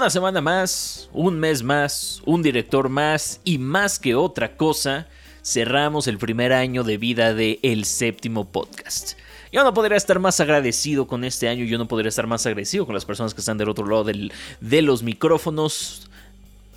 [0.00, 5.06] Una semana más, un mes más, un director más y más que otra cosa,
[5.44, 9.18] cerramos el primer año de vida de El Séptimo Podcast.
[9.52, 12.86] Yo no podría estar más agradecido con este año, yo no podría estar más agradecido
[12.86, 16.08] con las personas que están del otro lado de los micrófonos.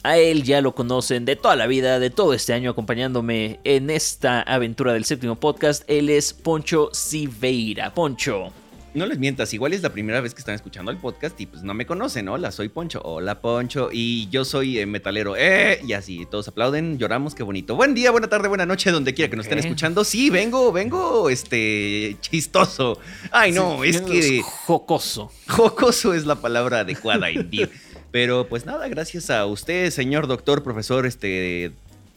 [0.03, 3.89] A él ya lo conocen de toda la vida, de todo este año acompañándome en
[3.89, 5.89] esta aventura del séptimo podcast.
[5.89, 7.93] Él es Poncho Siveira.
[7.93, 8.51] Poncho.
[8.93, 11.63] No les mientas, igual es la primera vez que están escuchando el podcast y pues
[11.63, 12.29] no me conocen.
[12.29, 13.01] Hola, soy Poncho.
[13.03, 13.89] Hola, Poncho.
[13.91, 15.35] Y yo soy eh, metalero.
[15.35, 15.79] ¡Eh!
[15.83, 17.75] Y así, todos aplauden, lloramos, qué bonito.
[17.75, 20.03] Buen día, buena tarde, buena noche, donde quiera que nos estén escuchando.
[20.03, 22.99] Sí, vengo, vengo, este, chistoso.
[23.31, 24.43] Ay, no, es que...
[24.43, 25.31] Jocoso.
[25.47, 27.69] Jocoso es la palabra adecuada, indeed.
[28.11, 31.71] Pero pues nada, gracias a usted, señor doctor, profesor, este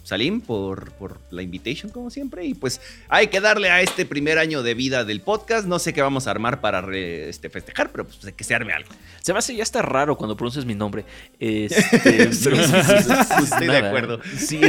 [0.06, 2.44] Salim, por, por la invitation, como siempre.
[2.44, 5.66] Y pues hay que darle a este primer año de vida del podcast.
[5.66, 8.88] No sé qué vamos a armar para este, festejar, pero pues que se arme algo.
[9.20, 11.04] Se me hace ya está raro cuando pronuncias mi nombre.
[11.38, 12.56] Este, estoy
[13.66, 14.20] de acuerdo.
[14.36, 14.60] Sí,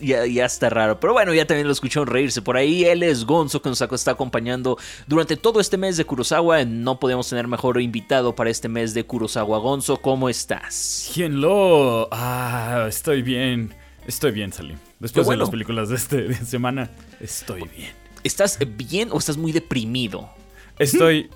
[0.00, 0.98] ya, ya, está raro.
[1.00, 2.84] Pero bueno, ya también lo escucharon reírse por ahí.
[2.84, 6.64] Él es Gonzo, que nos está acompañando durante todo este mes de Kurosawa.
[6.64, 9.58] No podemos tener mejor invitado para este mes de Kurosawa.
[9.58, 11.12] Gonzo, ¿cómo estás?
[11.16, 13.81] lo Ah, estoy bien.
[14.06, 14.78] Estoy bien, Salim.
[14.98, 17.90] Después de las películas de esta semana, estoy bien.
[18.24, 20.30] ¿Estás bien o estás muy deprimido?
[20.78, 21.30] Estoy.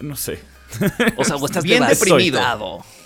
[0.00, 0.38] no sé.
[1.16, 2.40] O sea, o estás bien deprimido.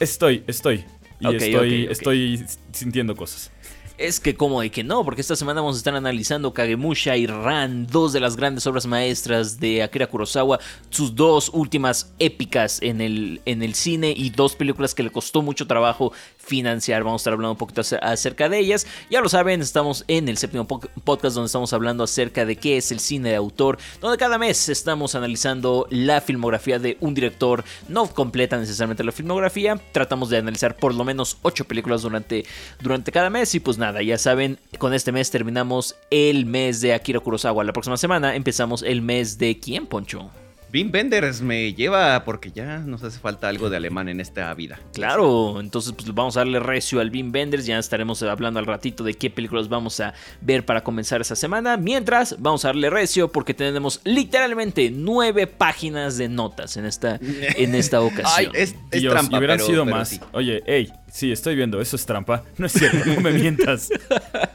[0.01, 0.85] Estoy, estoy.
[1.19, 3.51] Y estoy, estoy sintiendo cosas.
[3.99, 7.27] Es que como de que no, porque esta semana vamos a estar analizando Kagemusha y
[7.27, 10.61] Ran, dos de las grandes obras maestras de Akira Kurosawa,
[10.91, 15.41] sus dos últimas épicas en el, en el cine y dos películas que le costó
[15.41, 16.13] mucho trabajo
[16.47, 17.03] financiar.
[17.03, 18.87] Vamos a estar hablando un poquito acerca de ellas.
[19.11, 22.93] Ya lo saben, estamos en el séptimo podcast donde estamos hablando acerca de qué es
[22.93, 27.65] el cine de autor, donde cada mes estamos analizando la filmografía de un director.
[27.89, 32.45] No completa necesariamente la filmografía, tratamos de analizar por lo menos ocho películas durante,
[32.81, 36.95] durante cada mes y pues nada, ya saben, con este mes terminamos el mes de
[36.95, 37.65] Akira Kurosawa.
[37.65, 40.31] La próxima semana empezamos el mes de quién, Poncho?
[40.73, 44.79] Wim Wenders me lleva porque ya nos hace falta algo de alemán en esta vida.
[44.93, 49.05] Claro, entonces pues vamos a darle recio al Wim Wenders, ya estaremos hablando al ratito
[49.05, 51.77] de qué películas vamos a ver para comenzar esa semana.
[51.77, 57.75] Mientras, vamos a darle recio porque tenemos literalmente nueve páginas de notas en esta, en
[57.75, 58.27] esta ocasión.
[58.35, 60.21] Ay, es, trampa, hubieran sido más.
[60.33, 62.45] Oye, hey, sí, estoy viendo, eso es trampa.
[62.59, 63.89] No es cierto, no me mientas.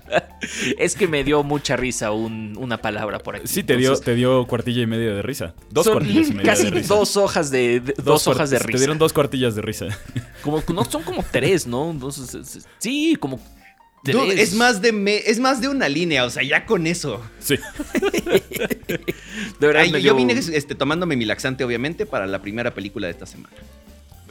[0.78, 3.48] es que me dio mucha risa una palabra por aquí.
[3.48, 5.54] Sí, te, dio, te dio cuartilla y media de risa.
[5.70, 6.94] Dos cuartillas y media de risa.
[6.94, 8.72] Dos hojas de, dos, hojas de risa.
[8.72, 9.88] Te dieron dos cuartillas de risa.
[10.42, 11.96] Como, no, son como tres, ¿no?
[12.80, 13.40] sí, como
[14.04, 17.22] es más de es más de una línea, o sea, ya con eso.
[17.40, 17.58] Sí.
[19.60, 23.26] de verdad, yo vine este, tomándome mi laxante, obviamente, para la primera película de esta
[23.26, 23.56] semana.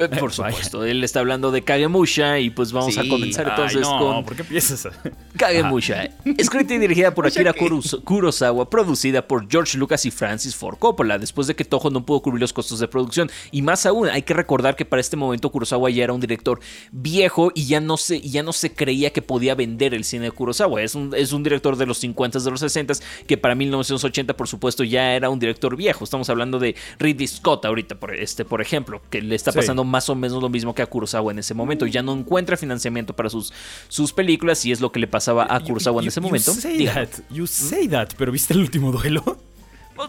[0.21, 4.25] Por supuesto, él está hablando de Kagemusha y pues vamos a comenzar entonces no, con.
[4.25, 4.89] ¿Por qué empiezas?
[5.37, 11.19] Kagemusha, escrita y dirigida por Akira Kurosawa, producida por George Lucas y Francis Ford Coppola,
[11.19, 13.31] después de que Toho no pudo cubrir los costos de producción.
[13.51, 16.61] Y más aún, hay que recordar que para este momento Kurosawa ya era un director
[16.93, 20.31] viejo y ya no se, ya no se creía que podía vender el cine de
[20.31, 20.83] Kurosawa.
[20.83, 22.95] Es un, es un director de los 50 de los 60
[23.27, 26.05] que para 1980, por supuesto, ya era un director viejo.
[26.05, 30.09] Estamos hablando de Ridley Scott ahorita, por, este, por ejemplo, que le está pasando más
[30.09, 31.87] o menos lo mismo que a Kurosawa en ese momento.
[31.87, 33.53] Ya no encuentra financiamiento para sus,
[33.89, 36.53] sus películas y es lo que le pasaba a Kurosawa en ese momento.
[36.55, 39.39] You say, that, you say that, pero ¿viste el último duelo?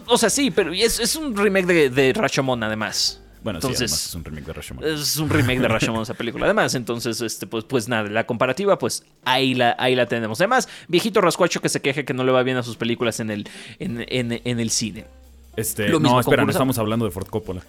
[0.06, 3.22] O, sea, sí, pero es, es un remake de, de Rashomon además.
[3.42, 4.84] Bueno, entonces, sí, es un remake de Rashomon.
[4.84, 6.44] Es un remake de Rashomon esa película.
[6.44, 10.40] Además, entonces, este, pues, pues nada, la comparativa, pues ahí la, ahí la tenemos.
[10.40, 13.30] Además, viejito rascuacho que se queje que no le va bien a sus películas en
[13.30, 13.48] el,
[13.80, 15.06] en, en, el cine.
[15.56, 17.62] Este, no, espera, no estamos hablando de Ford Coppola.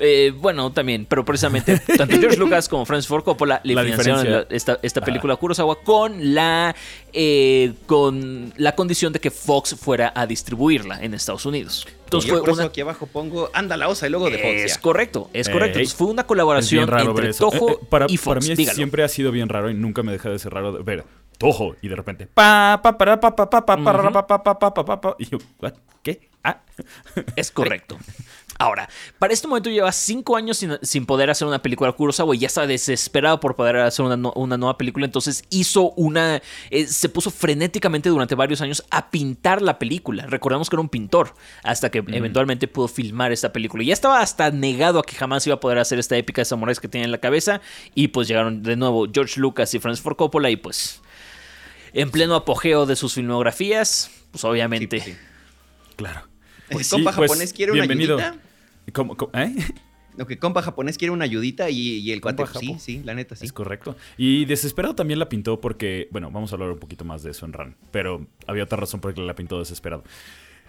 [0.00, 4.78] Eh, bueno, también, pero precisamente tanto George Lucas como Francis Ford Coppola le financiaron esta,
[4.82, 6.74] esta, película Kurosawa con la
[7.12, 11.86] eh, con la condición de que Fox fuera a distribuirla en Estados Unidos.
[12.04, 12.64] Entonces fue una...
[12.64, 14.72] aquí abajo pongo anda la osa y luego de Fox.
[14.72, 15.78] Es correcto, es correcto.
[15.78, 18.46] Entonces fue una colaboración entre Toho para, y Fox.
[18.46, 21.04] Para mí siempre ha sido bien raro y nunca me deja de ser raro ver
[21.38, 25.00] Toho y de repente pa pa pa pa pa pa pa pa pa pa pa
[25.00, 25.38] pa y yo
[26.02, 26.33] ¿qué?
[26.44, 26.60] Ah.
[27.36, 27.98] Es correcto.
[28.58, 28.88] Ahora,
[29.18, 32.66] para este momento lleva cinco años sin, poder hacer una película Kurosawa y ya está
[32.66, 34.16] desesperado por poder hacer una,
[34.56, 35.06] nueva película.
[35.06, 36.40] Entonces hizo una.
[36.70, 40.26] Eh, se puso frenéticamente durante varios años a pintar la película.
[40.26, 43.82] Recordamos que era un pintor hasta que eventualmente pudo filmar esta película.
[43.82, 46.46] Y ya estaba hasta negado a que jamás iba a poder hacer esta épica de
[46.46, 47.60] samuráis que tenía en la cabeza.
[47.96, 51.00] Y pues llegaron de nuevo George Lucas y Francis Ford Coppola y pues.
[51.92, 55.16] En pleno apogeo de sus filmografías, pues obviamente.
[55.96, 56.33] Claro.
[56.70, 58.18] Pues compa pues, japonés quiere una bienvenido.
[58.92, 59.54] ¿Cómo, ¿Eh?
[60.16, 63.02] Lo que compa japonés quiere una ayudita y, y el cuate, Compa pues, sí, sí,
[63.04, 63.44] la neta, sí.
[63.46, 63.96] Es correcto.
[64.16, 67.46] Y Desesperado también la pintó porque, bueno, vamos a hablar un poquito más de eso
[67.46, 70.04] en Ran, pero había otra razón por la que la pintó Desesperado.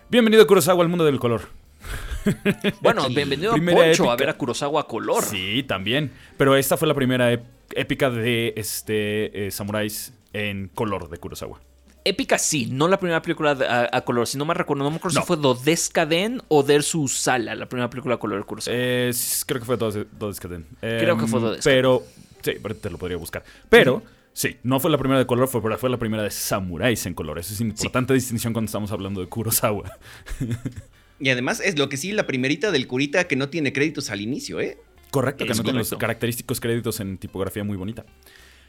[0.09, 1.41] Bienvenido Kurosawa al mundo del color.
[2.81, 3.13] Bueno, Sí.
[3.13, 5.23] bienvenido Primera a Poncho a ver a Kurosawa a color.
[5.23, 6.11] Sí, también.
[6.37, 7.43] Pero esta fue la primera ép-
[7.75, 11.61] épica de este eh, samuráis en color de Kurosawa.
[12.05, 14.27] Épica sí, no la primera película de- a, a color.
[14.27, 15.21] Si no me recuerdo, no me acuerdo No.
[15.21, 18.77] si fue Dodescaden o Dersu Sala, la primera película a color de Kurosawa.
[18.79, 20.65] Eh, sí, creo que fue Dodescaden.
[20.79, 21.61] Creo que fue Em, Dodescaden.
[21.63, 22.03] Pero,
[22.43, 23.43] sí, te lo podría buscar.
[23.69, 24.03] Pero,
[24.33, 27.39] sí, no fue la primera de color, fue, fue la primera de samuráis en color.
[27.39, 29.91] Esa es importante distinción cuando estamos hablando de Kurosawa.
[31.19, 34.19] Y además es lo que sí, la primerita del curita que no tiene créditos al
[34.19, 34.77] inicio, ¿eh?
[35.11, 38.05] Correcto, que no tiene los característicos créditos en tipografía muy bonita.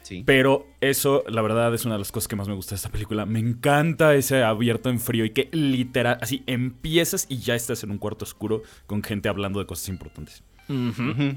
[0.07, 0.23] Sí.
[0.25, 2.91] Pero eso, la verdad, es una de las cosas que más me gusta de esta
[2.91, 3.27] película.
[3.27, 7.91] Me encanta ese abierto en frío y que literal, así empiezas y ya estás en
[7.91, 10.45] un cuarto oscuro con gente hablando de cosas importantes.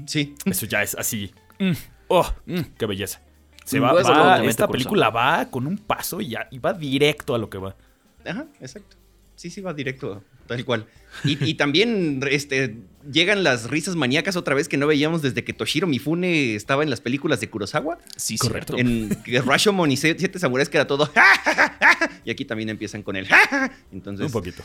[0.06, 0.36] Sí.
[0.44, 1.32] Eso ya es así.
[1.58, 1.72] mm,
[2.06, 3.20] oh, mm, qué belleza.
[3.64, 7.34] Se va, Pues, va- esta película va con un paso y, ya, y va directo
[7.34, 7.74] a lo que va.
[8.24, 8.96] Ajá, exacto.
[9.34, 10.86] Sí, sí, va directo, tal cual.
[11.24, 12.76] Y, y también este,
[13.10, 16.90] llegan las risas maníacas otra vez que no veíamos desde que Toshiro Mifune estaba en
[16.90, 17.98] las películas de Kurosawa.
[18.16, 18.76] Sí, Correcto.
[18.76, 19.10] En
[19.44, 21.10] Rashomon y Siete Samuráis que era todo.
[22.24, 23.26] y aquí también empiezan con el.
[23.92, 24.62] Entonces, un poquito.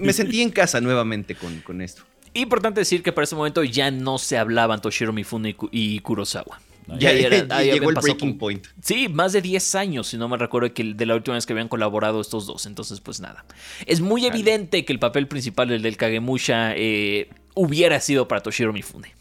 [0.00, 2.02] me sentí en casa nuevamente con, con esto.
[2.32, 6.60] Importante decir que para ese momento ya no se hablaban Toshiro Mifune y Kurosawa.
[6.98, 7.12] Ya,
[7.62, 8.66] llegó el breaking point.
[8.82, 11.52] Sí, más de 10 años, si no me recuerdo, que de la última vez que
[11.52, 12.66] habían colaborado estos dos.
[12.66, 13.44] Entonces, pues nada.
[13.86, 18.72] Es muy evidente que el papel principal, el del Kagemusha, eh, hubiera sido para Toshiro
[18.72, 19.12] Mifune.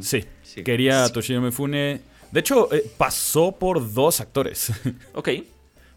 [0.00, 0.62] Sí, Sí.
[0.64, 2.00] quería Toshiro Mifune.
[2.30, 4.72] De hecho, eh, pasó por dos actores.
[5.14, 5.28] Ok.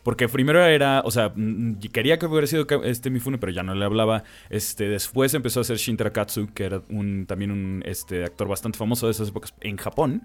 [0.04, 3.74] Porque primero era, o sea, mm, quería que hubiera sido este Mifune, pero ya no
[3.74, 4.24] le hablaba.
[4.52, 8.78] Este, después empezó a ser Shintaro Katsu, que era un, también un este, actor bastante
[8.78, 10.22] famoso de esas épocas en Japón.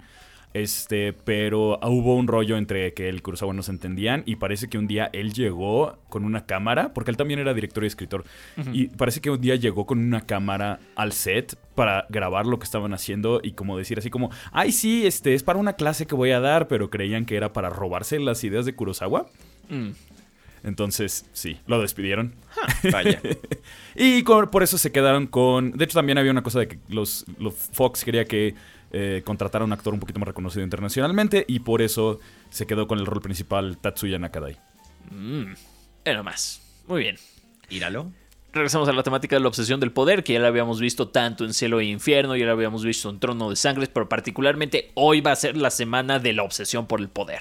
[0.52, 4.68] Este, pero hubo un rollo entre que él y Kurosawa no se entendían y parece
[4.68, 8.24] que un día él llegó con una cámara, porque él también era director y escritor,
[8.72, 12.64] y parece que un día llegó con una cámara al set para grabar lo que
[12.64, 16.16] estaban haciendo y como decir así como, ay sí, este es para una clase que
[16.16, 19.26] voy a dar, pero creían que era para robarse las ideas de Kurosawa.
[19.68, 19.90] Mm.
[20.62, 22.34] Entonces, sí, lo despidieron.
[22.92, 23.20] Vaya.
[23.94, 25.72] Y con- por eso se quedaron con...
[25.72, 28.54] De hecho, también había una cosa de que los, los Fox quería que
[28.92, 32.20] eh, contratara a un actor un poquito más reconocido internacionalmente y por eso
[32.50, 34.56] se quedó con el rol principal Tatsuya Nakadai.
[35.10, 35.52] Mm.
[36.04, 36.60] Era más.
[36.86, 37.16] Muy bien.
[37.68, 38.10] Íralo.
[38.52, 41.44] Regresamos a la temática de la obsesión del poder, que ya la habíamos visto tanto
[41.44, 45.20] en Cielo e Infierno, ya la habíamos visto en Trono de Sangres, pero particularmente hoy
[45.20, 47.40] va a ser la semana de la obsesión por el poder.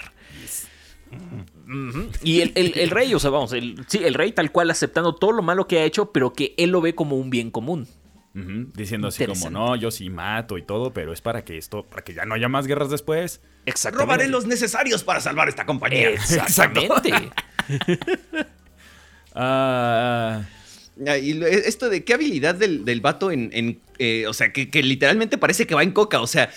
[2.24, 5.16] Y el, el- el rey, o sea, vamos, el, sí, el rey tal cual aceptando
[5.16, 7.88] todo lo malo que ha hecho, pero que él lo ve como un bien común.
[8.34, 12.04] Diciendo así como, no, yo sí mato y todo, pero es para que esto, para
[12.04, 13.42] que ya no haya más guerras después.
[13.66, 14.06] Exactamente.
[14.06, 16.10] Robaré los necesarios para salvar esta compañía.
[16.12, 17.12] Exactamente.
[19.36, 20.44] Ah,
[21.08, 23.50] Ah, Y lo- esto de qué habilidad del, del vato en.
[23.54, 26.22] en, eh, o sea, que, que literalmente parece que va en coca.
[26.22, 26.50] O sea,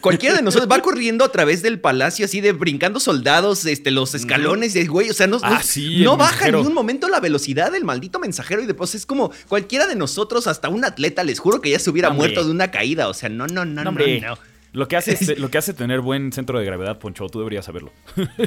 [0.00, 4.14] cualquiera de nosotros va corriendo a través del palacio así de brincando soldados, este, los
[4.14, 5.10] escalones, y, güey.
[5.10, 6.60] O sea, no, Ah, no- sí, no el baja mensajero.
[6.62, 8.62] ni un momento la velocidad del maldito mensajero.
[8.62, 11.90] Y después es como cualquiera de nosotros, hasta un atleta, les juro que ya se
[11.90, 12.28] hubiera Hombre.
[12.28, 13.08] muerto de una caída.
[13.08, 14.38] O sea, no, no, no, no, hombre, no.
[14.76, 17.64] Lo, que hace, este- lo que hace tener buen centro de gravedad, Poncho, tú deberías
[17.64, 17.92] saberlo.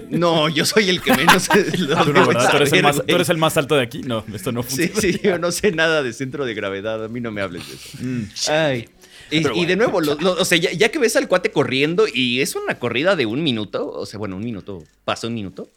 [0.10, 1.48] No, yo soy el que menos.
[1.80, 2.26] lo Tú no.
[2.28, 3.16] Tú eres, el más, tú güey.
[3.16, 4.02] eres el más alto de aquí.
[4.04, 5.02] No, esto no Sí, funciona.
[5.18, 7.74] sí, yo no sé nada de centro de gravedad, a mí no me hables de
[7.76, 7.98] eso.
[8.02, 8.24] Mm.
[8.50, 8.90] Ay.
[9.32, 12.42] Y, de nuevo, lo- lo- o sea, ya, ya que ves al cuate corriendo y
[12.42, 15.68] es una corrida de un minuto, o sea, bueno, un minuto, pasa un minuto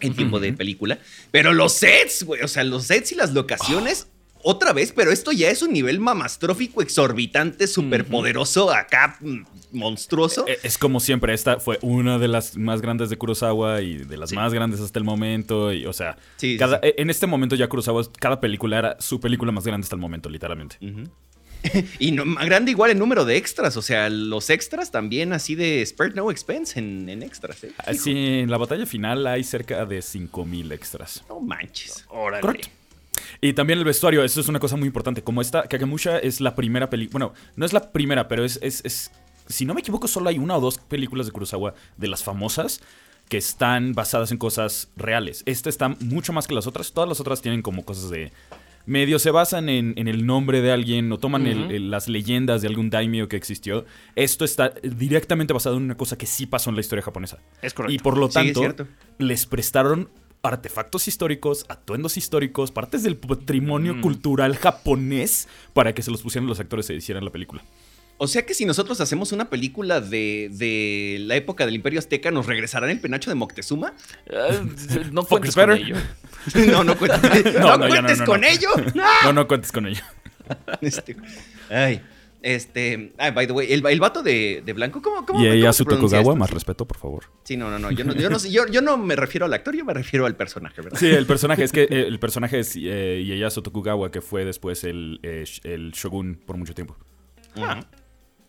[0.00, 0.98] en tiempo de película,
[1.30, 4.06] pero los sets, güey, o sea, los sets y las locaciones,
[4.42, 9.40] otra vez, pero esto ya es un nivel mamastrófico, exorbitante, superpoderoso, acá mm,
[9.72, 10.46] monstruoso.
[10.48, 14.16] Eh, Es como siempre, esta fue una de las más grandes de Kurosawa y de
[14.16, 14.36] las Sí.
[14.36, 15.72] más grandes hasta el momento.
[15.72, 16.88] Y, o sea, Sí, sí, cada- sí.
[16.88, 20.00] eh, en este momento ya Kurosawa, cada película era su película más grande hasta el
[20.00, 20.76] momento, literalmente.
[21.98, 25.54] Y no, más grande igual el número de extras, o sea, los extras también así
[25.54, 27.72] de Spare No Expense en, en extras, ¿eh?
[27.76, 31.22] Así, en la batalla final hay cerca de 5000 extras.
[31.28, 32.06] No manches.
[32.08, 32.40] Órale.
[32.40, 32.68] Correcto.
[33.40, 35.22] Y también el vestuario, eso es una cosa muy importante.
[35.22, 37.26] Como esta, Kagemusha es la primera película.
[37.26, 39.10] Bueno, no es la primera, pero es, es, es-
[39.48, 42.80] Si no me equivoco, solo hay una o dos películas de Kurosawa de las famosas
[43.28, 45.42] que están basadas en cosas reales.
[45.46, 46.92] Esta está mucho más que las otras.
[46.92, 48.32] Todas las otras tienen como cosas de.
[48.86, 52.68] Medio se basan en, en el nombre de alguien o toman el- las leyendas de
[52.68, 53.84] algún daimyo que existió.
[54.16, 57.38] Esto está directamente basado en una cosa que sí pasó en la historia japonesa.
[57.62, 57.94] Es correcto.
[57.94, 58.62] Y por lo tanto,
[59.18, 60.08] les prestaron
[60.42, 64.00] artefactos históricos, atuendos históricos, partes del patrimonio Mm.
[64.00, 67.62] cultural japonés para que se los pusieran los actores y hicieran la película.
[68.22, 72.30] O sea que si nosotros hacemos una película de, de la época del Imperio Azteca,
[72.30, 73.94] ¿nos regresarán el penacho de Moctezuma?
[74.30, 74.62] Ah,
[75.10, 75.96] no cuentes con ello.
[76.54, 77.20] No, no cuentes,
[77.54, 78.46] no, No, no, ya cuentes no, no, con no.
[78.46, 78.68] ello.
[79.24, 80.02] No, no cuentes con ello.
[80.80, 81.16] Este,
[81.70, 82.00] ay,
[82.42, 85.54] este, ay, by the way, el, el vato de, de blanco, ¿cómo, cómo, Y cómo
[85.54, 87.24] ella su Tokugawa, más respeto, por favor.
[87.44, 89.52] Sí, no, no, no, yo no, yo no, sé, yo, yo no me refiero al
[89.52, 90.98] actor, yo me refiero al personaje, ¿verdad?
[90.98, 94.84] Sí, el personaje es que eh, el personaje es eh, Ieyasu Tokugawa, que fue después
[94.84, 96.96] el, eh, el shogun por mucho tiempo.
[97.54, 97.62] Sí,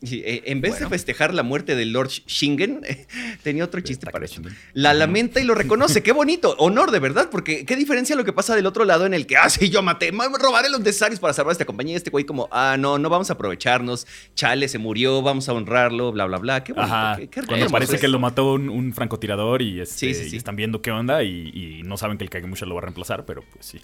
[0.04, 0.86] eh, en vez Bueno.
[0.86, 3.06] de festejar la muerte de Lord Shingen, eh,
[3.42, 4.42] tenía otro chiste para eso.
[4.74, 6.02] La lamenta y lo reconoce.
[6.02, 6.54] Qué bonito.
[6.58, 7.28] Honor, de verdad.
[7.30, 9.82] Porque qué diferencia lo que pasa del otro lado en el que, ah, sí, yo
[9.82, 11.92] maté, robaré los necesarios para salvar a esta compañía.
[11.94, 14.06] Y este güey como, ah, no, no vamos a aprovecharnos.
[14.34, 16.64] Chale, se murió, vamos a honrarlo, bla, bla, bla.
[16.64, 16.92] Qué bonito.
[16.94, 17.16] Ajá.
[17.16, 20.34] qué- qué Cuando parece que lo mató un, un francotirador y, este, Sí, sí, sí.
[20.36, 22.84] y están viendo qué onda y, y no saben que el Kagemusha lo va a
[22.84, 23.80] reemplazar, pero pues sí.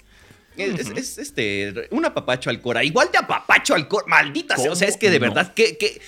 [0.59, 2.83] Es, es- es, este, un apapacho al Cora.
[2.85, 4.05] Igual de apapacho al Cora.
[4.09, 4.73] Maldita sea.
[4.73, 5.27] O sea, ¿Cómo es que de no?
[5.27, 5.77] verdad, que.
[5.77, 6.01] que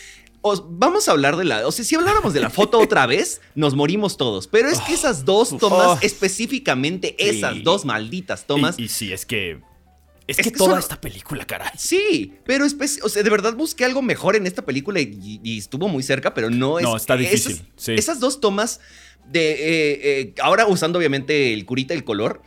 [0.42, 1.66] os- vamos a hablar de la.
[1.66, 4.46] O sea, si habláramos de la foto otra vez, nos morimos todos.
[4.46, 5.98] Pero es que esas dos tomas, Oh.
[6.02, 7.62] específicamente esas Sí.
[7.62, 8.78] dos malditas tomas.
[8.78, 9.60] Y, y sí, es que.
[10.26, 11.72] Es, Es que, que toda son- esta película, caray.
[11.76, 15.88] Sí, pero o sea, de verdad busqué algo mejor en esta película y, y estuvo
[15.88, 16.84] muy cerca, pero no es.
[16.84, 17.92] No, está difícil, Esas, sí.
[17.94, 18.78] esas dos tomas
[19.26, 19.50] de.
[19.50, 22.42] eh, eh, ahora usando obviamente el curita, el color.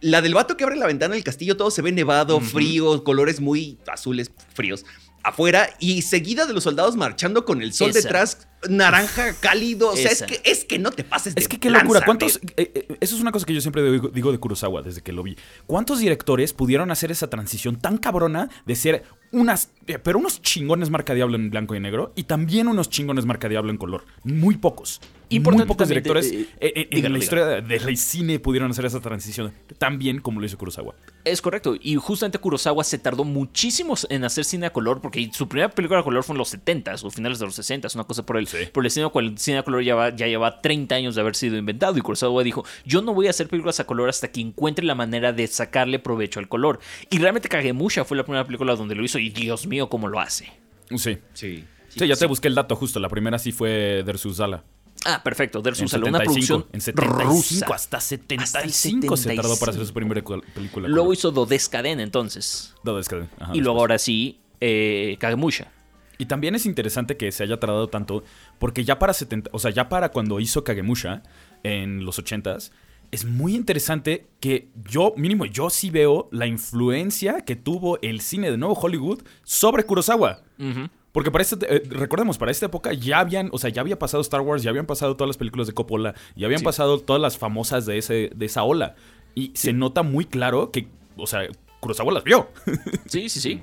[0.00, 3.40] La del vato que abre la ventana del castillo, todo se ve nevado, frío, colores
[3.40, 4.84] muy azules, fríos.
[5.22, 7.98] Afuera y seguida de los soldados marchando con el sol Esa.
[8.00, 9.90] detrás, naranja cálido.
[9.90, 12.02] O sea, es que, es que no te pases de Es que qué lanza, locura.
[12.04, 12.36] ¿Cuántos.?
[12.56, 15.12] eh, eh, eso es una cosa que yo siempre digo, digo de Kurosawa desde que
[15.12, 15.36] lo vi.
[15.66, 19.70] ¿Cuántos directores pudieron hacer esa transición tan cabrona de ser unas.
[19.88, 23.48] eh, pero unos chingones marca diablo en blanco y negro y también unos chingones marca
[23.48, 24.04] diablo en color?
[24.22, 25.00] Muy pocos.
[25.28, 28.70] Importante Muy pocos también, directores eh, eh, eh, en dígalo, la historia del cine pudieron
[28.70, 30.94] hacer esa transición tan bien como lo hizo Kurosawa.
[31.24, 31.74] Es correcto.
[31.80, 35.98] Y justamente Kurosawa se tardó muchísimo en hacer cine a color, porque su primera película
[36.00, 38.46] a color fue en los 70s o finales de los 60s, una cosa por el,
[38.46, 38.58] Sí.
[38.72, 41.22] por el cine, cual- el cine a color ya, va- ya lleva 30 años de
[41.22, 41.98] haber sido inventado.
[41.98, 44.94] Y Kurosawa dijo: Yo no voy a hacer películas a color hasta que encuentre la
[44.94, 46.78] manera de sacarle provecho al color.
[47.10, 50.20] Y realmente Kagemusha fue la primera película donde lo hizo, y Dios mío, cómo lo
[50.20, 50.52] hace.
[50.96, 51.18] Sí.
[51.34, 51.64] Sí.
[51.88, 53.00] Sí, ya te busqué el dato justo.
[53.00, 54.62] La primera sí fue Dersus Zala.
[55.04, 55.58] Ah, perfecto.
[55.58, 56.24] En Versus una 75.
[56.24, 57.30] producción En 75.
[57.32, 57.66] rusa.
[57.74, 59.86] Hasta 75 Hasta se el tardó para hacer 75.
[59.86, 60.22] su primera
[60.54, 60.88] película.
[60.88, 62.74] Luego hizo Dodescaden entonces.
[62.84, 63.80] Que- ajá, y luego después.
[63.80, 65.70] ahora sí, eh, Kagemusha.
[66.18, 68.24] Y también es interesante que se haya tardado tanto,
[68.58, 71.22] porque ya para 70, o sea, ya para cuando hizo Kagemusha
[71.62, 72.72] en los 80s,
[73.10, 78.50] es muy interesante que yo, mínimo, yo sí veo la influencia que tuvo el cine
[78.50, 80.42] de nuevo Hollywood sobre Kurosawa.
[80.58, 80.88] Ujú.
[81.16, 84.20] Porque para este, eh, recordemos, para esta época ya habían, o sea, ya había pasado
[84.20, 86.64] Star Wars, ya habían pasado todas las películas de Coppola, ya habían Sí.
[86.66, 88.96] pasado todas las famosas de, ese, de esa ola.
[89.34, 91.48] Y se nota muy claro que, o sea,
[91.80, 92.50] Kurosawa las vio.
[93.08, 93.62] Sí, sí, sí.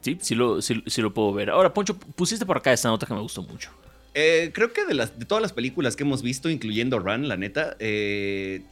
[0.00, 1.50] Sí, sí lo, sí, sí lo puedo ver.
[1.50, 3.70] Ahora, Poncho, pusiste por acá esta nota que me gustó mucho.
[4.14, 7.36] Eh, creo que de, las, de todas las películas que hemos visto, incluyendo Run, la
[7.36, 8.62] neta, eh,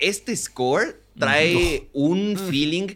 [0.00, 2.88] este score trae un feeling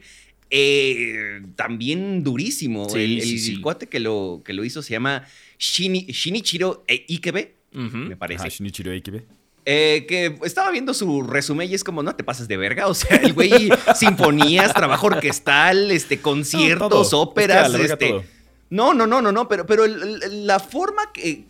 [0.55, 2.89] eh, también durísimo.
[2.91, 3.61] Sí, el, sí, el sí.
[3.61, 5.25] cuate que lo, que lo hizo se llama
[5.59, 8.43] Shini- Shinichiro e- Ikebe, me parece.
[8.43, 9.25] Ajá, Shinichiro Eikibe.
[9.65, 12.87] Eh, que estaba viendo su resumen y es como, no te pases de verga.
[12.89, 18.23] O sea, el güey, sinfonías, trabajo orquestal, este, conciertos, No, óperas, Es que este.
[18.71, 21.45] No, no, no, no, no, pero, pero el- el- la forma que.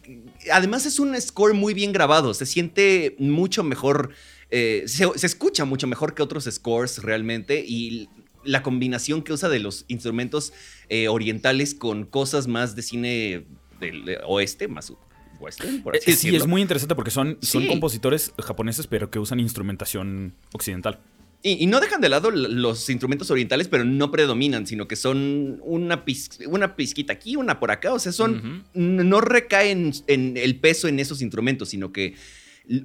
[0.52, 2.34] Además, es un score muy bien grabado.
[2.34, 4.10] Se siente mucho mejor.
[4.50, 7.64] eh, se, se escucha mucho mejor que otros scores realmente.
[7.66, 8.08] Y
[8.44, 10.52] la combinación que usa de los instrumentos
[10.88, 13.44] eh, orientales con cosas más de cine
[13.80, 14.92] del eh, oeste, más
[15.40, 17.68] western, por Eh, sí, es muy interesante porque son, son Sí.
[17.68, 21.00] compositores japoneses, pero que usan instrumentación occidental.
[21.44, 25.58] Y, y no dejan de lado los instrumentos orientales, pero no predominan, sino que son
[25.64, 27.92] una, pis- una pizquita aquí, una por acá.
[27.92, 28.62] O sea, son.
[28.74, 32.14] No recaen en el peso en esos instrumentos, sino que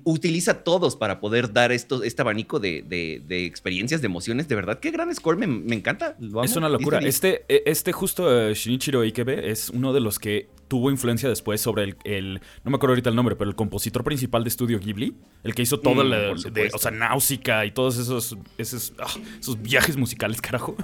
[0.03, 4.47] utiliza todos para poder dar esto, este abanico de, de- de experiencias, de emociones.
[4.47, 6.15] De verdad, qué gran score, me, me encanta.
[6.19, 6.99] lo Es una locura.
[6.99, 11.61] Este, eh, este justo eh, Shinichiro Ikebe es uno de los que tuvo influencia después
[11.61, 14.79] sobre el, el- no me acuerdo ahorita el nombre, pero el compositor principal de Estudio
[14.79, 16.17] Ghibli, el que hizo todo Mm, la-
[16.51, 19.07] de, o sea, Náusica y todos esos, esos, ah,
[19.39, 20.75] esos viajes musicales, carajo.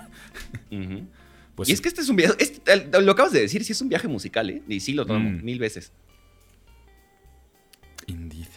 [1.56, 1.74] Pues y sí.
[1.74, 2.36] es que este es un viaje.
[2.40, 4.62] este- lo acabas de decir, sí es un viaje musical, ¿eh?
[4.68, 5.44] Y sí lo tomo Mm.
[5.44, 5.92] mil veces.
[8.08, 8.48] Indeed.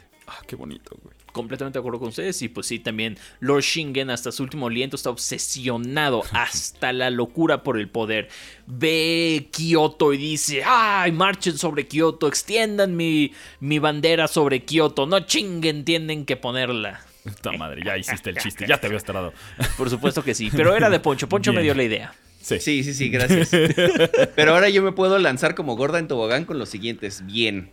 [0.47, 1.15] Qué bonito, güey.
[1.33, 2.41] Completamente de acuerdo con ustedes.
[2.43, 7.63] Y pues sí, también Lord Shingen hasta su último aliento está obsesionado hasta la locura
[7.63, 8.29] por el poder.
[8.67, 15.21] Ve Kioto y dice, ay, marchen sobre Kioto, extiendan mi, mi bandera sobre Kioto, no
[15.21, 17.01] chinguen, tienen que ponerla.
[17.25, 19.33] Puta madre, ya hiciste el chiste, ya te habías tardado.
[19.77, 22.15] Por supuesto que sí, pero era de Poncho, Poncho me dio la idea.
[22.41, 22.61] Sí.
[22.61, 23.51] Sí, sí, sí, gracias.
[24.37, 27.27] Pero ahora yo me puedo lanzar como gorda en tobogán con los siguientes.
[27.27, 27.73] Bien.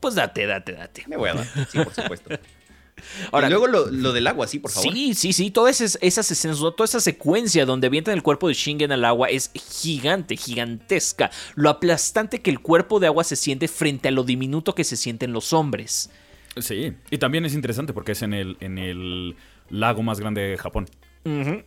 [0.00, 1.04] Pues date, date, date.
[1.08, 1.46] Me voy a dar.
[1.70, 2.30] Sí, por supuesto.
[3.32, 4.92] Ahora, y luego lo, lo del agua, sí, por favor.
[4.92, 5.50] Sí, sí, sí.
[5.50, 9.28] Todas esas, esas escenas, toda esa secuencia donde avientan el cuerpo de Shingen al agua
[9.28, 11.30] es gigante, gigantesca.
[11.54, 14.96] Lo aplastante que el cuerpo de agua se siente frente a lo diminuto que se
[14.96, 16.10] sienten los hombres.
[16.56, 16.92] Sí.
[17.10, 19.36] Y también es interesante porque es en el, en el
[19.70, 20.88] lago más grande de Japón.
[21.24, 21.62] Ujú.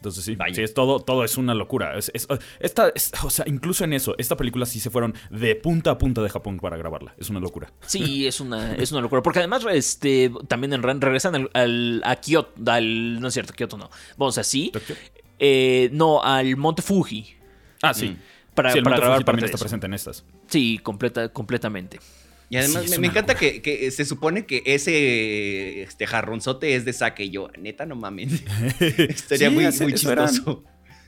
[0.00, 1.98] Entonces sí, sí, es todo, todo es una locura.
[1.98, 2.26] Es- es-
[2.58, 5.98] esta, es- o sea, incluso en eso, esta película sí se fueron de punta a
[5.98, 7.14] punta de Japón para grabarla.
[7.18, 7.70] Es una locura.
[7.86, 9.20] Sí, es una, es una locura.
[9.22, 12.50] Porque además, este, también en regresan al, al- a Kyoto.
[12.72, 13.90] al- no es cierto, Kyoto no.
[14.16, 14.72] Vamos así.
[15.38, 17.34] Eh, no, al Monte Fuji.
[17.82, 18.08] Ah, sí.
[18.08, 18.16] Mm.
[18.54, 20.24] Para, sí, el para Monte grabar Fuji también está presente en estas.
[20.48, 22.00] Sí, completa, completamente.
[22.50, 26.92] Y además Sí, me, encanta que, que se supone que ese este jarronzote es de
[26.92, 27.24] saque.
[27.24, 28.42] Y yo, neta, no mames.
[28.80, 30.64] Estaría Sí, muy, muy chistoso.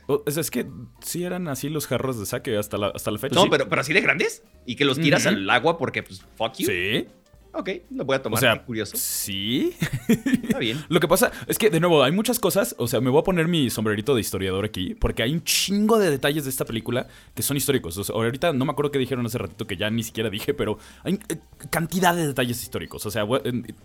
[0.07, 0.67] O- es, es que
[1.01, 3.35] sí eran así los jarros de saque hasta la, hasta la fecha.
[3.35, 4.45] No, pero, pero así de grandes.
[4.67, 6.67] Y que los tiras al agua porque, pues, fuck you.
[6.67, 7.07] Sí.
[7.55, 8.39] Ok, lo voy a tomar.
[8.39, 8.97] O sea, qué curioso.
[8.97, 9.75] sí.
[10.09, 10.83] Está bien.
[10.89, 12.75] Lo que pasa es que, de nuevo, hay muchas cosas.
[12.79, 15.99] O sea, me voy a poner mi sombrerito de historiador aquí, porque hay un chingo
[15.99, 17.99] de detalles de esta película que son históricos.
[17.99, 20.55] O sea, ahorita no me acuerdo qué dijeron hace ratito que ya ni siquiera dije,
[20.55, 21.37] pero hay eh,
[21.71, 23.05] cantidad de detalles históricos.
[23.05, 23.25] O sea,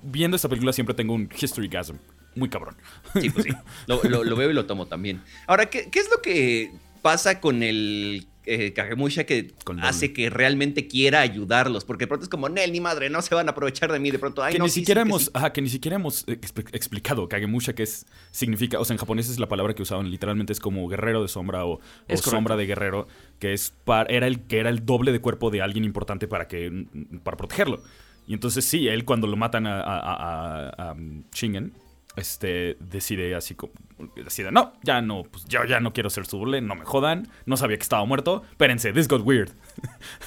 [0.01, 1.97] viendo esta película siempre tengo un history gasm.
[2.36, 2.75] Muy cabrón.
[3.19, 3.51] Sí, pues sí.
[3.88, 5.21] Lo, lo- lo veo y lo tomo también.
[5.45, 6.71] Ahora, ¿qué, qué es lo que
[7.01, 11.85] pasa con el eh, Kagemusha que Con hace que realmente quiera ayudarlos?
[11.85, 14.09] Porque de pronto es como, Nel, ni madre, no se van a aprovechar de mí.
[14.09, 15.31] De pronto, ay, que no, ni sí, siquiera sí, que hemos, sí".
[15.33, 19.29] ajá, que ni siquiera hemos exp- explicado Kagemusha que es significa, o sea, en japonés
[19.29, 22.65] es la palabra que usaban literalmente es como guerrero de sombra o, o sombra de
[22.65, 23.07] guerrero,
[23.39, 26.47] que es par- era el que era el doble de cuerpo de alguien importante para
[26.47, 26.86] que
[27.23, 27.81] para protegerlo.
[28.27, 31.71] Y entonces sí, él cuando lo matan a, a, a- a- a, um, Shingen,
[32.17, 33.73] este decide así como
[34.15, 37.27] decide, no, ya no, pues yo ya no quiero ser su doble, no me jodan,
[37.45, 38.43] no sabía que estaba muerto.
[38.51, 39.51] Espérense, this got weird.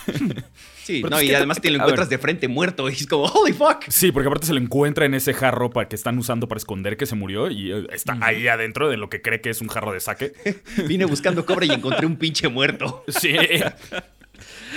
[0.83, 3.53] Sí, no, es y además te lo encuentras de frente muerto y es como, holy
[3.53, 3.85] fuck.
[3.89, 6.97] Sí, porque aparte se lo encuentra en ese jarro para que están usando para esconder
[6.97, 9.69] que se murió y eh, está ahí adentro de lo que cree que es un
[9.69, 10.33] jarro de saque.
[10.89, 13.05] Vine buscando cobre y encontré un pinche muerto.
[13.07, 13.37] Sí.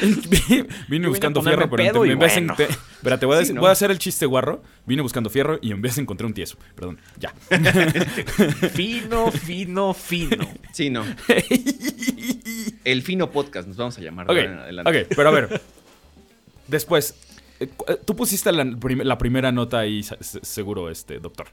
[0.87, 2.55] Vine buscando fierro, pero pedo en y vez en- bueno.
[3.19, 3.61] te- voy a, Sí, decir- ¿no?
[3.61, 4.63] voy a hacer el chiste guarro.
[4.85, 6.57] Vine buscando fierro y en vez encontré un tieso.
[6.75, 7.33] Perdón, ya.
[8.73, 10.47] Fino, fino, fino.
[10.73, 11.03] Sí, no.
[12.83, 14.25] El fino podcast, nos vamos a llamar.
[14.29, 15.01] Ok, de ahora en adelante.
[15.03, 15.61] ok, pero a ver.
[16.67, 17.15] Después,
[17.59, 21.47] eh, eh, tú pusiste la, prim- la primera nota ahí, seguro, este, doctor.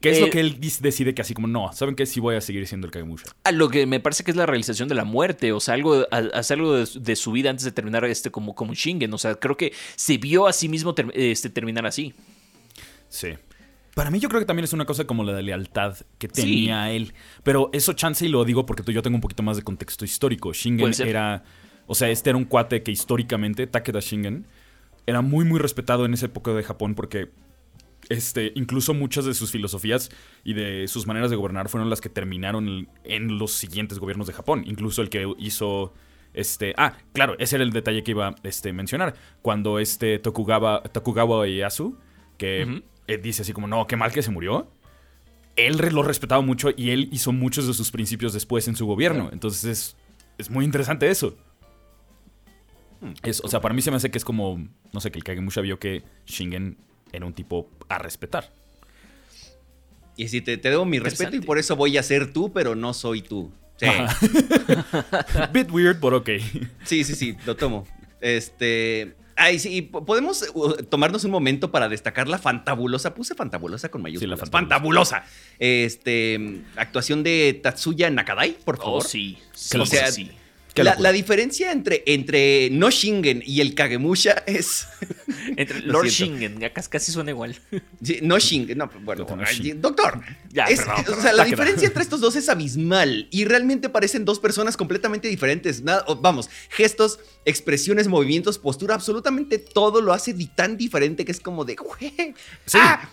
[0.00, 2.06] ¿Qué es Eh, lo que él decide que así como, no, ¿saben qué?
[2.06, 3.24] Sí voy a seguir siendo el Kagemusha.
[3.44, 6.06] A lo que me parece que es la realización de la muerte, o sea, algo,
[6.10, 9.12] a- hacer algo de, su- de su vida antes de terminar este como, como Shingen.
[9.12, 12.14] O sea, creo que se vio a sí mismo ter- este, terminar así.
[13.08, 13.28] Sí.
[13.94, 16.42] Para mí yo creo que también es una cosa como la de lealtad que Sí.
[16.42, 17.14] tenía él.
[17.42, 20.04] Pero eso chance y lo digo porque tú- yo tengo un poquito más de contexto
[20.04, 20.52] histórico.
[20.52, 21.42] Shingen era...
[21.90, 24.46] O sea, este era un cuate que históricamente, Takeda Shingen,
[25.06, 27.30] era muy muy respetado en esa época de Japón porque
[28.08, 30.10] este, incluso muchas de sus filosofías
[30.44, 34.32] y de sus maneras de gobernar fueron las que terminaron en los siguientes gobiernos de
[34.32, 34.64] Japón.
[34.66, 35.92] Incluso el que hizo
[36.34, 39.14] este, ah, claro, ese era el detalle que iba a este, mencionar.
[39.42, 41.98] Cuando este Tokugawa, Tokugawa Ieyasu,
[42.36, 44.70] que eh, dice así como, no, qué mal que se murió.
[45.56, 49.30] Él lo respetaba mucho y él hizo muchos de sus principios después en su gobierno.
[49.32, 49.96] Entonces es,
[50.38, 51.36] es muy interesante eso.
[53.22, 55.24] Es- o sea, para mí se me hace que es como, no sé, que el
[55.24, 56.78] Kagemusha vio que Shingen
[57.12, 58.52] era un tipo a respetar.
[60.16, 62.74] Y si te, te debo mi respeto y por eso voy a ser tú, pero
[62.74, 63.52] no soy tú.
[63.76, 63.86] Sí,
[65.52, 66.30] Bit weird, but ok.
[66.84, 67.86] sí, sí, sí, lo tomo.
[68.20, 69.14] Este.
[69.36, 74.02] Ay, sí, po- podemos uh, tomarnos un momento para destacar la fantabulosa, puse fantabulosa con
[74.02, 74.40] mayúsculas.
[74.40, 75.24] Sí, la fantabulosa.
[75.60, 79.04] Este, actuación de Tatsuya Nakadai, por favor.
[79.04, 79.38] Oh, sí.
[79.52, 80.32] sí, o sea, sí.
[80.82, 84.86] Qué la, diferencia entre, entre no Shingen y el Kagemusha es.
[85.56, 86.36] Entre Lo Lord siento.
[86.36, 87.56] Shingen, ya casi, casi suena igual.
[88.02, 89.80] Sí, no Shingen, no, bueno, Doctor, no ay, Shingen.
[89.80, 90.20] doctor.
[90.52, 94.24] Ya, es- perdón, o sea, la diferencia entre estos dos es abismal y realmente parecen
[94.24, 95.82] dos personas completamente diferentes.
[95.82, 101.64] Nada, vamos, gestos, expresiones, movimientos, postura, absolutamente todo lo hace tan diferente que es como
[101.64, 101.76] de,
[102.66, 102.78] Sí.
[102.80, 103.10] ¡ah!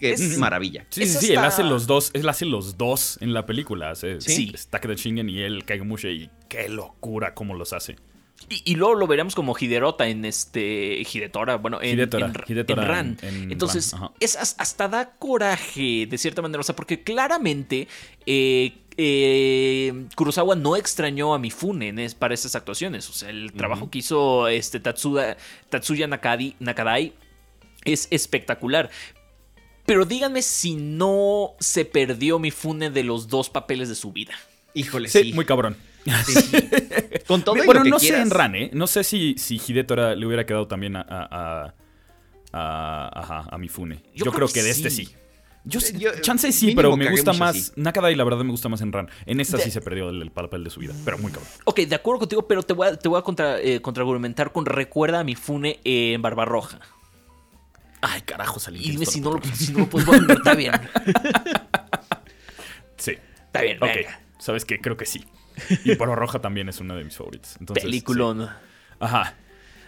[0.00, 0.86] Que Es- es maravilla.
[0.90, 3.90] Sí, sí, él hace los dos, él hace los dos en la película.
[3.90, 4.52] Hace, Sí.
[4.70, 7.96] Takeda Shingen y él Kagemusha y qué locura cómo los hace.
[8.48, 11.02] Y, y luego lo veremos como Hiderota en este.
[11.12, 13.18] Hidetora, bueno, en, Hidetora, en, Ran.
[13.20, 16.60] en- en Entonces, Ran, es as- hasta da coraje, de cierta manera.
[16.60, 17.86] O sea, porque claramente.
[18.26, 23.08] eh, eh, Kurosawa no extrañó a Mifune en para estas actuaciones.
[23.08, 25.36] O sea, el trabajo que hizo este Tatsuda-
[25.68, 27.12] Tatsuya Nakadi, Nakadai
[27.84, 28.90] es espectacular.
[29.90, 34.34] Pero díganme si no se perdió Mifune de los dos papeles de su vida.
[34.72, 35.32] Híjole, Sí, sí.
[35.32, 35.76] muy cabrón.
[36.04, 36.56] Sí, sí.
[37.26, 38.70] Con todo y bueno, lo que no sé en Ran, ¿eh?
[38.72, 41.74] No sé si, si Hideto era- le hubiera quedado también a, a, a,
[42.52, 43.96] a- ajá, a Mifune.
[44.14, 45.06] Yo, Yo creo, creo que que de este sí.
[45.06, 45.14] sí.
[45.64, 47.56] Yo, sí- Yo, chance sí, mínimo pero me gusta más.
[47.56, 47.72] sí.
[47.74, 49.10] Nakadai, la verdad, me gusta más en Ran.
[49.26, 51.50] En esta De- sí se perdió el, el papel de su vida, pero muy cabrón.
[51.64, 54.64] Ok, de acuerdo contigo, pero te voy a, te voy a contra, eh, contraargumentar con
[54.66, 56.78] recuerda a mi Fune en Barbarroja.
[58.02, 58.80] Ay, carajo, salí.
[58.84, 60.34] Y dime si no lo, si no lo.
[60.34, 60.72] Está bien.
[62.96, 63.12] Sí.
[63.46, 64.20] Está bien, Ok, venga.
[64.38, 64.78] ¿sabes qué?
[64.78, 65.24] Creo que sí.
[65.84, 67.56] Y Poro Roja también es una de mis favoritas.
[67.58, 68.46] Entonces, Peliculón.
[68.46, 68.52] sí.
[69.00, 69.34] Ajá.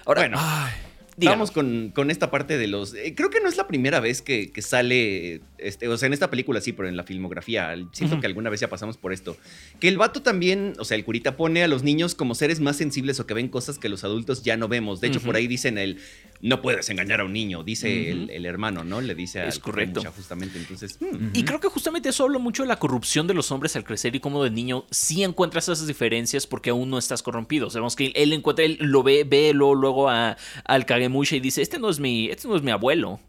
[0.06, 0.72] Ahora, Bueno, Ay,
[1.16, 1.36] dígame.
[1.36, 2.94] Vamos con, con esta parte de los.
[2.94, 5.40] eh, creo que no es la primera vez que, que sale.
[5.58, 7.74] Este, o sea, en esta película sí, pero en la filmografía.
[7.92, 9.36] Siento que alguna vez ya pasamos por esto.
[9.80, 12.76] Que el vato también, o sea, el curita pone a los niños como seres más
[12.76, 15.00] sensibles o que ven cosas que los adultos ya no vemos.
[15.00, 15.98] De hecho, por ahí dicen el.
[16.40, 19.00] No puedes engañar a un niño, dice el, hermano, ¿no?
[19.00, 20.02] Le dice a Es correcto.
[20.16, 20.58] justamente.
[20.58, 20.98] Entonces.
[21.00, 23.84] hmm, Y creo que justamente eso habla mucho de la corrupción de los hombres al
[23.84, 27.70] crecer y cómo de niño sí encuentras esas diferencias porque aún no estás corrompido.
[27.70, 31.62] Sabemos que él encuentra, él lo ve, ve luego, luego a, al Kagemusha y dice,
[31.62, 33.20] este no es mi, este no es mi abuelo.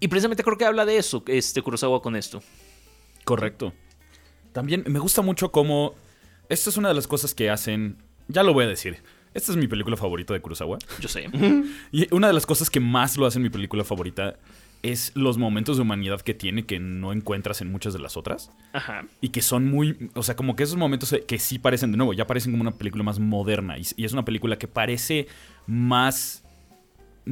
[0.00, 2.42] Y precisamente creo que habla de eso, este Kurosawa con esto.
[3.24, 3.72] correcto.
[4.52, 5.94] También me gusta mucho cómo.
[6.48, 7.98] Esto es una de las cosas que hacen.
[8.28, 9.02] Ya lo voy a decir.
[9.34, 10.78] Esta es mi película favorita de Kurosawa.
[11.00, 11.28] Yo sé.
[11.92, 14.36] Y una de las cosas que más lo hace en mi película favorita
[14.82, 18.50] es los momentos de humanidad que tiene que no encuentras en muchas de las otras.
[18.72, 19.04] Ajá.
[19.20, 20.10] Y que son muy.
[20.14, 22.72] O sea, como que esos momentos que sí parecen, de nuevo, ya parecen como una
[22.72, 23.76] película más moderna.
[23.78, 25.28] Y, y es una película que parece
[25.66, 26.42] más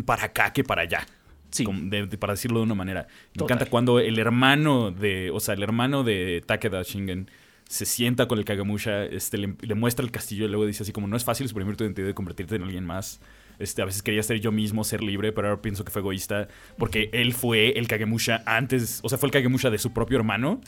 [0.05, 1.07] para acá que para allá.
[1.51, 1.65] Sí.
[1.65, 3.03] Como de- de- para decirlo de una manera.
[3.09, 3.57] Me Total.
[3.57, 5.31] encanta cuando el hermano de.
[5.33, 7.31] O sea, el hermano de Takeda Shingen
[7.69, 10.93] se sienta con el Kagamusha, este, le, le muestra el castillo y luego dice así
[10.93, 13.21] como no es fácil suprimir tu identidad y convertirte en alguien más.
[13.59, 16.47] Este, a veces quería ser yo mismo, ser libre, pero ahora pienso que fue egoísta
[16.79, 20.61] porque él fue el Kagemusha antes, o sea, fue el Kagemusha de su propio hermano.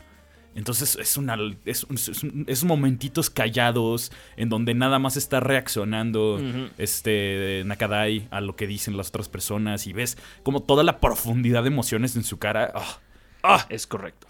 [0.54, 5.38] Entonces es una es, un- es un- es momentitos callados en donde nada más está
[5.40, 6.40] reaccionando
[6.78, 11.62] este Nakadai a lo que dicen las otras personas y ves como toda la profundidad
[11.62, 12.72] de emociones en su cara.
[12.74, 12.98] Ah,
[13.44, 13.66] ah.
[13.68, 14.26] Es correcto.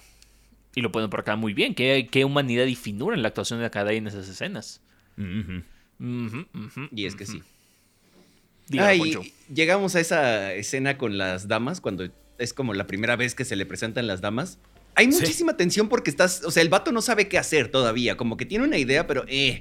[0.74, 1.74] Y lo ponen por acá muy bien.
[1.74, 4.80] Qué, qué humanidad y finura en la actuación de Akadai en esas escenas.
[6.92, 7.42] Y es que sí.
[8.68, 8.88] Dígalo,
[9.52, 12.06] llegamos a esa escena con las damas, cuando
[12.38, 14.58] es como la primera vez que se le presentan las damas.
[14.98, 15.20] Hay Sí.
[15.20, 18.44] muchísima tensión porque estás, o sea, el vato no sabe qué hacer todavía, como que
[18.44, 19.58] tiene una idea, pero eh,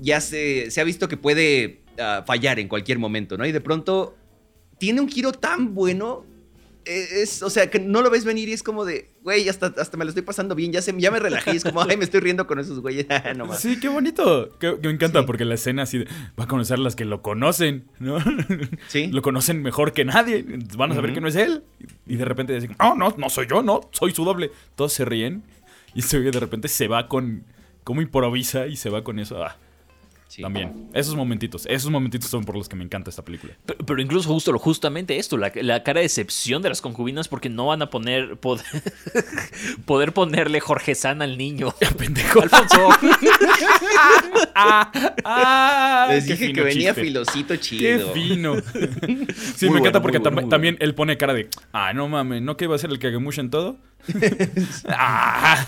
[0.00, 3.46] ya se, se ha visto que puede ah, fallar en cualquier momento, ¿no?
[3.46, 4.16] Y de pronto
[4.78, 6.26] tiene un giro tan bueno,
[6.84, 9.96] es, o sea, que no lo ves venir y es como de, güey, hasta, hasta
[9.96, 12.20] me lo estoy pasando bien, ya, se, ya me relajé, es como, ay, me estoy
[12.20, 13.60] riendo con esos güeyes, no más.
[13.60, 14.50] Sí, qué bonito.
[14.58, 15.26] Que, que me encanta Sí.
[15.26, 16.04] porque la escena así de,
[16.38, 18.18] va a conocer a las que lo conocen, ¿no?
[18.88, 19.08] Sí.
[19.08, 20.44] Lo conocen mejor que nadie.
[20.76, 21.62] Van a saber que no es él.
[22.06, 24.50] Y de repente dicen, no, no, no soy yo, no, soy su doble.
[24.76, 25.42] Todos se ríen.
[25.94, 27.44] Y ese güey de repente se va con,
[27.84, 29.42] como improvisa y se va con eso.
[29.42, 29.56] Ah,
[30.28, 30.42] Sí.
[30.42, 30.88] También.
[30.94, 33.52] Esos momentitos, esos momentitos son por los que me encanta esta película.
[33.66, 37.28] Pero, pero incluso justo lo justamente esto, la, la cara de decepción de las concubinas
[37.28, 38.64] porque no van a poner poder,
[39.86, 41.72] poder ponerle Jorge San al niño.
[41.98, 42.40] Pendejo.
[42.42, 42.88] Alfonso.
[44.56, 47.02] Ah, Les qué dije que venía chiste.
[47.02, 48.12] filosito Qué chido.
[48.12, 48.54] fino.
[48.56, 52.08] Sí, Muy me bueno, encanta porque bueno, tam- también él pone cara de, ah, no
[52.08, 53.76] mames, ¿no que iba a ser el Kagemusha en todo?
[54.88, 55.64] ah.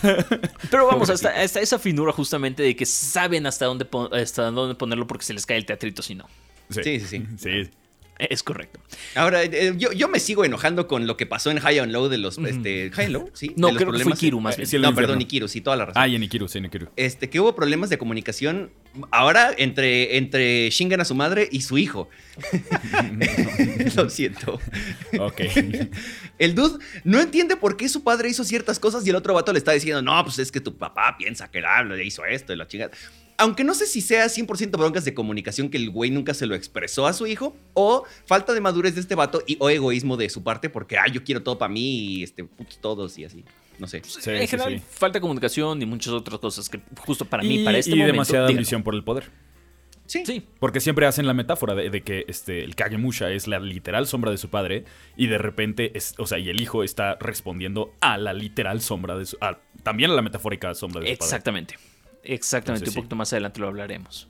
[0.69, 5.07] Pero vamos, hasta, hasta esa finura justamente de que saben hasta dónde, hasta dónde ponerlo
[5.07, 6.27] porque se les cae el teatrito si no.
[6.69, 7.23] Sí, sí, sí.
[7.37, 7.69] Sí.
[8.19, 8.79] Es correcto.
[9.15, 12.09] Ahora, eh, yo, yo me sigo enojando con lo que pasó en High and Low
[12.09, 12.37] de los.
[12.39, 13.53] Este, High and Low, sí.
[13.55, 14.67] No, de los creo que fue Kiru más eh, bien.
[14.67, 14.95] sí, no, infierno.
[14.95, 16.01] perdón, Ikiru, sí, toda la razón.
[16.01, 16.87] Ah, y en Ikiru, sí, en Ikiru.
[16.95, 18.71] Este, que hubo problemas de comunicación
[19.11, 22.09] ahora entre, entre Shingen a su madre y su hijo.
[23.95, 24.59] Lo siento.
[25.19, 25.41] Ok.
[26.39, 29.53] El dude no entiende por qué su padre hizo ciertas cosas y el otro vato
[29.53, 32.51] le está diciendo, no, pues es que tu papá piensa que él le hizo esto
[32.51, 32.91] y la chingada.
[33.39, 36.55] Aunque no sé si sea 100% broncas de comunicación que el güey nunca se lo
[36.55, 40.27] expresó a su hijo o falta de madurez de este vato y o egoísmo de
[40.29, 43.45] su parte porque, ah, yo quiero todo para mí y este, putos todos y así.
[43.77, 44.01] No sé.
[44.03, 44.83] Sí, en sí, general, sí.
[44.89, 48.11] falta de comunicación y muchas otras cosas que justo para mí, para este y momento...
[48.13, 49.29] demasiada ambición por el poder.
[50.07, 50.23] Sí.
[50.25, 54.07] Sí, Porque siempre hacen la metáfora de, de que este, el Kagemusha es la literal
[54.07, 54.85] sombra de su padre
[55.17, 59.17] y de repente, es, o sea, y el hijo está respondiendo a la literal sombra
[59.17, 59.37] de su...
[59.41, 61.25] a- también a la metafórica sombra de su padre.
[61.25, 61.75] exactamente.
[62.27, 62.99] Exactamente, Entonces, un sí.
[62.99, 64.27] poquito más adelante lo hablaremos.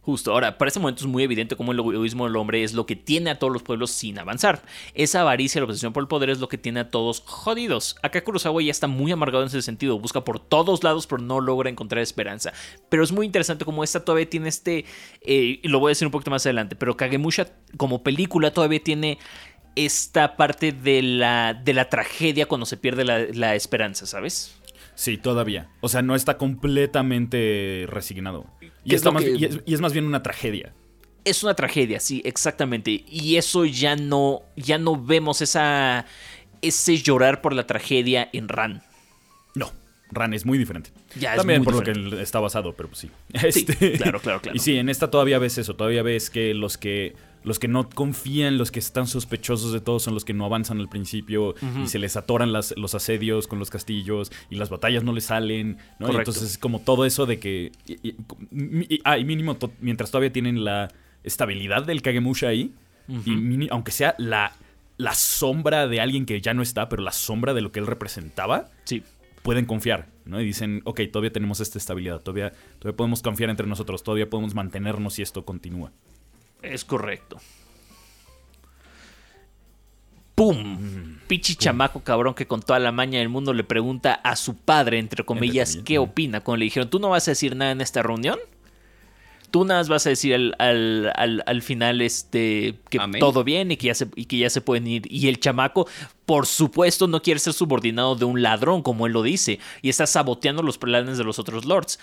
[0.00, 2.86] Justo, ahora, para este momento es muy evidente cómo el egoísmo del hombre es lo
[2.86, 4.62] que tiene a todos los pueblos sin avanzar.
[4.94, 7.96] Esa avaricia, la obsesión por el poder es lo que tiene a todos jodidos.
[8.04, 11.40] Acá Kurosawa ya está muy amargado en ese sentido, busca por todos lados, pero no
[11.40, 12.52] logra encontrar esperanza.
[12.88, 14.84] Pero es muy interesante cómo esta todavía tiene este,
[15.22, 18.80] eh, y lo voy a decir un poquito más adelante, pero Kagemusha como película todavía
[18.80, 19.18] tiene
[19.74, 24.56] esta parte de la, de la tragedia cuando se pierde la, la esperanza, ¿sabes?
[24.96, 25.68] Sí, todavía.
[25.80, 28.46] O sea, no está completamente resignado.
[28.84, 30.72] Y, ¿Qué es más- que- y es, y es más bien una tragedia.
[31.24, 33.04] Es una tragedia, sí, exactamente.
[33.08, 36.06] Y eso ya no, ya no vemos esa,
[36.62, 38.82] ese llorar por la tragedia en Ran.
[39.54, 39.72] No,
[40.10, 40.90] Ran es muy diferente.
[41.18, 42.10] Ya es También muy por diferente.
[42.10, 43.10] lo que está basado, pero pues sí.
[43.50, 43.64] Sí,
[43.98, 44.56] claro, claro, claro.
[44.56, 45.74] Y sí, en esta todavía ves eso.
[45.74, 47.14] Todavía ves que los que
[47.46, 50.78] los que no confían, los que están sospechosos de todo son los que no avanzan
[50.80, 55.02] al principio y se les atoran las- los asedios con los castillos y las batallas
[55.04, 56.12] no les salen, ¿no?
[56.12, 57.72] Y entonces es como todo eso de que...
[57.86, 58.16] y- y-
[58.96, 60.92] y- ah, y mínimo, to- mientras todavía tienen la
[61.24, 62.74] estabilidad del Kagemusha ahí,
[63.08, 64.52] y mini- aunque sea la,
[64.98, 67.86] la sombra de alguien que ya no está, pero la sombra de lo que él
[67.86, 69.02] representaba, Sí.
[69.42, 70.40] pueden confiar, ¿no?
[70.40, 74.54] Y dicen, ok, todavía tenemos esta estabilidad, todavía, todavía podemos confiar entre nosotros, todavía podemos
[74.56, 75.92] mantenernos si esto continúa.
[76.62, 77.38] Es correcto.
[80.34, 81.18] ¡Pum!
[81.28, 84.98] Pichi chamaco cabrón que con toda la maña del mundo le pregunta a su padre,
[84.98, 86.40] entre comillas, qué opina.
[86.40, 88.38] Cuando le dijeron, ¿tú no vas a decir nada en esta reunión?
[89.50, 93.20] Tú nada más vas a decir al, al- al- al final este que Amén.
[93.20, 95.10] todo bien y que, ya se, y que ya se pueden ir.
[95.10, 95.88] Y el chamaco,
[96.26, 100.06] por supuesto, no quiere ser subordinado de un ladrón, como él lo dice, y está
[100.06, 101.98] saboteando los planes de los otros lords.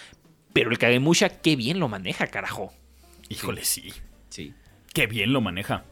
[0.53, 2.73] Pero el Kagemusha, qué bien lo maneja, carajo.
[3.29, 3.93] Híjole, sí.
[4.33, 4.51] Sí.
[4.93, 5.83] Qué bien lo maneja.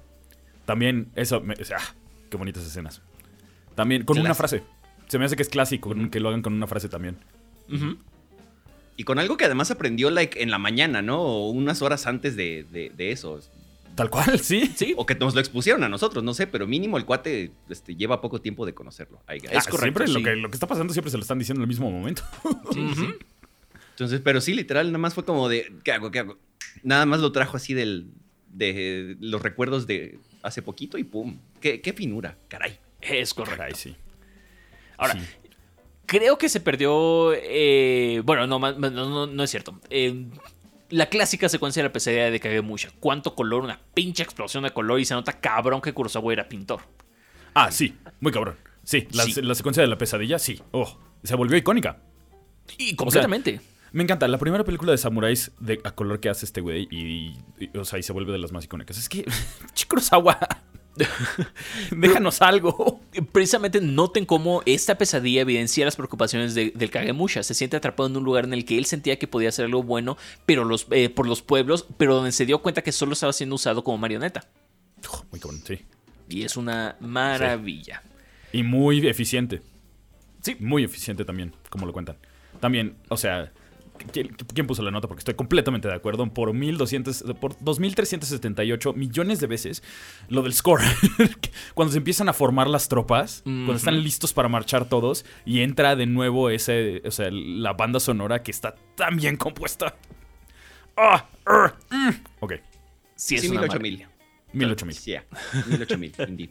[0.65, 1.95] También, eso, me- o sea, ah,
[2.29, 3.01] qué bonitas escenas.
[3.75, 4.63] También, con una frase.
[5.07, 7.17] Se me hace que es clásico que lo hagan con una frase también.
[8.97, 11.21] Y con algo que además aprendió like, en la mañana, ¿no?
[11.21, 13.39] O unas horas antes de, de- de eso.
[13.95, 14.71] Tal cual, sí.
[14.75, 17.95] Sí, O que nos lo expusieron a nosotros, no sé, pero mínimo el cuate este,
[17.95, 19.21] lleva poco tiempo de conocerlo.
[19.27, 19.51] Guess.
[19.53, 21.59] Ah, Es correcto, Siempre lo, que, lo que está pasando siempre se lo están diciendo
[21.59, 22.23] en el mismo momento.
[22.73, 23.09] Sí, sí.
[23.91, 26.09] Entonces, pero sí, literal, nada más fue como de, ¿qué hago?
[26.09, 26.37] ¿Qué hago?
[26.83, 28.07] Nada más lo trajo así del,
[28.53, 31.37] de los recuerdos de hace poquito y pum.
[31.59, 32.77] Qué, qué finura, caray.
[33.01, 33.57] es correcto.
[33.57, 33.95] Caray, sí.
[34.97, 35.19] Ahora, Sí.
[36.05, 37.33] creo que se perdió.
[37.33, 39.79] eh, bueno, no, no, no- no es cierto.
[39.89, 40.25] Eh,
[40.89, 42.91] la clásica secuencia de la pesadilla de Kagemusha.
[42.99, 46.81] Cuánto color, una pinche explosión de color y se nota cabrón que Kurosawa era pintor.
[47.53, 48.57] Ah, sí, muy cabrón.
[48.83, 49.41] Sí, la, Sí.
[49.41, 50.59] la secuencia de la pesadilla, sí.
[50.71, 51.97] Oh, se volvió icónica.
[52.77, 53.59] Y completamente.
[53.91, 54.27] Me encanta.
[54.27, 57.83] La primera película de samuráis de a color que hace este güey y, y- o
[57.85, 58.97] sea, y se vuelve de las más icónicas.
[58.97, 59.25] Es que,
[59.89, 60.39] Kurosawa,
[61.91, 63.01] déjanos algo.
[63.31, 67.43] Precisamente noten cómo esta pesadilla evidencia las preocupaciones de- del Kagemusha.
[67.43, 69.83] Se siente atrapado en un lugar en el que él sentía que podía hacer algo
[69.83, 73.33] bueno pero los, eh, por los pueblos, pero donde se dio cuenta que solo estaba
[73.33, 74.47] siendo usado como marioneta.
[75.11, 75.79] Oh, muy cabrón, sí.
[76.29, 78.03] Y es una maravilla.
[78.53, 79.61] Y muy eficiente.
[80.41, 80.55] Sí.
[80.59, 82.17] Muy eficiente también, como lo cuentan.
[82.59, 83.51] También, o sea,
[84.11, 85.07] ¿quién, quién puso la nota?
[85.07, 86.25] Porque estoy completamente de acuerdo.
[86.33, 89.83] Por 1200, por 2378 millones de veces
[90.29, 90.81] lo del score.
[91.73, 95.95] cuando se empiezan a formar las tropas, cuando están listos para marchar todos y entra
[95.95, 99.95] de nuevo ese, o sea, la banda sonora que está tan bien compuesta.
[100.97, 102.09] Ah, ah, mm.
[102.41, 102.53] Ok,
[103.15, 104.09] Sí, es sí, una mil ocho maravilla.
[104.53, 104.63] mil.
[104.65, 104.95] mil ocho mil.
[104.95, 105.25] Sí, ya,
[105.67, 106.49] mil ocho mil, indeed.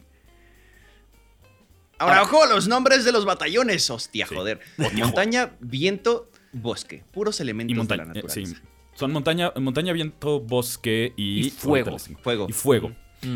[1.99, 3.87] Ahora, ojo, los nombres de los batallones.
[3.91, 4.33] Hostia, Sí.
[4.33, 4.59] joder.
[4.79, 7.03] Hostia, Montaña, viento, bosque.
[7.11, 8.41] Puros elementos Y de la eh, sí.
[8.43, 8.61] naturaleza.
[8.93, 11.97] Son montaña, montaña, viento, bosque y, Y fuego.
[12.21, 12.47] Fuego.
[12.49, 12.91] Y fuego.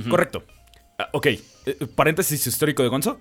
[0.10, 0.44] Correcto.
[0.98, 1.26] Ah, ok.
[1.28, 1.42] eh,
[1.96, 3.20] paréntesis histórico de Gonzo.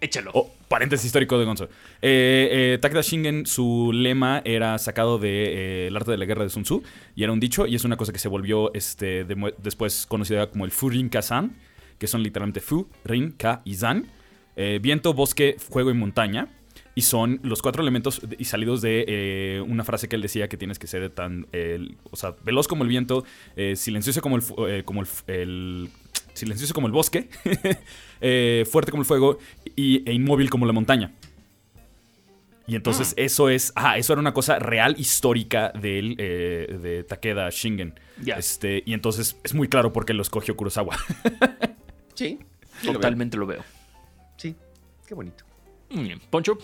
[0.00, 0.30] Échalo.
[0.34, 1.64] O paréntesis histórico de Gonzo.
[2.02, 6.42] Eh, eh, Takeda Shingen, su lema era sacado de eh, El arte de la guerra
[6.44, 6.82] de Sun Tzu.
[7.14, 9.24] Y era un dicho, y es una cosa que se volvió este,
[9.58, 11.56] después conocida como el Furin Kazan,
[11.98, 14.06] que son literalmente Fu, Rin, Ka y Zan.
[14.80, 16.48] Viento, bosque, fuego y montaña.
[16.96, 20.48] Y son los cuatro elementos de- y salidos de eh, una frase que él decía
[20.48, 21.78] que tienes que ser tan, eh,
[22.10, 25.90] o sea, veloz como el viento, eh, silencioso como el, fu- eh, como el,
[26.32, 27.28] silencioso como el bosque,
[28.22, 29.38] eh, fuerte como el fuego
[29.76, 31.12] y, e inmóvil como la montaña.
[32.66, 37.04] Y entonces eso es, ah, eso era una cosa real histórica de él, eh, de
[37.04, 37.92] Takeda Shingen.
[38.22, 38.36] Ya.
[38.38, 40.96] Este, y entonces es muy claro por qué lo escogió Kurosawa.
[42.14, 42.38] Sí.
[42.80, 42.92] sí lo veo.
[42.94, 43.62] Totalmente lo veo.
[44.38, 44.56] Sí.
[45.06, 45.44] Qué bonito.
[45.90, 46.20] Muy bien.
[46.30, 46.58] Poncho.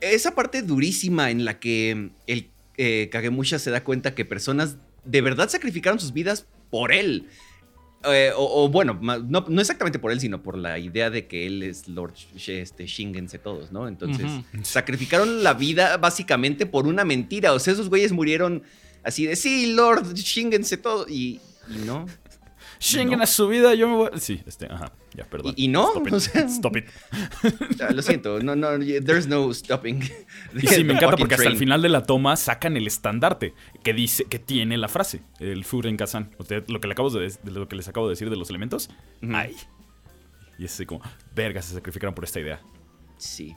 [0.00, 5.20] Esa parte durísima en la que el eh, Kagemusha se da cuenta que personas de
[5.20, 7.26] verdad sacrificaron sus vidas por él.
[8.04, 11.46] Eh, o, o bueno, no, no exactamente por él, sino por la idea de que
[11.46, 13.86] él es Lord este, Shingense todos, ¿no?
[13.88, 14.26] Entonces,
[14.62, 17.52] sacrificaron la vida básicamente por una mentira.
[17.52, 18.62] O sea, esos güeyes murieron
[19.02, 21.06] así de, sí, Lord Shingense todo.
[21.08, 22.06] Y, y no.
[22.80, 23.24] Shingen No.
[23.24, 24.10] a su vida, yo me voy.
[24.18, 25.52] Sí, este, ajá, ya, perdón.
[25.56, 26.12] Y- y no, Stop it.
[26.14, 26.84] o sea- Stop it.
[27.94, 28.68] Lo siento, no, no,
[29.04, 30.00] there's no stopping.
[30.54, 33.92] Y sí, me encanta porque hasta el final de la toma sacan el estandarte que
[33.92, 36.34] dice que tiene la frase, el Furen Kazan.
[36.38, 38.48] Usted, lo que le acabo de, de lo que les acabo de decir de los
[38.48, 38.88] elementos.
[39.32, 39.54] Ay.
[40.58, 41.02] Y es así como,
[41.34, 42.60] verga, se sacrificaron por esta idea.
[43.18, 43.54] Sí.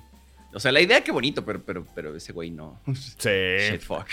[0.53, 2.79] O sea, la idea qué bonito, pero, pero, pero ese güey no.
[3.17, 3.29] Sí.
[3.71, 4.07] Shit fuck.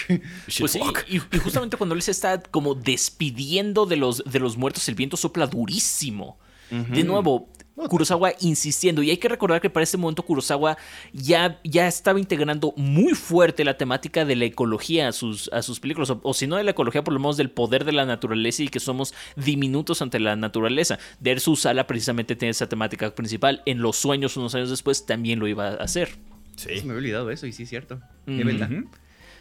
[0.48, 1.04] Shit, Pues sí, fuck.
[1.08, 4.94] y, y justamente cuando él se está como despidiendo de los, de los muertos, el
[4.94, 6.38] viento sopla durísimo.
[6.70, 7.48] De nuevo,
[7.88, 9.02] Kurosawa insistiendo.
[9.02, 10.78] Y hay que recordar que para este momento Kurosawa
[11.12, 15.80] ya, ya estaba integrando muy fuerte la temática de la ecología a sus, a sus
[15.80, 16.10] películas.
[16.10, 18.62] O, o si no de la ecología, por lo menos del poder de la naturaleza
[18.62, 21.00] y que somos diminutos ante la naturaleza.
[21.18, 23.62] Der su sala precisamente tiene esa temática principal.
[23.66, 26.18] En los sueños, unos años después, también lo iba a hacer.
[26.60, 26.84] Se Sí.
[26.86, 28.00] me había olvidado eso y sí es cierto.
[28.26, 28.36] Mm.
[28.38, 28.70] De verdad.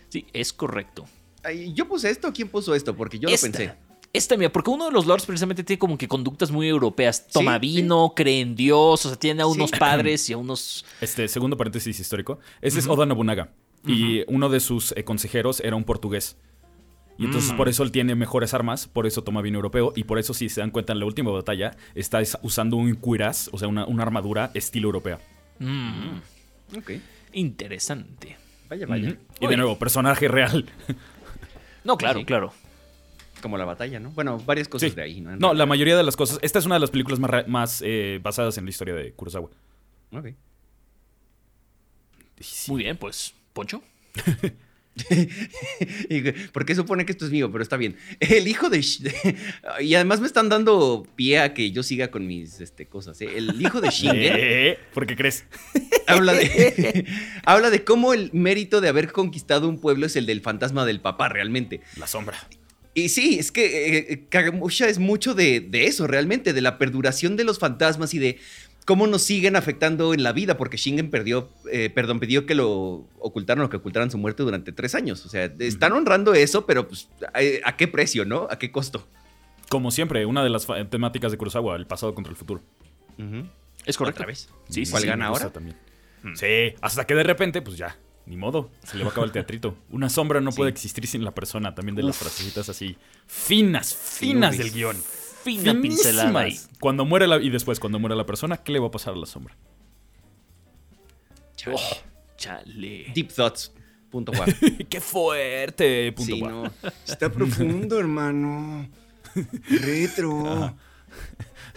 [0.10, 1.06] Sí, es correcto.
[1.44, 2.32] Ay, ¿Yo puse esto?
[2.34, 2.96] ¿Quién puso esto?
[2.96, 3.74] Porque yo lo pensé.
[4.12, 7.28] Esta, mira, porque uno de los lords precisamente tiene como que conductas muy europeas.
[7.28, 9.52] Toma Sí, vino, cree en Dios, o sea, tiene a Sí.
[9.52, 10.84] unos padres y a unos...
[11.00, 12.40] Este, segundo paréntesis histórico.
[12.60, 13.52] Ese es Oda Nobunaga.
[13.86, 16.38] Y uno de sus eh, consejeros era un portugués.
[17.20, 19.94] Y entonces por eso él tiene mejores armas, por eso toma vino europeo.
[19.96, 22.96] Y por eso, si se dan cuenta, en la última batalla está es- usando un
[22.96, 25.20] cuirass, o sea, una, una armadura estilo europea.
[26.78, 26.92] Ok.
[27.34, 28.38] interesante.
[28.70, 29.18] Vaya, vaya.
[29.40, 30.66] Y de nuevo, personaje real.
[31.84, 32.26] No, claro, Sí.
[32.26, 32.54] claro.
[33.42, 34.12] Como la batalla, ¿no?
[34.12, 34.96] Bueno, varias cosas Sí.
[34.96, 35.32] de ahí, ¿no?
[35.32, 36.40] En No, la mayoría de las cosas.
[36.42, 39.50] Esta es una de las películas más, más eh, basadas en la historia de Kurosawa.
[40.12, 40.26] Ok.
[42.68, 43.82] Muy bien, pues, Poncho.
[46.52, 47.52] ¿Por qué supone que esto es mío?
[47.52, 47.96] Pero está bien.
[48.20, 48.80] El hijo de...
[49.82, 53.22] Y además me están dando pie a que yo siga con mis este, cosas.
[53.22, 53.30] ¿eh?
[53.36, 55.46] El hijo de Shingen Eh, ¿Por qué crees?
[56.08, 57.06] habla, de,
[57.46, 61.02] habla de cómo el mérito de haber conquistado un pueblo es el del fantasma del
[61.02, 61.82] papá realmente.
[61.98, 62.48] La sombra.
[62.94, 67.38] Y sí, es que eh, Kagemusha es mucho de, de eso realmente, de la perduración
[67.38, 68.40] de los fantasmas y de
[68.90, 73.06] cómo nos siguen afectando en la vida, porque Shingen perdió, eh, perdón, pidió que lo
[73.20, 75.24] ocultaran o que ocultaran su muerte durante tres años.
[75.28, 78.48] O sea, están honrando eso, pero pues, ¿a, a qué precio, no?
[78.50, 79.08] ¿A qué costo?
[79.70, 82.64] Como siempre, una de las temáticas de Kurosawa, el pasado contra el futuro.
[83.86, 84.22] Es correcto.
[84.22, 84.50] ¿Otra vez?
[84.70, 85.52] Sí, sí, ¿Cuál sí, gana ahora?
[85.52, 85.78] También.
[86.34, 89.34] Sí, hasta que de repente, pues ya, ni modo, se le va a acabar el
[89.34, 89.78] teatrito.
[89.92, 90.58] Una sombra no Sí.
[90.58, 92.98] puede existir sin la persona, también de las frasecitas así
[93.28, 94.98] finas, finas del guion.
[95.44, 96.52] Fina pincelada ahí.
[96.52, 96.80] Finísimas.
[96.80, 99.18] Cuando muere la, y después, cuando muere la persona, ¿qué le va a pasar a
[99.18, 99.56] la sombra?
[101.56, 101.78] Chale.
[102.38, 103.12] Chale.
[103.14, 103.74] Deep Thoughts.
[104.10, 104.32] Punto.
[104.90, 106.12] ¡Qué fuerte!
[106.14, 106.72] Punto Sí, no.
[107.08, 108.90] Está profundo, hermano.
[109.70, 110.76] Retro.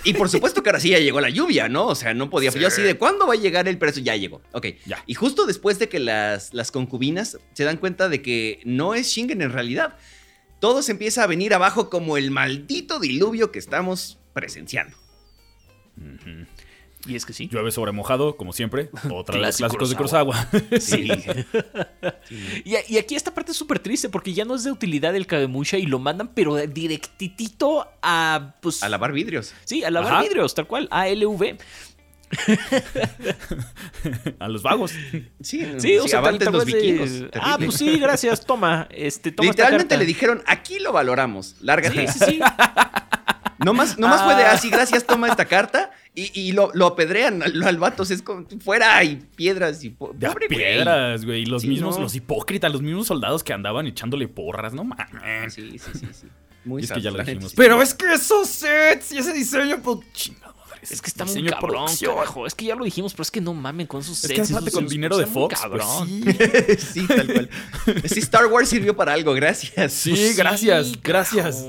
[0.04, 1.86] Y por supuesto que ahora sí ya llegó la lluvia, ¿no?
[1.86, 2.50] O sea, no podía.
[2.50, 4.02] Yo así de cuándo va a llegar el precio.
[4.02, 4.40] Ya llegó.
[4.52, 4.68] Ok.
[4.86, 5.02] Ya.
[5.06, 9.08] Y justo después de que las, las concubinas se dan cuenta de que no es
[9.08, 9.96] Shingen en realidad,
[10.62, 14.96] todo se empieza a venir abajo como el maldito diluvio que estamos presenciando.
[17.04, 17.48] Y es que sí.
[17.48, 18.88] Llueve sobre mojado, como siempre.
[19.10, 20.48] Otra de los Clásico clásicos de Kurosawa.
[20.52, 20.78] Kurosawa.
[20.80, 21.08] Sí.
[22.64, 25.26] y, y aquí esta parte es súper triste porque ya no es de utilidad el
[25.26, 28.54] Kagemusha y lo mandan, pero directitito a.
[28.62, 29.52] Pues, A lavar vidrios.
[29.64, 30.22] Sí, a lavar Ajá.
[30.22, 30.86] vidrios, tal cual.
[30.92, 31.58] A LV.
[34.38, 34.92] a los vagos.
[35.40, 37.10] Sí, Sí, o sea, tal los de- vikingos.
[37.34, 38.88] Ah, pues sí, gracias, toma.
[38.90, 40.00] Este, toma esta Literalmente carta.
[40.00, 42.08] le dijeron, aquí lo valoramos, lárgate.
[42.08, 42.40] Sí, sí, sí.
[43.64, 44.54] No más, no más fue de Ah.
[44.54, 45.92] así, gracias, toma esta carta.
[46.16, 48.02] Y, y lo, lo apedrean al, al vato.
[48.02, 51.42] o sea, es como, fuera y piedras y po- De pobre piedras, güey.
[51.42, 52.02] Y los Sí, mismos, no.
[52.02, 55.54] los hipócritas, los mismos soldados que andaban echándole porras, no mames.
[55.54, 56.26] Sí, sí, sí, sí.
[56.64, 57.52] Muy Y es que ya lo dijimos.
[57.54, 60.51] Pero es que esos sets y ese diseño, pues chingado.
[60.82, 62.46] Es que está muy cabrón, carajo.
[62.46, 64.34] Es que ya lo dijimos, pero es que no mamen con Es sets.
[64.34, 66.08] que esos- aparte con dinero de Fox, pues cabrón.
[66.08, 66.24] sí.
[66.78, 67.50] sí, tal cual.
[68.04, 69.92] Sí, Star Wars sirvió para algo, gracias.
[69.92, 71.64] Sí, Pues gracias, gracias.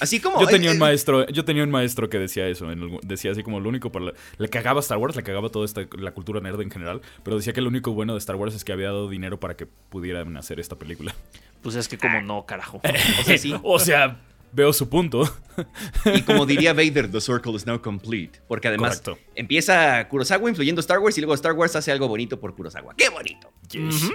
[0.00, 0.38] Así como.
[0.40, 3.32] Yo tenía eh, un eh, maestro, yo tenía un maestro que decía eso, en decía
[3.32, 5.86] así como lo único para la- le cagaba a Star Wars, le cagaba toda esta
[5.98, 8.64] la cultura nerd en general, pero decía que lo único bueno de Star Wars es
[8.64, 11.14] que había dado dinero para que pudieran hacer esta película.
[11.62, 12.80] Pues es que como no, carajo.
[13.20, 13.54] O sea, sí.
[13.62, 14.20] O sea,
[14.56, 15.22] veo su punto.
[16.06, 18.40] Y como diría Vader, the circle is now complete.
[18.48, 19.30] Porque además Correcto.
[19.34, 22.94] empieza Kurosawa influyendo Star Wars y luego Star Wars hace algo bonito por Kurosawa.
[22.96, 23.52] ¡Qué bonito!
[23.70, 24.10] Yes.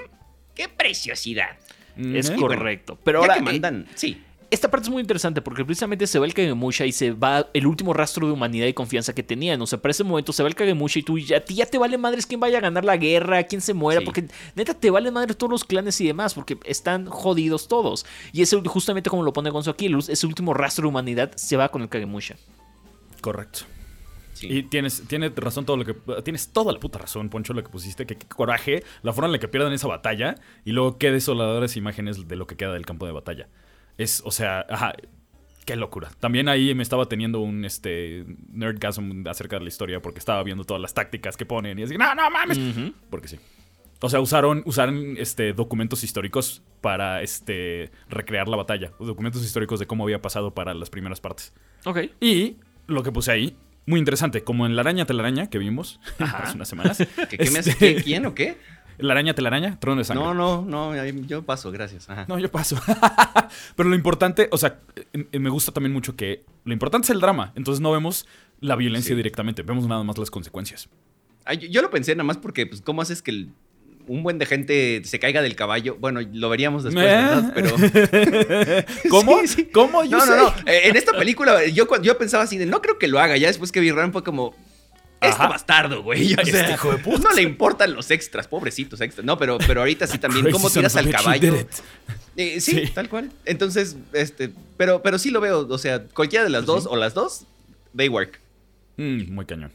[0.53, 1.57] ¡Qué preciosidad!
[1.95, 2.97] Es correcto.
[3.03, 3.87] Pero ahora, que eh, mandan.
[3.95, 4.21] Sí.
[4.51, 7.65] Esta parte es muy interesante porque precisamente se va el Kagemusha y se va el
[7.65, 9.61] último rastro de humanidad y confianza que tenían.
[9.61, 11.65] O sea, para ese momento se va el Kagemusha y tú ya, a ti ya
[11.65, 14.05] te vale madres quién vaya a ganar la guerra, quién se muera, Sí.
[14.05, 14.25] porque
[14.55, 18.05] neta te vale madres todos los clanes y demás, porque están jodidos todos.
[18.33, 21.57] Y ese, justamente como lo pone Gonzo aquí, el- ese último rastro de humanidad se
[21.57, 22.35] va con el Kagemusha.
[23.21, 23.61] Correcto.
[24.33, 24.47] sí.
[24.49, 25.93] Y tienes, tienes razón todo lo que.
[26.23, 28.05] Tienes toda la puta razón, Poncho, lo que pusiste.
[28.07, 30.35] Que, qué coraje, la forma en la que pierdan esa batalla.
[30.65, 33.47] Y luego qué desoladoras imágenes de lo que queda del campo de batalla.
[33.97, 34.93] Es, o sea, ajá.
[35.65, 36.09] Qué locura.
[36.19, 40.63] También ahí me estaba teniendo un este nerdgasm acerca de la historia porque estaba viendo
[40.63, 42.59] todas las tácticas que ponen y así, no, no mames.
[43.11, 43.39] Porque sí.
[44.01, 48.91] O sea, usaron, usaron este, documentos históricos para este, recrear la batalla.
[48.99, 51.53] Documentos históricos de cómo había pasado para las primeras partes.
[51.85, 51.99] Ok.
[52.19, 52.55] Y
[52.87, 56.67] lo que puse ahí, muy interesante, como en La Araña Telaraña que vimos hace unas
[56.67, 56.97] semanas.
[57.29, 57.69] ¿Qué, qué me hace?
[57.69, 58.57] Este, ¿Qué- ¿Quién o qué?
[59.01, 60.23] La Araña Telaraña, Trono de Sangre.
[60.23, 60.95] No, no, no,
[61.27, 62.09] yo paso, gracias.
[62.09, 62.25] Ajá.
[62.27, 62.77] No, yo paso.
[63.75, 64.79] Pero lo importante, o sea,
[65.13, 67.51] eh, me gusta también mucho que lo importante es el drama.
[67.55, 68.27] Entonces no vemos
[68.59, 69.15] la violencia Sí.
[69.15, 70.87] directamente, vemos nada más las consecuencias.
[71.45, 73.49] Ay, yo, lo pensé nada más porque, pues, ¿cómo haces que el-
[74.07, 75.97] un buen de gente se caiga del caballo?
[75.99, 77.09] Bueno, lo veríamos después, ¿Eh?
[77.09, 77.51] ¿verdad?
[77.55, 77.75] Pero...
[79.09, 79.39] ¿Cómo?
[79.41, 79.65] Sí, sí.
[79.65, 80.03] ¿Cómo?
[80.03, 80.31] Yo No, sé.
[80.31, 80.53] no, no.
[80.65, 83.37] Eh, En esta película yo, yo pensaba así de, no creo que lo haga.
[83.37, 84.53] Ya después que vi Ram fue como,
[85.21, 86.33] este bastardo, güey.
[86.37, 87.29] O Este sea, hijo de puta.
[87.29, 89.25] no le importan los extras, pobrecitos extras.
[89.25, 91.55] No, pero, pero ahorita sí también, ¿cómo tiras al caballo?
[92.37, 92.91] Eh, sí, Sí.
[92.93, 93.31] tal cual.
[93.45, 95.67] Entonces, este, pero, pero sí lo veo.
[95.69, 97.43] O sea, cualquiera de las Pues dos o las dos,
[97.95, 98.39] they work.
[98.97, 99.71] Mm, muy cañón.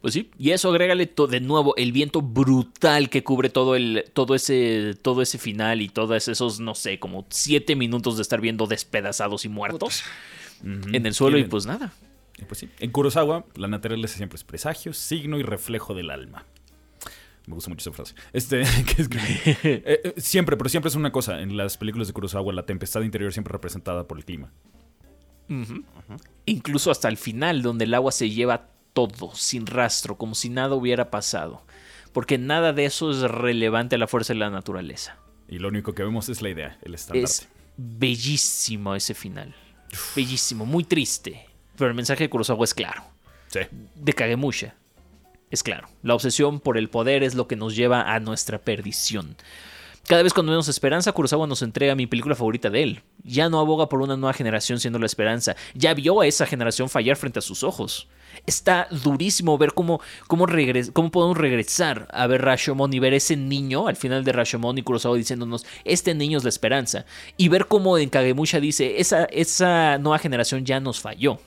[0.00, 4.34] Pues sí, y eso agrégale de nuevo el viento brutal que cubre todo el todo
[4.34, 8.66] ese todo ese final y todos esos no sé, como siete minutos de estar viendo
[8.66, 10.02] despedazados y muertos
[10.62, 11.94] en el suelo y pues nada.
[12.38, 12.68] Y pues sí.
[12.80, 16.46] En Kurosawa, la naturaleza siempre es presagio, signo y reflejo del alma.
[17.46, 18.14] Me gusta mucho esa frase.
[18.32, 18.62] Este,
[18.96, 19.04] que.
[19.64, 21.40] Eh, eh, siempre, pero siempre es una cosa.
[21.40, 24.52] En las películas de Kurosawa, la tempestad interior siempre representada por el clima.
[26.46, 30.74] Incluso hasta el final, donde el agua se lleva todo, sin rastro, como si nada
[30.74, 31.62] hubiera pasado.
[32.12, 35.18] Porque nada de eso es relevante a la fuerza de la naturaleza.
[35.48, 37.30] Y lo único que vemos es la idea, el estandarte.
[37.30, 39.54] Es bellísimo ese final.
[40.16, 41.46] Bellísimo, muy triste.
[41.76, 43.02] Pero el mensaje de Kurosawa es claro.
[43.48, 43.60] Sí.
[43.94, 44.74] De Kagemusha.
[45.50, 45.88] Es claro.
[46.02, 49.36] La obsesión por el poder es lo que nos lleva a nuestra perdición.
[50.06, 53.02] Cada vez cuando vemos esperanza, Kurosawa nos entrega mi película favorita de él.
[53.22, 55.56] Ya no aboga por una nueva generación siendo la esperanza.
[55.74, 58.06] Ya vio a esa generación fallar frente a sus ojos.
[58.46, 63.36] Está durísimo ver cómo, cómo, regres- cómo podemos regresar a ver Rashomon y ver ese
[63.36, 67.06] niño al final de Rashomon y Kurosawa diciéndonos, este niño es la esperanza.
[67.38, 71.38] Y ver cómo en Kagemusha dice, esa, esa nueva generación ya nos falló.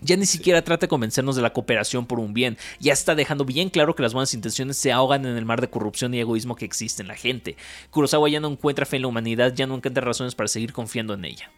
[0.00, 2.56] Ya ni siquiera trata de convencernos de la cooperación por un bien.
[2.78, 5.70] Ya está dejando bien claro que las buenas intenciones se ahogan en el mar de
[5.70, 7.56] corrupción y egoísmo que existe en la gente.
[7.90, 11.14] Kurosawa ya no encuentra fe en la humanidad, ya no encuentra razones para seguir confiando
[11.14, 11.50] en ella.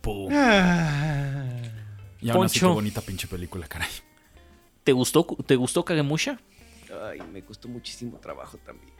[0.00, 0.30] Pum.
[0.32, 1.46] Ah.
[2.20, 2.74] Y aún así, qué Poncho.
[2.74, 3.90] bonita pinche película, caray.
[4.84, 6.40] ¿Te gustó, ¿te gustó Kagemusha?
[7.10, 8.97] Ay, me costó muchísimo trabajo también.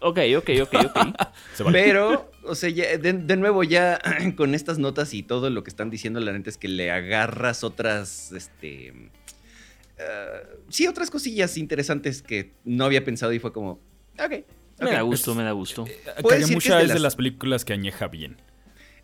[0.00, 0.98] Ok, ok, ok, ok.
[1.72, 3.98] Pero, o sea, ya, de, de nuevo, ya
[4.36, 7.64] con estas notas y todo lo que están diciendo, la neta es que le agarras
[7.64, 8.88] otras, este.
[9.98, 13.80] eh, sí, otras cosillas interesantes que no había pensado y fue como,
[14.18, 14.30] ok.
[14.80, 14.92] Me ok.
[14.92, 15.84] da gusto, me da gusto.
[16.22, 18.36] puedo decir que Kagemusha es de es de las- las películas que añeja bien.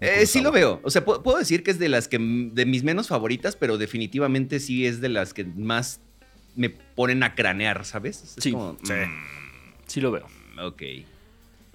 [0.01, 0.81] Eh, sí lo veo.
[0.85, 3.79] O sea, pu- puedo decir que es de las que de mis menos favoritas, pero
[3.79, 6.01] definitivamente sí es de las que más
[6.55, 8.23] me ponen a cranear, ¿sabes?
[8.23, 8.93] Es Sí, como, sí.
[9.87, 10.27] Sí lo veo.
[10.59, 10.83] Ok.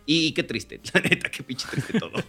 [0.06, 2.12] Y qué triste, la neta, qué pinche triste todo.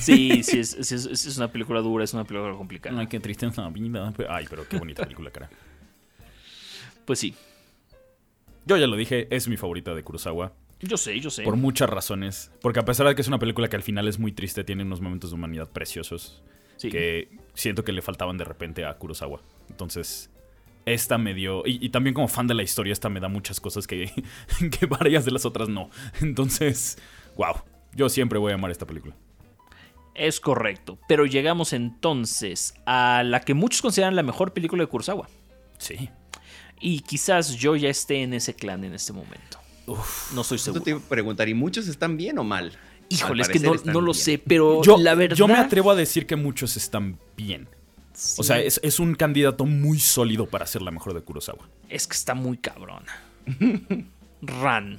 [0.00, 2.98] Sí, sí, es, sí es- sí es una película dura, es una película complicada.
[3.00, 4.12] Ay, qué triste es la vida.
[4.28, 5.48] Ay, pero qué bonita película, cara.
[7.04, 7.34] Pues sí,
[8.66, 10.52] Yo ya lo dije, es mi favorita de Kurosawa.
[10.80, 11.42] yo sé, yo sé.
[11.44, 12.50] Por muchas razones.
[12.60, 14.82] Porque a pesar de que es una película que al final es muy triste, tiene
[14.82, 16.42] unos momentos de humanidad preciosos.
[16.76, 16.90] Sí.
[16.90, 19.40] Que siento que le faltaban de repente a Kurosawa.
[19.70, 20.30] Entonces,
[20.86, 21.62] esta me dio.
[21.66, 24.10] Y, y también como fan de la historia, esta me da muchas cosas que,
[24.80, 25.90] que varias de las otras no.
[26.20, 26.98] Entonces,
[27.36, 27.54] wow.
[27.94, 29.14] Yo siempre voy a amar esta película.
[30.14, 30.98] Es correcto.
[31.08, 35.28] Pero llegamos entonces a la que muchos consideran la mejor película de Kurosawa.
[35.78, 36.08] Sí.
[36.80, 39.58] Y quizás yo ya esté en ese clan en este momento.
[40.34, 40.82] no estoy Esto seguro.
[40.82, 42.72] te iba a preguntar, ¿y muchos están bien o mal?
[43.08, 44.14] Híjole, es que no, no lo bien.
[44.14, 45.36] sé, pero Yo, la verdad.
[45.36, 47.68] yo me atrevo a decir que muchos están bien.
[48.14, 51.68] Sí, O sea, es, es un candidato muy sólido para ser la mejor de Kurosawa.
[51.88, 53.12] es que está muy cabrona.
[54.42, 54.98] Ran.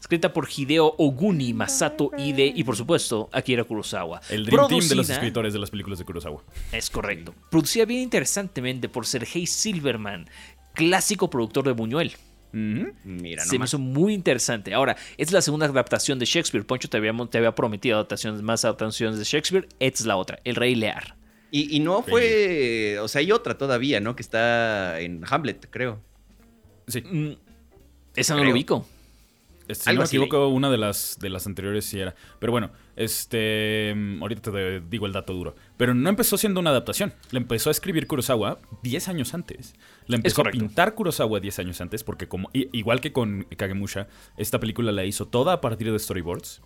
[0.00, 4.20] Escrita por Hideo Oguni, Masato Ide y por supuesto Akira Kurosawa.
[4.28, 6.42] El Dream Team de los escritores de las películas de Kurosawa.
[6.72, 7.34] Es correcto.
[7.50, 10.28] Producida bien interesantemente por Sergei Silverman,
[10.74, 12.12] clásico productor de Buñuel.
[12.52, 12.92] Ujú.
[13.04, 14.74] Mira, Se me hizo muy interesante.
[14.74, 16.66] Ahora, es la segunda adaptación de Shakespeare.
[16.66, 19.66] Poncho te había, te había prometido adaptaciones, más adaptaciones de Shakespeare.
[19.80, 21.16] Esta es la otra, El Rey Lear.
[21.56, 22.98] Y, y no fue.
[22.98, 24.16] O sea, hay otra todavía, ¿no?
[24.16, 26.00] Que está en Hamlet, creo.
[26.88, 27.00] Sí.
[27.00, 27.34] Mm,
[28.16, 28.50] esa no Creo.
[28.50, 28.86] lo ubico.
[29.68, 32.16] Este, si Algo no me así equivoco, una de las, de las anteriores sí era.
[32.40, 33.92] Pero bueno, este.
[33.94, 35.54] mm, Ahorita te digo el dato duro.
[35.76, 37.14] Pero no empezó siendo una adaptación.
[37.30, 39.76] La empezó a escribir Kurosawa 10 años antes.
[40.08, 42.02] La empezó a pintar Kurosawa 10 años antes.
[42.02, 46.62] Porque, como igual que con Kagemusha, esta película la hizo toda a partir de storyboards.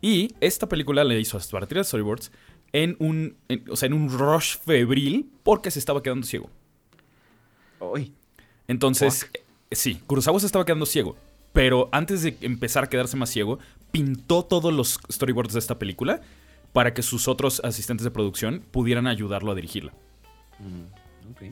[0.00, 2.30] Y esta película la hizo a partir de storyboards
[2.72, 3.36] en un.
[3.48, 6.50] en- o sea, en un rush febril porque se estaba quedando ciego.
[7.80, 8.12] Uy.
[8.66, 9.40] Entonces, eh,
[9.72, 11.16] sí, Kurosawa se estaba quedando ciego.
[11.52, 13.58] Pero antes de empezar a quedarse más ciego,
[13.90, 16.20] pintó todos los storyboards de esta película
[16.72, 19.92] para que sus otros asistentes de producción pudieran ayudarlo a dirigirla.
[20.58, 21.46] Mm.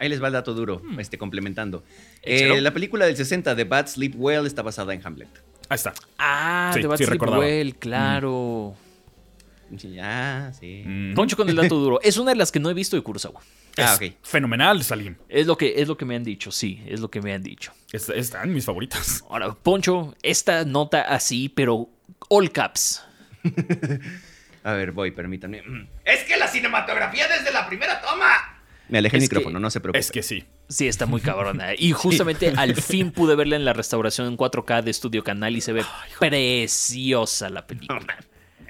[0.00, 1.82] Ahí les va el dato duro, este, complementando.
[2.22, 5.28] Eh, la película del 60 de Bad Sleep Well está basada en Hamlet.
[5.68, 5.92] Ahí está.
[6.18, 7.40] Ah, Sí, de Bad sí, Sleep recordaba.
[7.44, 8.74] Well, claro.
[8.76, 8.87] Sí,
[10.02, 10.82] Ah, sí.
[10.86, 11.14] Mm.
[11.14, 12.00] Poncho con el dato duro.
[12.02, 13.40] Es una de las que no he visto de Kurosawa.
[13.76, 14.16] Ah, Es ok.
[14.22, 15.16] Fenomenal, Salim.
[15.28, 17.42] Es lo que, es lo que me han dicho, sí, es lo que me han
[17.42, 17.72] dicho.
[17.92, 19.22] Es- están mis favoritas.
[19.28, 21.88] Ahora, Poncho, esta nota así, pero
[22.28, 23.02] all caps.
[24.64, 25.62] A ver, voy, permítanme.
[25.62, 25.88] Mm.
[26.04, 28.26] Es que la cinematografía desde la primera toma.
[28.88, 29.98] Me alejé el Es que- micrófono, no se preocupe.
[29.98, 30.44] Es que sí.
[30.68, 31.74] Sí, está muy cabrona.
[31.78, 35.60] Y justamente al fin pude verla en la restauración en 4K de Estudio Canal y
[35.60, 35.84] se ve
[36.18, 38.16] preciosa la película.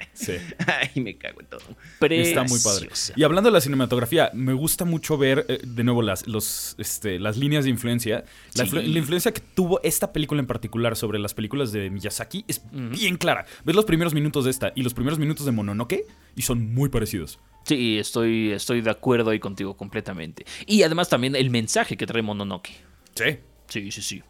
[0.13, 0.33] Sí.
[0.67, 1.61] Ay, me cago en todo.
[1.99, 2.29] Preciosa.
[2.29, 2.89] Está muy padre.
[3.15, 7.19] Y hablando de la cinematografía, me gusta mucho ver eh, de nuevo las, los, este,
[7.19, 8.25] las líneas de influencia.
[8.55, 8.71] La, Sí.
[8.71, 12.61] influ- la influencia que tuvo esta película en particular sobre las películas de Miyazaki es
[12.71, 13.45] bien clara.
[13.63, 16.89] Ves los primeros minutos de esta y los primeros minutos de Mononoke y son muy
[16.89, 17.39] parecidos.
[17.65, 20.45] Sí, estoy, estoy de acuerdo ahí contigo completamente.
[20.65, 22.71] Y además también el mensaje que trae Mononoke.
[23.15, 23.37] Sí.
[23.67, 24.23] Sí, sí, sí.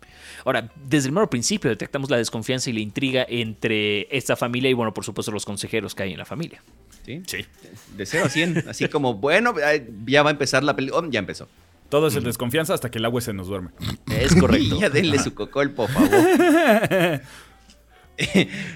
[0.45, 4.73] Ahora, desde el mero principio detectamos la desconfianza y la intriga entre esta familia y,
[4.73, 6.63] bueno, por supuesto, los consejeros que hay en la familia.
[7.05, 7.21] ¿Sí?
[7.25, 7.45] Sí.
[7.95, 8.63] De 0 a 100.
[8.69, 9.53] Así como, bueno,
[10.05, 11.07] ya va a empezar la película.
[11.09, 11.47] ya empezó.
[11.89, 13.71] Todo es el desconfianza hasta que el agua se nos duerme.
[14.11, 14.75] Es correcto.
[14.77, 16.09] Y ya denle su cocol, por favor.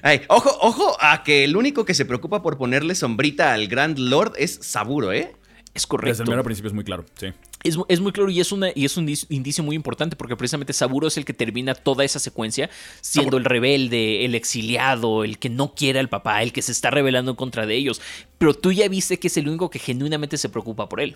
[0.01, 3.99] Ay, ojo, ojo a que el único que se preocupa por ponerle sombrita al Grand
[3.99, 5.36] Lord es Saburo, ¿eh?
[5.74, 6.24] Es Desde correcto.
[6.24, 7.05] el mero principio es muy claro.
[7.20, 7.28] Sí.
[7.64, 10.74] Es, es muy claro y es, una, y es un indicio, muy importante porque precisamente
[10.74, 15.49] Saburo es el que termina toda esa secuencia siendo el rebelde, el exiliado, el que
[15.49, 18.01] no quiere al papá, el que se está rebelando en contra de ellos.
[18.38, 21.16] Pero tú ya viste que es el único que genuinamente se preocupa por él.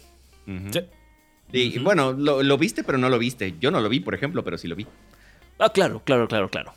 [0.72, 0.80] Sí.
[1.52, 3.56] Y bueno, lo, lo viste, pero no lo viste.
[3.60, 4.88] Yo no lo vi, por ejemplo, pero sí lo vi.
[5.60, 6.74] Ah, claro, claro, claro, claro.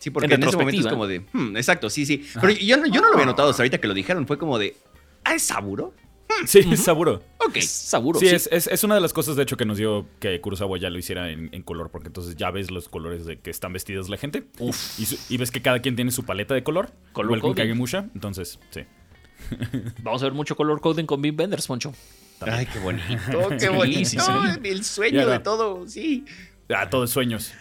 [0.00, 1.20] Sí, porque En en, ese momento es como de.
[1.32, 2.26] hmm, exacto, sí, sí.
[2.40, 4.26] Pero yo, no- yo no lo había notado hasta ahorita que lo dijeron.
[4.26, 4.76] Fue como de.
[5.24, 5.94] ¿Ah, es Saburo?
[6.46, 7.22] Sí, seguro.
[7.38, 7.56] Ok.
[7.58, 8.18] Es Saburo.
[8.18, 8.34] Sí, sí.
[8.34, 10.90] Es, es, es una de las cosas, de hecho, que nos dio que Kurosawa ya
[10.90, 14.08] lo hiciera en, en color, porque entonces ya ves los colores de que están vestidas
[14.08, 14.44] la gente.
[14.58, 14.98] Uf.
[14.98, 16.90] Y, su- y ves que cada quien tiene su paleta de color.
[17.12, 17.54] Color coding.
[17.54, 18.06] Kagemusha.
[18.14, 18.80] Entonces, sí.
[20.02, 21.92] Vamos a ver mucho color coding con Bim Benders, Poncho.
[22.40, 24.08] Ay, qué bonito, qué bonito.
[24.10, 24.68] sí, sí.
[24.68, 25.42] El sueño Ya, de no.
[25.42, 26.24] todo, sí.
[26.74, 27.52] Ah, todo es sueños.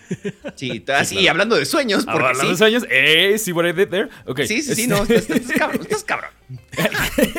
[0.55, 2.49] Sí, así, hablando de sueños, porque Hablando sí.
[2.51, 2.84] de sueños.
[2.89, 3.38] ¡Eh!
[3.38, 4.09] ¿See what I did there?
[4.26, 4.41] Ok.
[4.45, 6.32] Sí, sí, sí, Este- no, estás, estás cabrón, estás cabrón.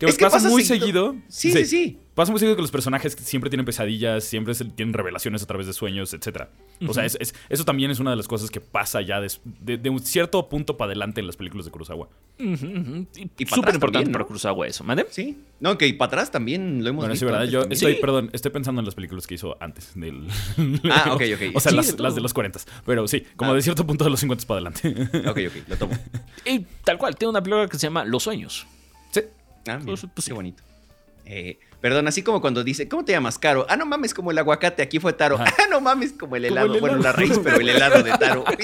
[0.00, 1.14] Que Es que pasa, pasa muy seguido.
[1.28, 1.98] Sí, sí, sí.
[2.14, 5.72] Pasa muy seguido que los personajes siempre tienen pesadillas, siempre tienen revelaciones a través de
[5.74, 6.44] sueños, etc.
[6.88, 9.76] O sea, es- es- eso también es una de las cosas que pasa ya de,
[9.78, 12.08] de un cierto punto para adelante en las películas de Kurosawa.
[12.38, 13.06] Ujú.
[13.38, 14.12] Y Súper importante también, ¿no?
[14.12, 14.84] para Kurosawa eso.
[14.84, 15.06] ¿Mande?
[15.10, 15.38] Sí.
[15.60, 17.26] No, que y para atrás también lo hemos Bueno, sí, visto.
[17.26, 17.40] ¿verdad?
[17.42, 17.72] antes Yo también.
[17.76, 18.00] estoy, Sí.
[18.00, 20.26] perdón, estoy pensando en las películas que hizo antes del...
[20.90, 21.42] Ah, ok, ok.
[21.54, 22.02] O sea, Sí, las, de todo.
[22.04, 22.58] las de los 40.
[22.86, 23.54] Pero sí, como Ah.
[23.54, 25.28] de cierto punto de los 50 para adelante.
[25.28, 25.92] Ok, ok, lo tomo.
[26.46, 28.66] Y tal cual, tiene una película que se llama Los Sueños.
[29.66, 30.30] Ah, mira, Pues, pues sí.
[30.30, 30.62] qué bonito.
[31.26, 33.64] Eh, perdón, así como cuando dice, ¿cómo te llamas, Caro?
[33.68, 35.36] Ah, no mames, como el aguacate, aquí fue Taro.
[35.36, 35.54] Ajá.
[35.58, 36.74] Ah, no mames, como el Como helado.
[36.74, 37.02] el Bueno, helado.
[37.02, 38.44] la raíz, pero el helado de Taro.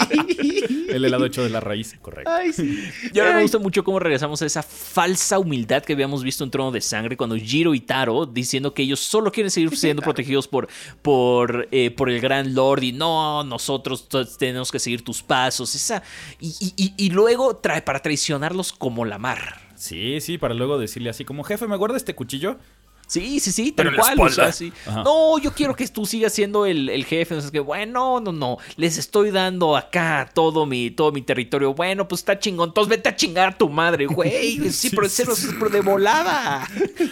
[0.89, 2.31] El helado hecho de la raíz, correcto.
[2.33, 2.89] Ay, sí.
[3.13, 6.51] Y ahora me gusta mucho cómo regresamos a esa falsa humildad que habíamos visto en
[6.51, 10.47] Trono de Sangre cuando Jiro y Taro diciendo que ellos solo quieren seguir siendo protegidos
[10.49, 10.69] por,
[11.03, 15.75] por, eh, por el Gran Lord y no, nosotros tenemos que seguir tus pasos.
[15.75, 16.03] Esa,
[16.41, 19.66] y, y- y- y luego trae para traicionarlos como la mar.
[19.77, 22.59] Sí, sí, para luego decirle así como, jefe, ¿me guarda este cuchillo?
[23.07, 24.19] Sí, sí, sí, tal cual.
[24.21, 24.53] o sea, espalda.
[24.53, 24.73] sí.
[24.87, 25.03] Ajá.
[25.05, 27.35] No, yo quiero que tú sigas siendo el, el jefe.
[27.35, 27.61] No sé qué.
[27.61, 28.59] Bueno, no, no.
[28.77, 31.73] Les estoy dando acá todo mi, todo mi territorio.
[31.75, 32.71] Bueno, pues está chingón.
[32.71, 34.57] Entonces vete a chingar a tu madre, güey.
[34.67, 35.49] Sí, Sí, pero sí, cero, sí.
[35.59, 36.67] pero de volada.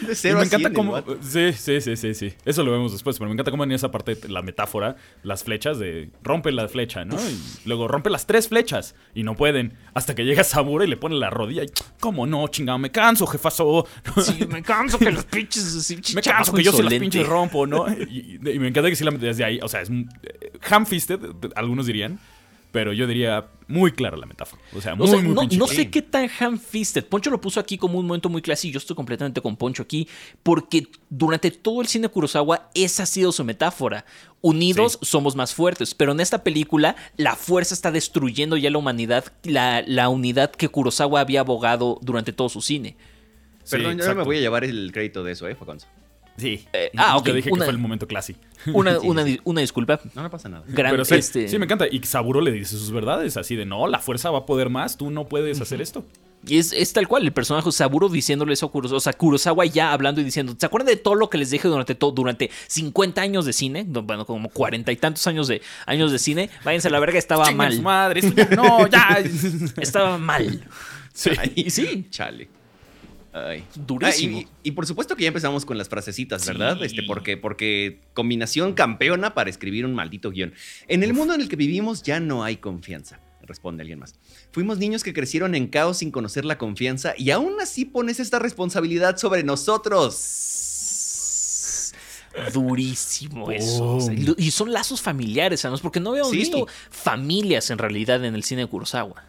[0.07, 0.99] De cero me encanta cómo...
[1.23, 2.35] Sí, sí, sí, sí, sí.
[2.45, 5.79] Eso lo vemos después, pero me encanta cómo en esa parte la metáfora, las flechas
[5.79, 6.11] de...
[6.23, 7.17] Rompe la flecha, ¿no?
[7.17, 7.39] Y
[7.69, 9.77] luego rompe las tres flechas y no pueden.
[9.95, 11.71] Hasta que llega Saburo y le pone la rodilla y...
[12.01, 12.79] ¿Cómo no, chingado?
[12.79, 13.87] Me canso, jefazo.
[14.23, 15.65] Sí, me canso que los pinches.
[16.15, 17.87] Me canso que yo se las pinches rompo, ¿no?
[18.11, 19.59] Y, me encanta que sí la metes desde ahí.
[19.63, 21.21] O sea, es eh, ham-fisted,
[21.55, 22.19] algunos dirían.
[22.75, 24.61] Pero yo diría muy clara la metáfora.
[24.75, 25.81] O sea, muy, O sea, muy no, pinche no clara.
[25.81, 27.05] sé qué tan ham-fisted.
[27.07, 28.73] Poncho lo puso aquí como un momento muy clásico.
[28.73, 30.09] Yo estoy completamente con Poncho aquí.
[30.43, 34.05] Porque durante todo el cine Kurosawa, esa ha sido su metáfora.
[34.41, 35.95] Unidos somos más fuertes.
[35.95, 40.69] Pero en esta película, la fuerza está destruyendo ya la humanidad, la, la unidad que
[40.69, 42.97] Kurosawa había abogado durante todo su cine.
[43.65, 45.87] Sí, Perdón, yo no me voy a llevar el crédito de eso, ¿eh, Faconzo?
[46.37, 46.67] Sí.
[46.73, 48.35] Eh, ah, ok, Yo dije una- que fue el momento classy.
[48.73, 49.41] Una, Sí, una, sí.
[49.45, 50.01] una disculpa.
[50.15, 50.65] No, no pasa nada.
[50.67, 51.87] Gran, Pero sí, este, sí, me encanta.
[51.91, 54.97] Y Saburo le dice sus verdades, así de no, la fuerza va a poder más,
[54.97, 56.05] tú no puedes hacer esto.
[56.47, 58.97] Y es, es tal cual, el personaje Saburo diciéndole eso a Kurosawa.
[58.99, 61.69] O sea, Kurosawa ya hablando y diciendo, ¿se acuerdan de todo lo que les dije
[61.69, 63.85] durante todo, durante 50 años de cine?
[63.89, 66.51] No, Bueno, como 40 y tantos años de, años de cine.
[66.65, 67.81] Váyanse a la verga, estaba mal.
[67.81, 68.21] madre,
[68.55, 69.23] no, ya.
[69.81, 70.65] Estaba mal.
[71.15, 71.31] Sí.
[71.69, 72.07] Sí.
[72.11, 72.49] Chale.
[73.37, 73.65] Ay.
[73.75, 74.39] Durísimo.
[74.39, 76.79] Ah, y, y por supuesto que ya empezamos con las frasecitas, ¿verdad?
[76.79, 76.85] Sí.
[76.85, 80.55] Este, porque, porque combinación campeona para escribir un maldito guion.
[80.87, 84.15] En el mundo en el que vivimos ya no hay confianza, responde alguien más.
[84.53, 88.39] Fuimos niños que crecieron en caos sin conocer la confianza y aún así pones esta
[88.39, 90.15] responsabilidad sobre nosotros.
[92.53, 93.97] Durísimo eso.
[93.97, 96.39] O sea, y son lazos familiares, además, porque no habíamos Sí.
[96.39, 99.25] visto familias en realidad en el cine de Kurosawa.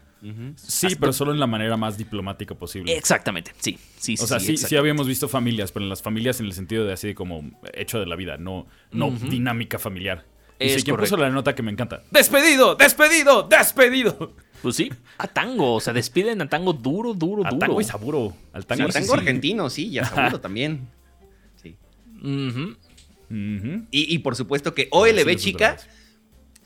[0.55, 2.95] Sí, pero solo en la manera más diplomática posible.
[2.95, 3.77] Exactamente, sí.
[3.97, 6.53] sí, sí O sea, sí, sí, habíamos visto familias, pero en las familias en el
[6.53, 10.25] sentido de así como hecho de la vida, no, no dinámica familiar.
[10.59, 11.17] Y Es sí, ¿quién puso correcto.
[11.17, 12.01] la nota que me encanta?
[12.11, 12.75] ¡Despedido!
[12.75, 13.43] ¡Despedido!
[13.43, 14.33] ¡Despedido!
[14.61, 15.75] Pues sí, a Tango.
[15.75, 17.59] O sea, despiden a Tango duro, duro, Al duro.
[17.59, 18.33] tango y saburo.
[18.53, 20.87] Al Sí, tango, tango argentino, sí, ya seguro también.
[21.61, 21.75] Sí.
[23.29, 25.77] Y, y por supuesto que Sí, OLB chica,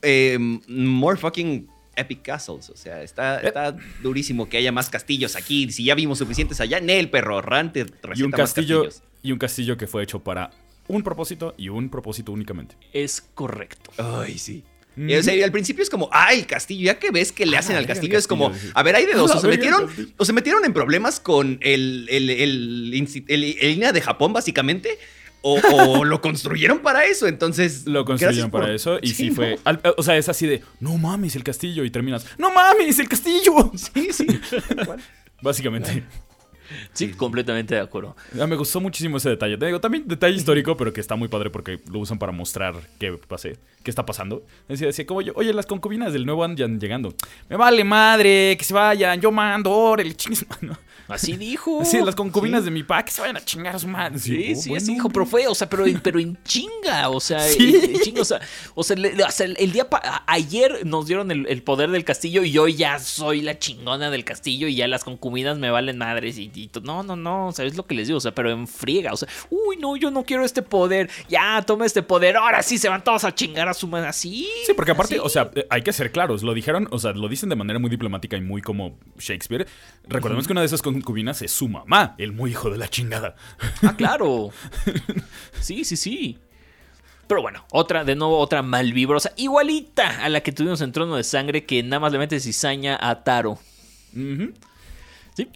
[0.02, 0.38] eh,
[0.68, 1.68] more fucking
[2.00, 2.70] epic castles.
[2.70, 5.72] O sea, está, está durísimo que haya más castillos aquí.
[5.72, 7.86] Si ya vimos suficientes allá, Nel, perro, Rante,
[8.16, 9.04] Y un más castillo castillos.
[9.24, 10.52] y un castillo que fue hecho para
[10.88, 12.76] un propósito y un propósito únicamente.
[12.94, 13.92] Es correcto.
[13.98, 14.64] Ay, sí.
[14.98, 17.46] Y, o sea, y al principio es como, ah, el castillo, ya que ves que
[17.46, 18.74] le Ah, hacen al verga, el castillo, es como, castillo, sí.
[18.76, 20.08] a ver, hay de dos, Ah, o se el metieron, castillo.
[20.18, 22.94] o se metieron en problemas con el, el, el,
[23.28, 24.98] el- el línea de Japón, básicamente,
[25.42, 27.86] o, o lo construyeron para eso, entonces...
[27.86, 29.58] Lo construyeron por- para eso y sí, fue.
[29.64, 31.84] al- o sea, es así de, no mames, el castillo.
[31.86, 33.72] Y terminas, no mames, el castillo.
[33.76, 34.28] Sí, sí.
[35.42, 36.04] Básicamente.
[36.94, 38.16] Sí, completamente de acuerdo.
[38.40, 39.58] Ah, Me gustó muchísimo ese detalle.
[39.58, 42.76] Te digo, también detalle histórico, pero que está muy padre porque lo usan para mostrar
[43.00, 44.46] qué pasé, qué está pasando.
[44.68, 47.16] Decía, decía como yo, oye, las concubinas del nuevo andan llegando.
[47.50, 50.78] Me vale madre, que se vayan, yo mando, órale, chingues, mano.
[51.10, 51.84] Así dijo.
[51.86, 54.20] Sí, las concubinas de mi pa, que se vayan a chingar a su madre.
[54.20, 54.84] Sí, oh, sí, bueno.
[54.84, 57.76] así dijo, pero fue, o sea, pero, en- pero en chinga, o sea, Sí.
[57.84, 58.40] en- en chinga, o sea,
[58.76, 61.90] o sea, le- o sea, el, el día, pa- ayer nos dieron el, el poder
[61.92, 65.72] del castillo y yo ya soy la chingona del castillo y ya las concubinas me
[65.72, 66.52] valen madres y,
[66.84, 69.12] no, no, no, o sea, es lo que les digo, o sea, pero en friega,
[69.14, 72.78] o sea, uy, no, yo no quiero este poder, ya, toma este poder, ahora sí
[72.78, 74.48] se van todos a chingar a su madre, así.
[74.66, 75.24] Sí, porque aparte, así.
[75.26, 76.44] o sea, eh, hay que ser claros.
[76.44, 79.68] Lo dijeron, o sea, lo dicen de manera muy diplomática y muy como Shakespeare.
[80.08, 80.99] Recordemos que una de esas concubinas
[81.42, 83.36] es su mamá, el muy hijo de la chingada.
[83.84, 84.52] Ah, claro.
[85.60, 86.40] Sí, sí, sí.
[87.28, 91.24] Pero bueno, otra, de nuevo, otra malvibrosa, igualita a la que tuvimos en Trono de
[91.24, 93.60] Sangre, que nada más le mete cizaña a Taro.
[94.14, 95.48] Sí.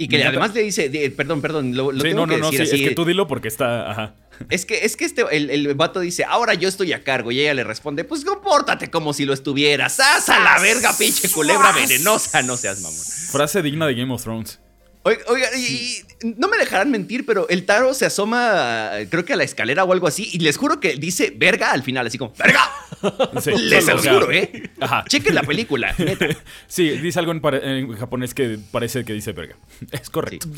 [0.00, 2.40] Y que además le dice, de- perdón, perdón, lo, lo Sí, tengo no, no, que
[2.40, 2.88] no, sí, decir es así.
[2.88, 4.14] que tú dilo porque está, ajá.
[4.48, 7.32] Es que, es que este, el, el vato dice, ahora yo estoy a cargo.
[7.32, 9.96] Y ella le responde, pues compórtate como si lo estuvieras.
[9.96, 12.42] ¡Sas a la verga, pinche culebra venenosa!
[12.42, 13.00] No seas mamón.
[13.32, 14.60] Frase digna de Game of Thrones.
[15.04, 19.32] Oiga, oiga, y, y no me dejarán mentir, pero el Taro se asoma, creo que
[19.32, 22.18] a la escalera o algo así, y les juro que dice verga al final, así
[22.18, 22.60] como, ¡verga!
[23.40, 24.70] Sí, Les lo juro, ¿eh?
[24.80, 25.04] Ajá.
[25.08, 26.26] Chequen la película, neta.
[26.66, 29.56] Sí, dice algo en japonés que parece que dice verga.
[29.92, 30.48] Es correcto.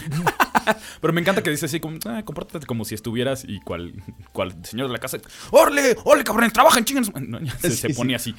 [1.00, 3.92] Pero me encanta que dice así como, ah, compórtate como si estuvieras y cual,
[4.32, 5.18] cual señor de la casa.
[5.50, 5.96] ¡Orle!
[6.04, 6.52] ¡Orle, cabrones!
[6.52, 7.04] ¡Trabajen, chingan!
[7.04, 7.12] su-".
[7.20, 7.94] No, ya se, Sí, se sí.
[7.94, 8.34] pone así.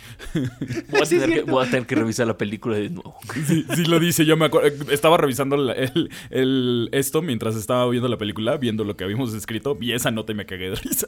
[0.89, 1.51] Voy a, Sí, tener que, cierto.
[1.51, 3.15] voy a tener que revisar la película de nuevo.
[3.47, 4.91] Sí, sí lo dice, yo me acuerdo.
[4.91, 9.33] Estaba revisando la- el, el- esto mientras estaba viendo la película, viendo lo que habíamos
[9.33, 11.07] escrito, vi esa nota y me cagué de risa.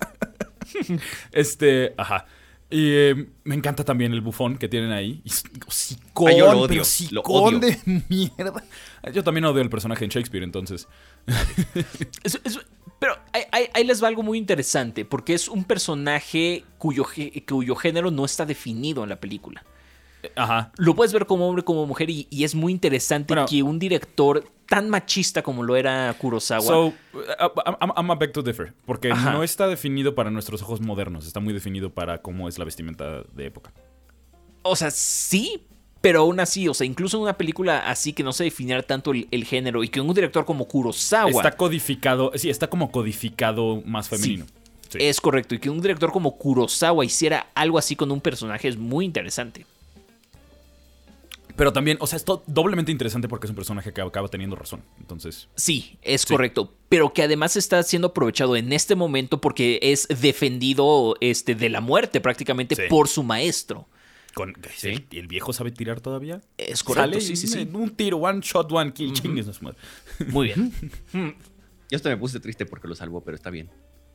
[1.31, 2.25] este, ajá.
[2.75, 5.21] Y eh, me encanta también el bufón que tienen ahí.
[5.23, 5.29] Y
[5.67, 6.75] Hocicón, Ah, yo lo odio, pero
[7.11, 7.59] lo hocicón odio.
[7.59, 8.63] de mierda.
[9.13, 10.87] Yo también odio el personaje en Shakespeare, entonces.
[12.23, 12.59] Es- es-
[12.99, 13.17] pero
[13.51, 17.05] ahí, les va algo muy interesante, porque es un personaje cuyo,
[17.47, 19.63] cuyo género no está definido en la película.
[20.35, 20.71] Ajá.
[20.77, 23.47] Lo puedes ver como hombre, como mujer, y, y es muy interesante Bueno.
[23.47, 26.61] que un director tan machista como lo era Kurosawa.
[26.61, 26.93] So, uh,
[27.79, 28.73] I'm, I'm a to differ.
[28.85, 29.31] Porque Ajá.
[29.31, 31.27] no está definido para nuestros ojos modernos.
[31.27, 33.73] Está muy definido para cómo es la vestimenta de época.
[34.63, 35.61] O sea, sí,
[36.01, 39.11] pero aún así, o sea, incluso en una película así que no se definiera tanto
[39.11, 42.31] el, el género y que un director como Kurosawa Está codificado.
[42.35, 44.45] Sí, está como codificado más femenino.
[44.89, 44.99] Sí.
[44.99, 48.77] es correcto y que un director como Kurosawa hiciera algo así con un personaje es
[48.77, 49.65] muy interesante.
[51.55, 54.81] Pero también, o sea, es doblemente interesante porque es un personaje que acaba teniendo razón.
[54.99, 56.27] Entonces, Sí, es Sí.
[56.33, 61.69] correcto, pero que además está siendo aprovechado en este momento porque es defendido este, de
[61.69, 62.81] la muerte prácticamente Sí.
[62.89, 63.87] por su maestro.
[64.33, 66.41] con, ¿el, el viejo sabe tirar todavía?
[66.57, 67.69] Es correcto, Sale sí, sí, sí.
[67.71, 69.77] Un tiro, one shot, one kill, chingues a su madre.
[70.29, 70.73] Muy bien.
[71.91, 73.69] Yo hasta me puse triste porque lo salvó, pero está bien.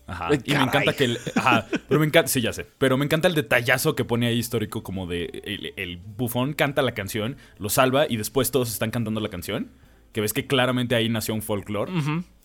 [0.08, 0.28] Ajá.
[0.30, 1.18] Ay, Y me encanta que el.
[1.36, 1.66] Ajá.
[1.86, 2.28] Pero me encanta.
[2.28, 2.66] Sí, ya sé.
[2.78, 5.26] Pero me encanta el detallazo que pone ahí histórico, como de.
[5.44, 9.70] El, el bufón canta la canción, lo salva y después todos están cantando la canción.
[10.12, 11.92] Que ves que claramente ahí nació un folclore.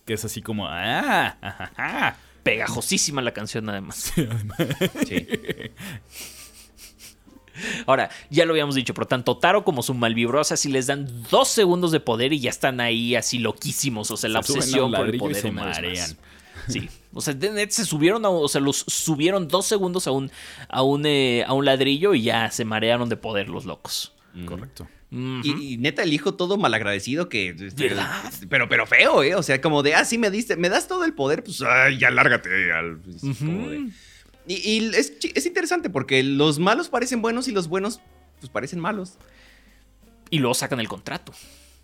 [0.06, 0.68] Que es así como.
[0.68, 1.38] ¡Ah!
[1.42, 2.18] ajá, ajá".
[2.44, 4.14] Pegajosísima la canción además.
[5.08, 5.28] Sí.
[7.86, 11.48] Ahora, ya lo habíamos dicho, pero tanto Taro como su malvibrosa si les dan dos
[11.50, 14.10] segundos de poder y ya están ahí así loquísimos.
[14.12, 16.18] O sea, la Se obsesión por el ladrillo y poder se marean.
[16.68, 16.90] Sí.
[17.14, 20.32] O sea, de net se subieron a, o sea, los subieron dos segundos a un,
[20.70, 24.14] a un, eh, a un ladrillo y ya se marearon de poder los locos.
[24.46, 24.88] Correcto.
[25.12, 25.42] Ujú.
[25.44, 27.50] Y, y neta, el hijo todo malagradecido que.
[27.50, 28.10] este, ¿Verdad?
[28.50, 29.36] Pero, pero feo, ¿eh?
[29.36, 32.00] O sea, como de, ah, sí me diste, me das todo el poder, pues, ay,
[32.00, 32.72] ya lárgate.
[32.74, 33.90] Al, pues, como de-
[34.48, 38.02] Y, y es, es interesante porque los malos parecen buenos y los buenos,
[38.40, 39.14] pues, parecen malos.
[40.32, 41.32] Y luego sacan el contrato.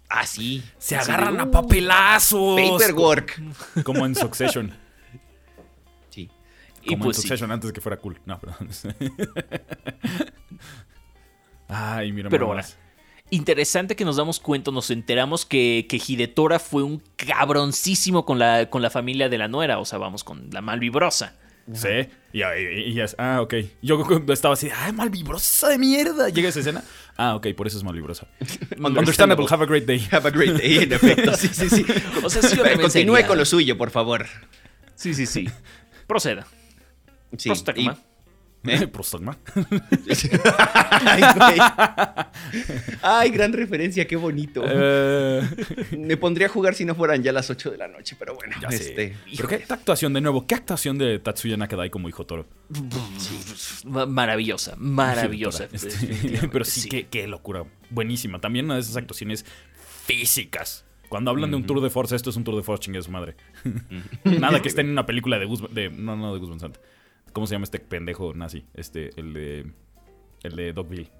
[0.09, 0.63] Ah, sí.
[0.79, 2.59] Se Así de, agarran a papelazos.
[2.59, 3.39] Paperwork.
[3.83, 4.75] Como en Succession.
[6.83, 7.27] Y Como pues en sí.
[7.27, 8.19] Succession antes de que fuera cool.
[8.25, 8.69] No, perdón.
[11.67, 12.65] Ay, mira, Pero ahora,
[13.29, 18.69] interesante que nos damos cuenta, nos enteramos que, que Hidetora fue un cabroncísimo con la,
[18.69, 19.79] con la familia de la nuera.
[19.79, 21.35] O sea, vamos, con la malvibrosa.
[21.71, 22.09] Sí.
[22.33, 23.53] Y, y- ah, ok.
[23.83, 26.29] Yo estaba así, ay, malvibrosa de mierda.
[26.29, 26.83] Llega esa escena.
[27.15, 28.27] Ah, ok, por eso es malvibrosa.
[28.79, 29.45] Understandable.
[29.47, 29.99] Have a great day.
[30.11, 31.31] Have a great day, en efecto.
[31.37, 31.85] Sí, sí, sí.
[32.23, 34.25] O sea, sí, yo también Continúe sería- con lo suyo, por favor.
[34.95, 35.47] Sí, sí, sí.
[36.07, 36.47] Proceda.
[37.37, 37.49] Sí.
[37.49, 37.97] Prostagma.
[38.65, 38.87] ¿Eh?
[38.91, 39.37] Prostagma.
[40.91, 41.57] Ay, güey.
[43.01, 44.61] Ay, gran referencia, qué bonito.
[44.67, 45.41] Eh,
[45.97, 48.55] Me pondría a jugar si no fueran ya las 8 de la noche, pero bueno.
[48.61, 52.47] ya este, Pero qué actuación, de nuevo, qué actuación de Tatsuya Nakadai como hijo toro.
[53.85, 55.67] Ma- Maravillosa, maravillosa.
[55.71, 57.63] Este, pero sí, Qué, qué locura.
[57.89, 58.39] Buenísima.
[58.39, 59.45] También una de esas actuaciones
[60.05, 60.85] físicas.
[61.07, 63.09] Cuando hablan de un tour de force, esto es un tour de force, chingue su
[63.09, 63.35] madre.
[64.25, 66.77] Nada que esté en una película de Gus, de, no, no de Gus Van Sant.
[67.33, 68.65] ¿Cómo se llama este pendejo nazi?
[68.73, 69.71] Este, el de.
[70.43, 71.11] El de Dogville.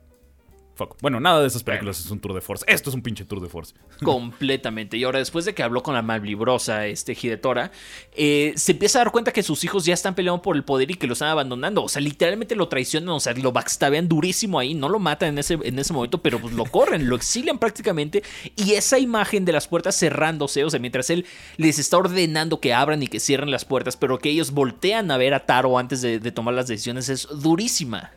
[0.79, 0.95] Fuck.
[1.01, 2.63] Bueno, nada de esas películas es un tour de force.
[2.65, 3.75] Esto es un pinche tour de force.
[4.01, 4.95] Completamente.
[4.95, 7.69] Y ahora, después de que habló con la malvibrosa este Hidetora,
[8.15, 10.89] eh, se empieza a dar cuenta que sus hijos ya están peleando por el poder
[10.89, 11.83] y que lo están abandonando.
[11.83, 14.73] O sea, literalmente lo traicionan, o sea, lo backstabean durísimo ahí.
[14.73, 18.23] No lo matan en ese, en ese momento, pero pues lo corren, lo exilian prácticamente.
[18.55, 21.25] Y esa imagen de las puertas cerrándose, o sea, mientras él
[21.57, 25.17] les está ordenando que abran y que cierren las puertas, pero que ellos voltean a
[25.17, 28.13] ver a Taro antes de, de tomar las decisiones, es durísima.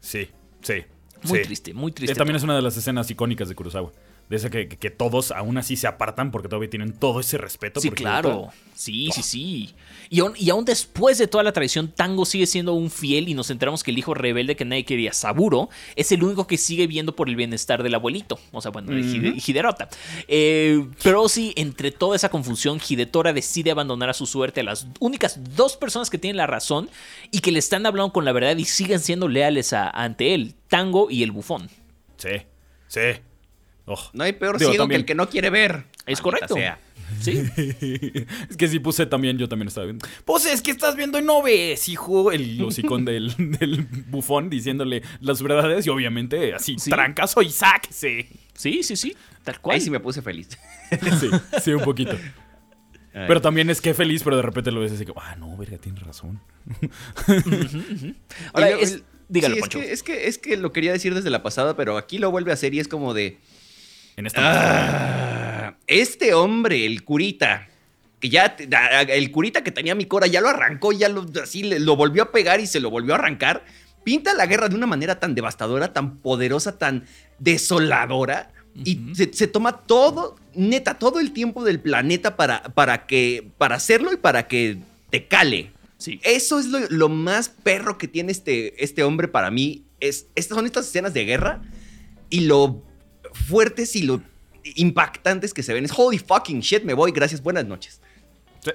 [0.00, 0.30] Sí,
[0.62, 0.84] sí.
[1.24, 1.44] Muy sí.
[1.44, 2.14] triste, muy Eh, triste.
[2.16, 3.92] también es una de las escenas icónicas de Kurosawa.
[4.30, 7.80] De esa que, todos aún así se apartan porque todavía tienen todo ese respeto.
[7.80, 8.48] Sí, claro.
[8.76, 9.74] Sí, sí, sí.
[10.08, 13.34] Y aún, y aún después de toda la traición, Tango sigue siendo un fiel y
[13.34, 16.86] nos enteramos que el hijo rebelde que nadie quería, Saburo, es el único que sigue
[16.86, 18.38] viendo por el bienestar del abuelito.
[18.52, 19.88] O sea, bueno, Hide- Hiderota.
[20.28, 24.86] Eh, pero sí, entre toda esa confusión, Hidetora decide abandonar a su suerte a las
[25.00, 26.88] únicas dos personas que tienen la razón
[27.32, 30.54] y que le están hablando con la verdad y siguen siendo leales a- ante él,
[30.68, 31.68] Tango y el bufón.
[32.16, 32.28] Sí,
[32.86, 33.00] sí.
[33.92, 34.10] Oh.
[34.12, 35.84] No hay peor Digo, ciego también- que el que no quiere ver.
[36.06, 36.54] Es Maldita correcto.
[36.54, 36.78] sea.
[37.20, 37.42] Sí.
[38.48, 40.06] Es que si puse también, yo también estaba viendo.
[40.24, 42.30] Pues es que estás viendo y no ves, hijo.
[42.30, 46.88] El hocicón del, del bufón diciéndole las verdades y obviamente así, Sí.
[46.88, 48.28] trancazo y sáquese.
[48.54, 49.16] Sí, sí, sí.
[49.42, 49.74] Tal cual.
[49.74, 50.48] Ahí sí me puse feliz.
[51.20, 51.28] Sí,
[51.62, 52.12] sí, un poquito.
[53.12, 53.24] Ay.
[53.26, 55.78] Pero también es que feliz, pero de repente lo ves así como, ah, no, verga,
[55.78, 56.40] tienes razón.
[58.52, 61.42] Ahora, es- dígalo, sí, es que, es, que, es que lo quería decir desde la
[61.42, 63.38] pasada, pero aquí lo vuelve a hacer y es como de.
[64.16, 65.68] En esta.
[65.68, 67.68] Ah, este hombre, el curita,
[68.20, 68.56] que ya.
[69.08, 72.32] El curita que tenía mi cora ya lo arrancó, ya lo, así lo volvió a
[72.32, 73.64] pegar y se lo volvió a arrancar.
[74.04, 77.04] Pinta la guerra de una manera tan devastadora, tan poderosa, tan
[77.38, 78.50] desoladora.
[78.84, 83.74] Y se, se toma todo, neta, todo el tiempo del planeta para, para, que, para
[83.74, 84.78] hacerlo y para que
[85.10, 85.72] te cale.
[85.98, 86.18] Sí.
[86.22, 89.84] Eso es lo, lo más perro que tiene este, este hombre para mí.
[89.98, 91.62] Es, estas son estas escenas de guerra
[92.30, 92.82] y lo
[93.32, 94.22] fuertes y lo
[94.62, 95.84] impactantes que se ven.
[95.84, 98.00] Es holy fucking shit, me voy, gracias, buenas noches.
[98.60, 98.72] Sí.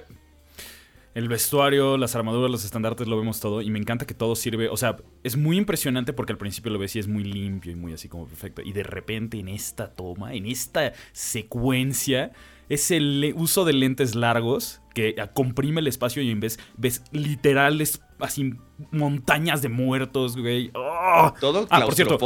[1.14, 3.62] El vestuario, las armaduras, los estandartes, lo vemos todo.
[3.62, 4.68] Y me encanta que todo sirve.
[4.68, 7.74] O sea, es muy impresionante porque al principio lo ves y es muy limpio y
[7.74, 8.60] muy así como perfecto.
[8.60, 12.32] Y de repente en esta toma, en esta secuencia,
[12.68, 18.02] es el uso de lentes largos que comprime el espacio y en vez ves literales
[18.18, 18.52] así
[18.90, 20.70] montañas de muertos, güey.
[20.74, 21.32] ¡Oh!
[21.40, 22.18] Todo Ah, por cierto,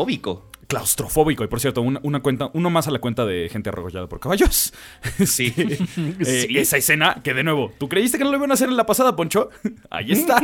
[0.71, 1.43] claustrofóbico.
[1.45, 4.21] Y por cierto, una, una cuenta, uno más a la cuenta de gente arrollada por
[4.21, 4.73] caballos.
[5.27, 5.53] Sí.
[5.57, 6.57] Eh, Sí.
[6.57, 8.87] Esa escena, que de nuevo, ¿tú creíste que no lo iban a hacer en la
[8.87, 9.51] pasada, Poncho?
[9.91, 10.39] Ahí está.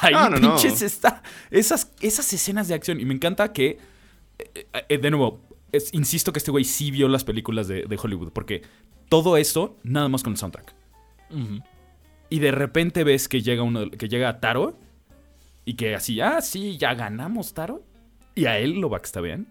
[0.00, 0.54] Ahí No, no, no.
[0.56, 1.22] pinches está.
[1.50, 2.98] Esas, esas escenas de acción.
[2.98, 3.78] Y me encanta que,
[4.38, 5.40] eh, eh, de nuevo,
[5.72, 8.32] es- insisto que este güey sí vio las películas de, de Hollywood.
[8.32, 8.62] Porque
[9.10, 10.74] todo esto, nada más con el soundtrack.
[12.30, 14.78] Y de repente ves que llega uno, que llega Taro.
[15.66, 17.84] Y que así, ah, sí, ya ganamos, Taro.
[18.34, 19.46] Y a él lo backstabean.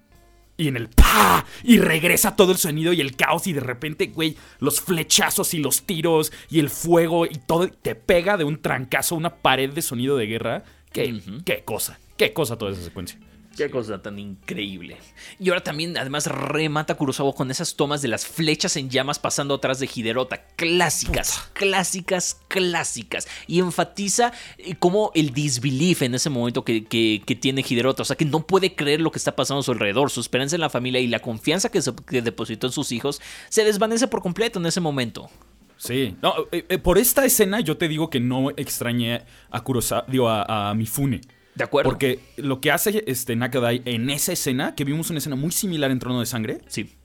[0.57, 1.45] Y en el ¡pa!
[1.63, 3.47] Y regresa todo el sonido y el caos.
[3.47, 7.95] Y de repente, güey, los flechazos y los tiros y el fuego y todo te
[7.95, 10.63] pega de un trancazo, una pared de sonido de guerra.
[10.91, 11.99] Qué, qué cosa.
[12.17, 13.17] Qué cosa toda esa secuencia.
[13.59, 14.95] Qué cosa tan increíble.
[15.37, 19.55] Y ahora también, además, remata Kurosawa con esas tomas de las flechas en llamas pasando
[19.55, 20.45] atrás de Hiderota.
[20.55, 23.27] Clásicas, clásicas, clásicas.
[23.47, 28.03] Y enfatiza eh, como el disbelief en ese momento que, que- que tiene Hiderota.
[28.03, 30.09] O sea, que no puede creer lo que está pasando a su alrededor.
[30.09, 33.21] Su esperanza en la familia y la confianza que, se- que depositó en sus hijos
[33.49, 35.29] se desvanece por completo en ese momento.
[35.75, 36.15] Sí.
[36.21, 40.29] No, eh, eh, por esta escena yo te digo que no extrañé a Kurosawa, digo,
[40.29, 41.19] a, a Mifune.
[41.59, 41.91] ¿De acuerdo?
[41.91, 45.91] Porque lo que hace este Nakadai en esa escena, que vimos una escena muy similar
[45.91, 46.95] en Trono de Sangre, Sí.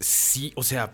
[0.00, 0.92] sí, o sea,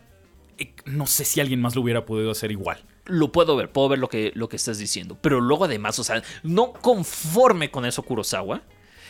[0.59, 2.85] eh, no sé si alguien más lo hubiera podido hacer igual.
[3.07, 5.17] lo puedo ver, puedo ver lo que, lo que estás diciendo.
[5.23, 8.61] Pero luego además, o sea, no conforme con eso Kurosawa.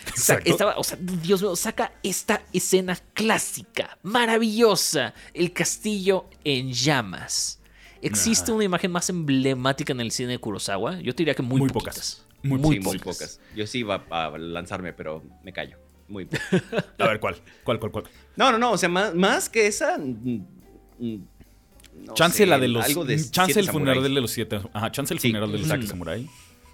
[0.07, 0.49] Exacto.
[0.49, 7.61] estaba, o sea, Dios mío, saca esta escena clásica, maravillosa, el castillo en llamas.
[8.01, 11.01] ¿Existe una imagen más emblemática en el cine de Kurosawa?
[11.01, 11.95] Yo te diría que muy, Muy poquitas.
[12.17, 12.28] pocas.
[12.43, 13.41] Muy pocas.
[13.57, 15.77] Yo sí iba a lanzarme, pero me callo.
[16.09, 16.63] Muy pocas.
[16.99, 17.37] A ver, ¿cuál?
[17.65, 18.05] ¿Cuál, cuál, cuál?
[18.37, 18.73] No, no, no.
[18.73, 19.99] O sea, más, más que esa.
[19.99, 20.47] mm,
[20.99, 21.17] mm,
[22.07, 22.85] no chance sé, la de los.
[22.85, 24.15] algo de chance el funeral samuráis.
[24.15, 24.61] de los siete.
[24.73, 25.97] Ajá, chance el Sí, funeral de los siete exacto.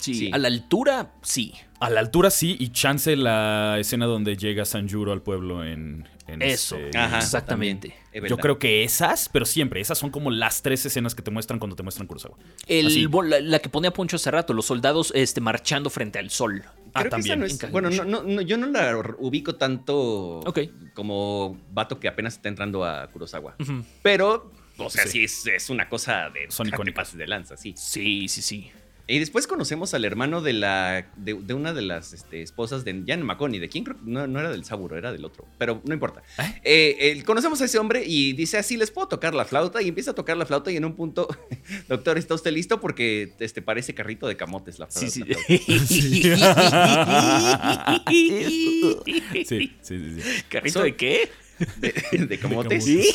[0.05, 0.31] Sí, Sí.
[0.33, 1.55] a la altura, sí.
[1.81, 6.09] A la altura sí, y chance la escena donde llega Sanjuro al pueblo en.
[6.27, 7.95] en Eso, este- Ajá, exactamente.
[8.13, 11.31] es Yo creo que esas, pero siempre, esas son como las tres escenas que te
[11.31, 12.39] muestran cuando te muestran Kurosawa.
[12.67, 16.63] El, la, la que ponía Poncho hace rato, los soldados este, marchando frente al sol.
[16.95, 17.41] Ah, Creo también.
[17.41, 20.61] no es- bueno, no, no, no, yo no la ubico tanto Ok.
[20.95, 23.57] como vato que apenas está entrando a Kurosawa.
[24.03, 25.11] Pero, o sea, Sí.
[25.11, 27.05] sí, es, es una cosa de Son icónicas.
[27.09, 27.75] pases de lanza, sí.
[27.77, 28.71] Sí, sí, sí.
[29.07, 33.03] Y después conocemos al hermano de la de, de una de las este, esposas de
[33.07, 33.59] Jan Maconi.
[33.59, 33.85] ¿De quién?
[33.85, 35.45] Creo que no, no era del Saburo, era del otro.
[35.59, 36.23] Pero no importa.
[36.39, 36.61] ¿Eh?
[36.65, 39.83] Eh, eh, conocemos a ese hombre y dice así, les puedo tocar la flauta.
[39.83, 41.29] Y empieza a tocar la flauta y en un punto,
[41.89, 42.81] doctor, ¿está usted listo?
[42.81, 45.05] Porque este, parece carrito de camotes la flauta.
[49.45, 49.77] Sí, sí.
[49.83, 50.43] Sí, sí.
[50.49, 51.29] ¿Carrito de qué?
[51.77, 51.93] De,
[52.29, 52.85] de camotes.
[52.85, 53.15] camotes.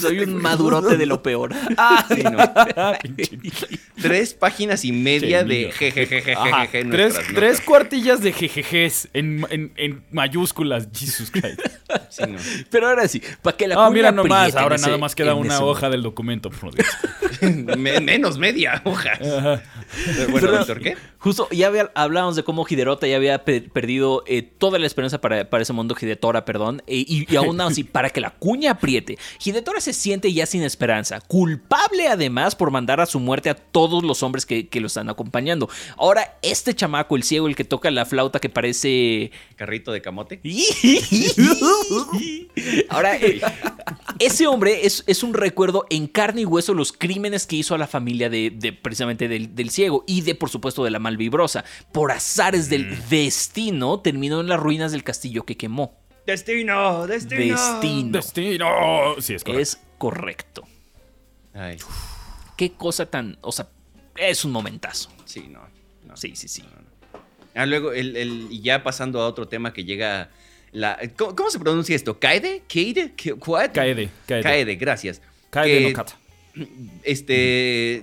[0.00, 1.54] Soy un madurote de lo peor.
[2.14, 2.38] Sí, no.
[2.38, 6.84] Pinche- Tres páginas y media de jejejejejeje.
[6.86, 11.60] tres, tres cuartillas de jejejes en, en, en mayúsculas, Jesus Christ.
[12.08, 12.38] Sí, no.
[12.70, 15.54] Pero ahora sí, para que la Ah, mira nomás, ahora ese- nada más queda una
[15.54, 16.50] ese hoja del documento.
[16.50, 16.86] por Dios.
[17.76, 19.12] Me- menos media hoja.
[19.12, 19.62] Ajá.
[20.30, 20.96] Bueno, Pero- doctor, ¿qué?
[21.18, 25.20] Justo, ya había- hablábamos de cómo Hiderota ya había pe- perdido eh, toda la esperanza
[25.20, 28.72] para, para ese mundo, Hidetora, perdón, eh, y, y aún así, para que la cuña
[28.72, 33.54] apriete, Hidetora se siente ya sin esperanza, culpable además por mandar a su muerte a
[33.54, 35.68] todos los hombres que, que lo están acompañando.
[35.96, 39.30] Ahora, este chamaco, el ciego, el que toca la flauta que parece...
[39.56, 40.40] Carrito de camote.
[42.88, 43.40] Ahora, eh,
[44.18, 47.78] ese hombre es, es un recuerdo en carne y hueso los crímenes que hizo a
[47.78, 51.64] la familia de, de precisamente del, del ciego y de, por supuesto, de la malvibrosa.
[51.92, 55.99] Por azares del destino, terminó en las ruinas del castillo que quemó.
[56.26, 57.56] Destino, destino.
[57.56, 58.12] Destino.
[58.12, 59.14] Destino.
[59.20, 59.60] Sí, es correcto.
[59.60, 60.68] Es correcto.
[61.54, 61.76] Ay,
[62.56, 63.38] Qué cosa tan.
[63.40, 63.68] O sea,
[64.16, 65.10] es un momentazo.
[65.24, 65.60] sí, no.
[66.06, 66.16] no.
[66.16, 66.64] Sí, sí, sí.
[67.54, 70.30] Ah, luego, el, el- y ya pasando a otro tema que llega.
[70.72, 72.20] La, ¿cómo, cómo se pronuncia esto?
[72.20, 72.62] ¿Kaede?
[72.72, 73.12] ¿Kaede?
[73.16, 73.70] ¿Qué- what?
[73.72, 74.42] Kaede, Kaede.
[74.44, 75.20] Kaede, gracias.
[75.50, 76.16] Kaede Que, no kata.
[77.04, 78.02] Este.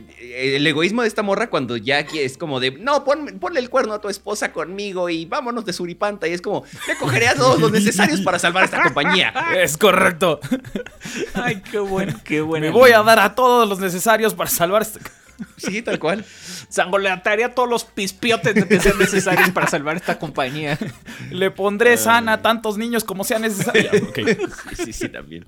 [0.55, 2.71] El egoísmo de esta morra cuando ya es como de.
[2.71, 6.27] No, pon- ponle el cuerno a tu esposa conmigo y vámonos de suripanta.
[6.27, 6.63] Y es como.
[6.87, 9.33] Le cogeré a todos los necesarios para salvar esta compañía.
[9.57, 10.39] Es correcto.
[11.33, 12.65] Ay, qué bueno, qué bueno.
[12.67, 14.99] Me voy a dar a todos los necesarios para salvar este...
[15.57, 16.25] Sí, tal cual.
[16.69, 20.79] Sangoletaría todos los pispiotes que sean necesarios para salvar esta compañía.
[21.29, 23.91] Le pondré sana a tantos niños como sea necesario.
[24.09, 24.19] Ok.
[24.75, 25.45] Sí, sí, sí, también.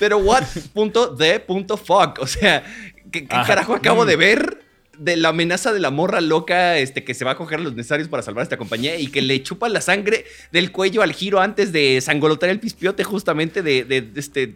[0.00, 0.42] Pero what
[0.74, 2.18] punto de punto fuck.
[2.20, 2.64] O sea,
[3.12, 4.08] ¿qué, carajo acabo Mm.
[4.08, 4.58] de ver
[4.98, 7.74] de la amenaza de la morra loca este, que se va a coger a los
[7.74, 11.40] necesarios para salvar esta compañía y que le chupa la sangre del cuello al giro
[11.40, 14.52] antes de sangolotar el pispiote justamente de, de- de este...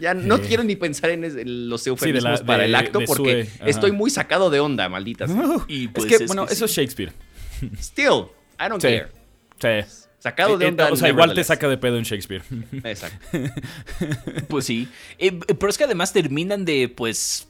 [0.00, 3.00] Ya no quiero ni pensar en, es- en los eufemismos la- para de- el acto
[3.00, 5.30] de porque estoy muy sacado de onda, malditas.
[5.68, 6.70] Y pues es que, bueno, que eso es.
[6.70, 7.12] Shakespeare.
[7.78, 8.24] Still,
[8.58, 8.88] I don't Sí.
[9.60, 9.84] care.
[9.84, 10.03] Sí.
[10.24, 10.90] Sacado de Eh, onda.
[10.90, 12.42] o sea, igual te saca de pedo en Shakespeare.
[12.82, 13.18] Exacto.
[14.48, 14.88] Pues sí.
[15.18, 17.46] Eh, pero es que además terminan de, pues.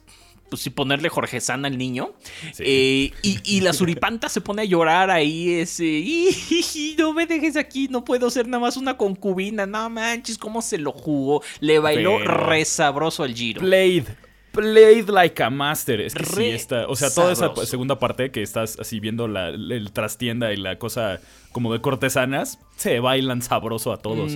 [0.51, 2.13] Pues sí, ponerle Jorge San al niño.
[2.53, 2.63] Sí.
[2.67, 5.55] Eh, y, y la suripanta se pone a llorar ahí.
[5.55, 5.85] Ese.
[5.85, 7.87] "Ijiji, No me dejes aquí.
[7.89, 9.67] No puedo ser nada más una concubina.
[9.67, 11.43] No manches, cómo se lo jugó.
[11.61, 13.61] Le bailó Pero- re sabroso al giro.
[13.61, 14.05] Played.
[14.53, 16.01] Played like a master.
[16.01, 16.87] Es que sí está.
[16.89, 20.79] O sea, toda esa segunda parte que estás así viendo la, el trastienda y la
[20.79, 21.21] cosa
[21.55, 24.33] como de cortesanas, se bailan sabroso a todos.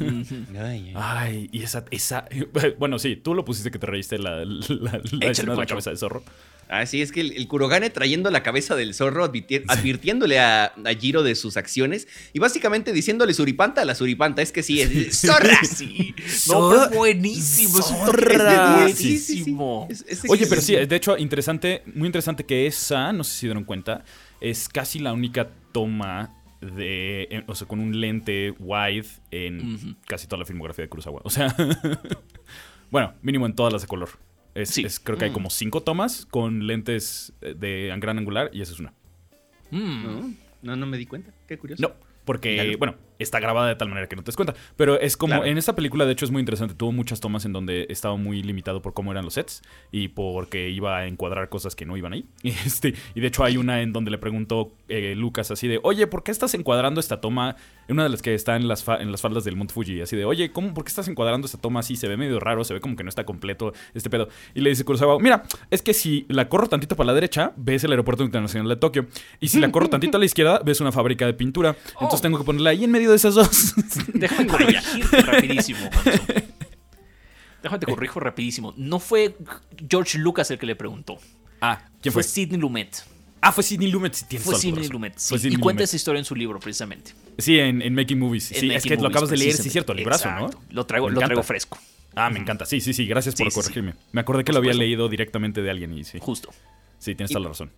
[0.00, 0.92] Ay, ay.
[0.96, 2.26] Ay, y esa, esa.
[2.78, 5.90] Bueno, sí, tú lo pusiste que te reíste la, la, la escena de la cabeza
[5.90, 6.22] de zorro.
[6.68, 10.64] Ah, sí, es que el, el Kurogane trayendo la cabeza del zorro, advirti- advirtiéndole a,
[10.64, 14.42] a Jiro de sus acciones y básicamente diciéndole suripanta a la suripanta.
[14.42, 15.60] Es que sí, es, es- ¡zorra!
[15.62, 16.12] Sí.
[16.48, 17.78] No, pero es buenísimo.
[17.78, 18.88] Es Zorra.
[18.88, 19.56] Sí, sí, sí.
[19.88, 23.46] Es- es- Oye, pero sí, de hecho, interesante, muy interesante que esa, no sé si
[23.46, 24.02] dieron cuenta,
[24.40, 30.26] es casi la única toma de, en- o sea, con un lente wide en casi
[30.26, 31.20] toda la filmografía de Kurosawa.
[31.24, 31.54] O sea,
[32.90, 34.10] bueno, mínimo en todas las de color.
[34.54, 34.84] Es, Sí.
[34.84, 35.34] es- creo que hay Mm.
[35.34, 38.94] como cinco tomas con lentes eh, de gran angular y esa es una.
[39.70, 40.02] Mm.
[40.04, 41.32] No, no, no me di cuenta.
[41.46, 41.82] Qué curioso.
[41.82, 41.94] No,
[42.24, 44.54] porque, bueno, está grabada de tal manera que no te das cuenta.
[44.76, 45.46] Pero es como, Claro.
[45.46, 46.74] en esta película, de hecho, es muy interesante.
[46.74, 49.62] Tuvo muchas tomas en donde estaba muy limitado por cómo eran los sets
[49.92, 52.24] y porque iba a encuadrar cosas que no iban ahí.
[52.66, 56.06] Este, y de hecho, hay una en donde le preguntó eh, Lucas así de, oye,
[56.06, 57.56] ¿por qué estás encuadrando esta toma?
[57.88, 60.16] Una de las que está en las, fa- en las faldas del Monte Fuji, así
[60.16, 61.94] de, oye, ¿cómo, ¿por qué estás encuadrando esta toma así?
[61.96, 64.28] Se ve medio raro, se ve como que no está completo este pedo.
[64.54, 67.84] Y le dice Kurosawa, mira, es que si la corro tantito para la derecha, ves
[67.84, 69.06] el aeropuerto internacional de Tokio.
[69.40, 71.76] Y si la corro tantito a la izquierda, ves una fábrica de pintura.
[72.00, 72.22] Entonces Oh.
[72.22, 73.74] tengo que ponerla ahí en medio de esas dos.
[74.14, 75.88] Déjame corregirte rapidísimo.
[77.62, 78.74] Déjame te corrijo rapidísimo.
[78.76, 79.36] No fue
[79.88, 81.18] George Lucas el que le preguntó.
[81.60, 82.30] ah, ¿quién fue fue?
[82.30, 83.04] Sidney Lumet.
[83.40, 84.14] Ah, fue Sidney Lumet.
[84.14, 84.92] Sí, tienes Fue Sidney razón.
[84.94, 85.18] Lumet.
[85.18, 85.28] sí.
[85.28, 85.88] Fue Sidney y cuenta Lumet.
[85.88, 87.12] esa historia en su libro, precisamente.
[87.38, 88.52] Sí, en, en Making Movies.
[88.52, 90.58] En Sí, es que lo acabas de leer, sí, cierto, el brazo, Exacto.
[90.68, 90.74] ¿no?
[90.74, 91.26] Lo traigo, Me lo encanta.
[91.28, 91.78] traigo fresco.
[92.14, 92.64] Ah, me encanta.
[92.66, 93.06] Sí, sí, sí.
[93.06, 93.62] Gracias por Sí, sí, sí.
[93.62, 93.94] corregirme.
[94.12, 94.84] Me acordé que Por lo había supuesto.
[94.88, 96.18] leído directamente de alguien y sí.
[96.20, 96.50] Justo.
[96.98, 97.70] Sí, tienes Y- toda la razón.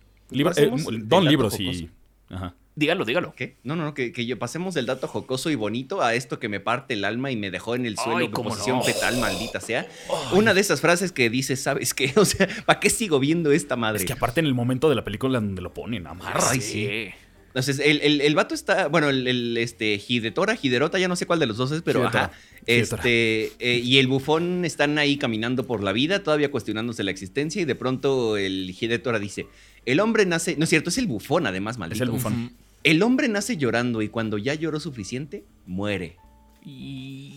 [0.43, 1.71] pasemos eh, del don dato libros jocoso.
[1.71, 1.89] y.
[2.29, 2.55] Ajá.
[2.79, 3.33] Dígalo, dígalo.
[3.35, 3.57] ¿Qué?
[3.63, 6.47] No, no, no, que, que yo pasemos del dato jocoso y bonito a esto que
[6.47, 8.83] me parte el alma y me dejó en el suelo en posición no.
[8.83, 9.85] fetal, maldita sea.
[10.31, 12.13] Una de esas frases que dices, ¿sabes qué?
[12.15, 13.99] O sea, ¿para qué sigo viendo esta madre?
[13.99, 16.39] Es que aparte en el momento de la película donde lo ponen, amarra.
[16.49, 17.09] Ay, sí.
[17.47, 21.25] Entonces, el, el, el vato está, bueno, el, el, este, Hidetora, Hiderota, ya no sé
[21.25, 22.25] cuál de los dos es, pero Hidetora.
[22.25, 22.33] ajá.
[22.65, 23.01] Hidetora.
[23.01, 27.61] Este, eh, y el bufón están ahí caminando por la vida, todavía cuestionándose la existencia,
[27.61, 29.47] y de pronto el Hidetora dice:
[29.85, 32.03] El hombre nace, no es cierto, es el bufón, además, Es maldito.
[32.05, 32.53] el bufón.
[32.83, 36.17] El hombre nace llorando y cuando ya lloró suficiente, muere.
[36.65, 37.35] Y...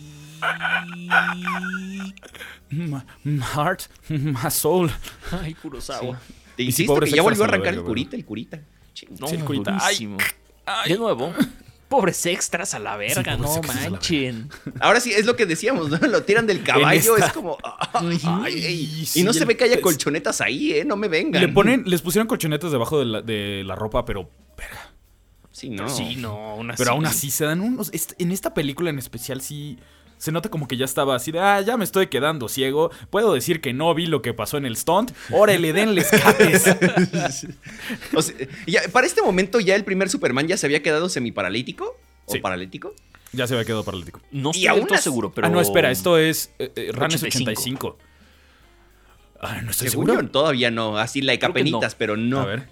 [3.55, 4.89] Heart, my soul.
[5.31, 6.19] Ay, Kurosawa.
[6.55, 8.61] Te Y sí, insisto pobre que ya volvió a arrancar el curita, el curita.
[9.19, 9.71] No, Sí, el curita.
[9.81, 10.17] Ay, buenísimo.
[10.65, 10.91] ay.
[10.91, 11.33] De nuevo.
[11.89, 14.49] Pobres extras a la verga, pobres no manchen.
[14.79, 15.97] Ahora sí, es lo que decíamos, ¿no?
[16.07, 17.57] Lo tiran del caballo, es como...
[17.93, 20.85] ay, Ay, y no sí, se ve que haya colchonetas ahí, ¿eh?
[20.85, 21.41] No me vengan.
[21.41, 24.29] Le ponen, les pusieron colchonetas debajo de la, de la ropa, pero.
[25.53, 25.87] Sí, no.
[25.87, 26.77] Sí, no, aún así.
[26.79, 27.91] Pero aún así se dan unos.
[28.17, 29.79] En esta película en especial sí.
[30.17, 32.91] Se nota como que ya estaba así de, ah, ya me estoy quedando ciego.
[33.09, 35.11] Puedo decir que no vi lo que pasó en el stunt.
[35.31, 36.63] Órale, denles capes.
[38.15, 38.35] O sea,
[38.65, 41.97] ya, para este momento ya el primer Superman ya se había quedado semiparalítico.
[42.25, 42.39] ¿O Sí.
[42.39, 42.93] paralítico?
[43.33, 44.21] ya se había quedado paralítico.
[44.31, 45.47] No Y estoy aún seguro, pero.
[45.47, 46.51] Ah, no, espera, esto es.
[46.57, 47.97] Eh, eh, Ran es 85.
[47.97, 47.97] 85.
[49.41, 50.25] Ah, no estoy seguro.
[50.29, 50.97] todavía no.
[50.97, 51.97] Así la que capenitas, no.
[51.97, 52.39] pero no.
[52.39, 52.69] A ver.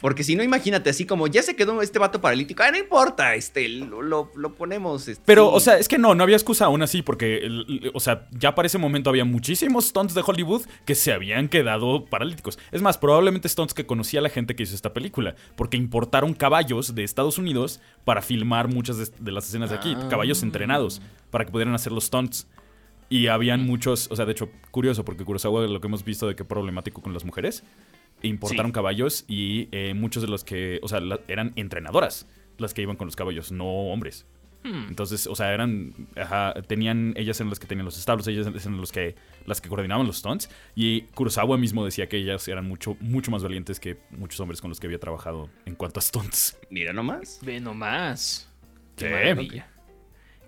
[0.00, 2.62] Porque si no, imagínate, así como ya se quedó este vato paralítico.
[2.62, 5.08] Ah, no importa, este, lo, lo- lo ponemos.
[5.08, 5.56] este, Pero, sí.
[5.56, 8.54] o sea, es que no, no había excusa aún así, porque, el- o sea, ya
[8.54, 12.58] para ese momento había muchísimos stunts de Hollywood que se habían quedado paralíticos.
[12.72, 16.94] Es más, probablemente stunts que conocía la gente que hizo esta película, porque importaron caballos
[16.94, 20.08] de Estados Unidos para filmar muchas de, de las escenas de aquí, Ah.
[20.10, 22.46] caballos entrenados, para que pudieran hacer los stunts.
[23.08, 26.34] Y habían muchos, o sea, de hecho, curioso, porque Kurosawa, lo que hemos visto de
[26.34, 27.62] que problemático con las mujeres,
[28.26, 28.74] importaron Sí.
[28.74, 32.26] caballos y eh, muchos de los que, o sea, la- eran entrenadoras
[32.58, 34.26] las que iban con los caballos, no hombres.
[34.64, 34.86] Hmm.
[34.88, 35.94] Entonces, o sea, eran.
[36.16, 37.12] Ajá, tenían.
[37.16, 39.14] Ellas eran las que tenían los establos, ellas eran los que,
[39.44, 40.50] las que coordinaban los stunts.
[40.74, 44.70] Y Kurosawa mismo decía que ellas eran mucho, mucho más valientes que muchos hombres con
[44.70, 46.58] los que había trabajado en cuanto a stunts.
[46.70, 47.38] Mira nomás.
[47.42, 48.50] Ve nomás.
[48.96, 49.68] Qué maravilla.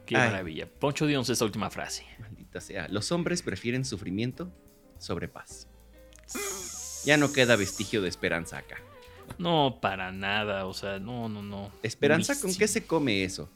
[0.05, 0.31] Qué Ay.
[0.31, 0.67] maravilla.
[0.67, 2.05] Poncho, dinos esta última frase.
[2.19, 2.89] Maldita sea.
[2.89, 4.51] Los hombres prefieren sufrimiento
[4.99, 5.69] sobre paz.
[7.05, 8.77] Ya no queda vestigio de esperanza acá.
[9.39, 10.67] No, para nada.
[10.67, 11.71] O sea, no, no, no.
[11.83, 13.49] ¿Esperanza con qué se come eso?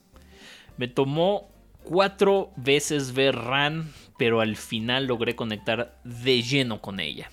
[0.77, 1.51] Me tomó
[1.85, 7.31] cuatro veces ver Ran, pero al final logré conectar de lleno con ella.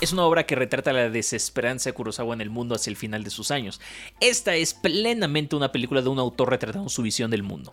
[0.00, 3.24] Es una obra que retrata la desesperanza de Kurosawa en el mundo hacia el final
[3.24, 3.80] de sus años.
[4.20, 7.72] Esta es plenamente una película de un autor retratando su visión del mundo.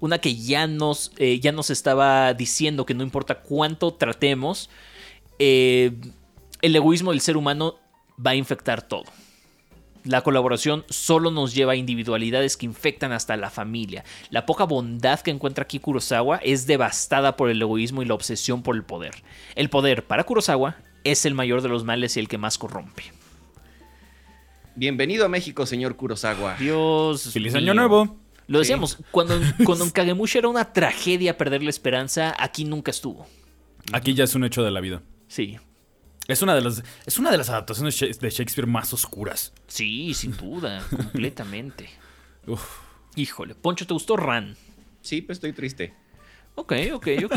[0.00, 4.70] Una que ya nos, eh, ya nos estaba diciendo que no importa cuánto tratemos,
[5.38, 5.92] eh,
[6.62, 7.76] el egoísmo del ser humano
[8.24, 9.04] va a infectar todo.
[10.04, 14.04] La colaboración solo nos lleva a individualidades que infectan hasta la familia.
[14.30, 18.62] La poca bondad que encuentra aquí Kurosawa es devastada por el egoísmo y la obsesión
[18.62, 19.14] por el poder.
[19.54, 23.04] El poder para Kurosawa es el mayor de los males y el que más corrompe.
[24.76, 26.56] Bienvenido a México, señor Kurosawa.
[26.56, 27.30] Dios.
[27.32, 27.62] Feliz mío.
[27.62, 28.16] año nuevo.
[28.46, 33.26] Lo decíamos, cuando, cuando en Kagemusha era una tragedia perder la esperanza, aquí nunca estuvo.
[33.92, 35.02] Aquí ya es un hecho de la vida.
[35.26, 35.58] Sí.
[36.28, 39.54] Es una de las, es una de las adaptaciones de Shakespeare más oscuras.
[39.66, 41.88] Sí, sin duda, completamente.
[42.46, 42.62] Uf.
[43.16, 44.54] Híjole, Poncho, ¿te gustó Ran?
[45.00, 45.94] Sí, pues estoy triste.
[46.54, 47.36] Ok, ok, ok.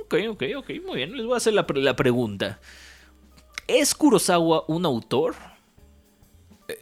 [0.00, 0.70] Ok, ok, ok.
[0.86, 2.60] Muy bien, les voy a hacer la, pre- la pregunta.
[3.66, 5.34] ¿Es Kurosawa un autor?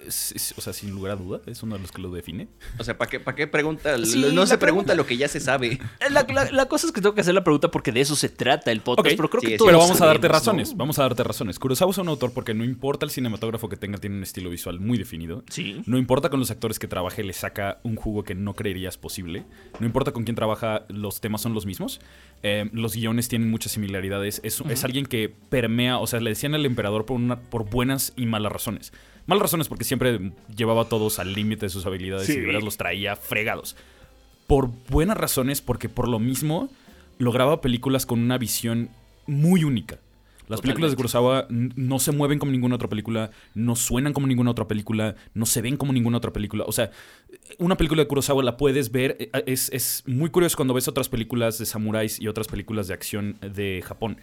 [0.06, 2.48] Es- es- o sea, sin lugar a duda, es uno de los que lo define.
[2.78, 3.96] O sea, ¿para qué, para qué pregunta?
[4.04, 5.78] Sí, no se pregunta lo que ya se sabe.
[6.10, 8.28] La, la- la cosa es que tengo que hacer la pregunta porque de eso se
[8.28, 10.70] trata el podcast, pero creo sí, que es todos Pero vamos a darte sabemos, razones,
[10.72, 10.76] ¿no?
[10.76, 11.58] vamos a darte razones.
[11.58, 14.80] Kurosawa es un autor porque no importa el cinematógrafo que tenga, tiene un estilo visual
[14.80, 15.44] muy definido.
[15.50, 15.82] Sí.
[15.86, 19.44] No importa con los actores que trabaje, le saca un jugo que no creerías posible.
[19.80, 22.00] No importa con quién trabaja, los temas son los mismos.
[22.42, 24.40] Eh, los guiones tienen muchas similaridades.
[24.44, 28.12] Es, es alguien que permea, o sea, le decían al emperador por, una, por buenas
[28.16, 28.92] y malas razones.
[29.26, 32.62] Malas razones porque siempre llevaba a todos al límite de sus habilidades y de verdad
[32.62, 33.76] los traía fregados.
[34.46, 36.68] Por buenas razones, porque por lo mismo
[37.18, 38.90] lograba películas con una visión
[39.26, 39.98] muy única.
[40.48, 40.96] Las películas de.
[40.96, 45.46] Kurosawa no se mueven como ninguna otra película, no suenan como ninguna otra película, no
[45.46, 46.64] se ven como ninguna otra película.
[46.66, 46.90] O sea,
[47.58, 49.16] una película de Kurosawa la puedes ver.
[49.20, 52.94] eh, Es, es muy curioso cuando ves otras películas de samuráis y otras películas de
[52.94, 54.18] acción de Japón.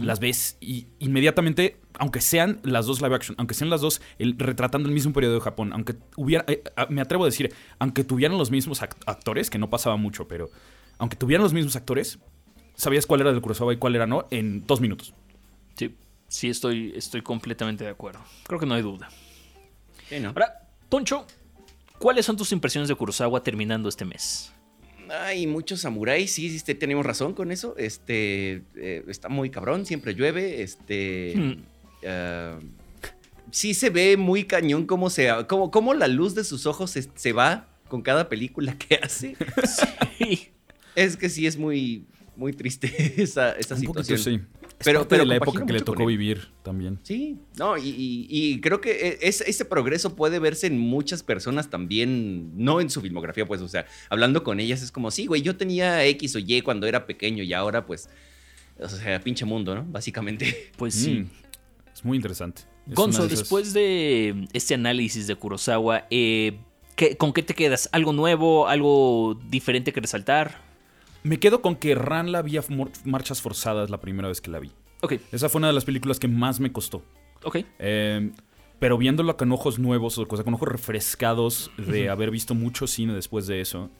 [0.00, 4.38] Las ves y inmediatamente, aunque sean las dos live action, aunque sean las dos el-
[4.38, 8.38] retratando el mismo periodo de Japón, aunque hubiera, eh, me atrevo a decir, aunque tuvieran
[8.38, 10.50] los mismos act- actores, que no pasaba mucho, pero
[10.98, 12.20] aunque tuvieran los mismos actores,
[12.76, 15.14] sabías cuál era del Kurosawa y cuál era no en dos minutos.
[15.74, 15.96] Sí,
[16.28, 18.20] sí estoy, estoy completamente de acuerdo.
[18.46, 19.08] Creo que no hay duda.
[20.08, 20.28] Sí, ¿no?
[20.28, 21.26] Ahora, Poncho,
[21.98, 24.51] ¿cuáles son tus impresiones de Kurosawa terminando este mes?
[25.20, 27.74] Hay muchos samuráis, sí, sí, este, tenemos razón con eso.
[27.76, 30.62] Este eh, está muy cabrón, siempre llueve.
[30.62, 31.34] Este.
[31.36, 31.62] Hmm.
[32.06, 32.58] ah,
[33.50, 37.08] sí se ve muy cañón cómo se cómo, cómo la luz de sus ojos se,
[37.14, 39.36] se va con cada película que hace.
[40.18, 40.48] Sí.
[40.94, 42.06] Es que sí es muy,
[42.36, 42.90] muy triste
[43.22, 44.48] esa, esa Un poquito, situación.
[44.60, 44.61] sí.
[44.84, 46.98] Pero- parte pero de la época que le tocó vivir también.
[47.02, 51.70] Sí, no, y, y- y creo que e- ese, progreso puede verse en muchas personas
[51.70, 55.42] también, no en su filmografía, pues, o sea, hablando con ellas es como, sí, güey,
[55.42, 58.08] yo tenía X o Y cuando era pequeño y ahora, pues,
[58.78, 59.84] o sea, pinche mundo, ¿no?
[59.84, 60.70] Básicamente.
[60.76, 61.10] Pues sí.
[61.20, 61.30] Mm,
[61.94, 62.62] es muy interesante.
[62.88, 66.58] Es Gonzo, una de esas- después de este análisis de Kurosawa, eh,
[66.96, 67.88] ¿qué- ¿con qué te quedas?
[67.92, 68.66] ¿Algo nuevo?
[68.68, 70.71] ¿Algo diferente que resaltar?
[71.22, 72.62] Me quedo con que Ran la vi a
[73.04, 74.72] marchas forzadas la primera vez que la vi.
[75.02, 77.02] Ok, Esa fue una de las películas que más me costó.
[77.44, 77.58] ok.
[77.78, 78.30] Eh,
[78.78, 83.46] pero viéndolo con ojos nuevos, o con ojos refrescados de haber visto mucho cine después
[83.46, 83.90] de eso,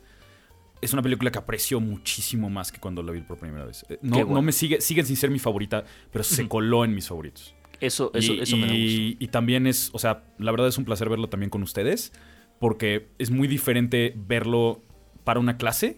[0.80, 3.86] es una película que aprecio muchísimo más que cuando la vi por primera vez.
[3.88, 4.32] Eh, No, bueno.
[4.34, 7.54] no me sigue, sigue sin ser mi favorita, pero se coló en mis favoritos.
[7.80, 8.84] Eso, eso, y, eso me da gusto.
[8.88, 12.12] y- y también es, o sea, la verdad es un placer verlo también con ustedes,
[12.58, 14.82] porque es muy diferente verlo
[15.22, 15.94] para una clase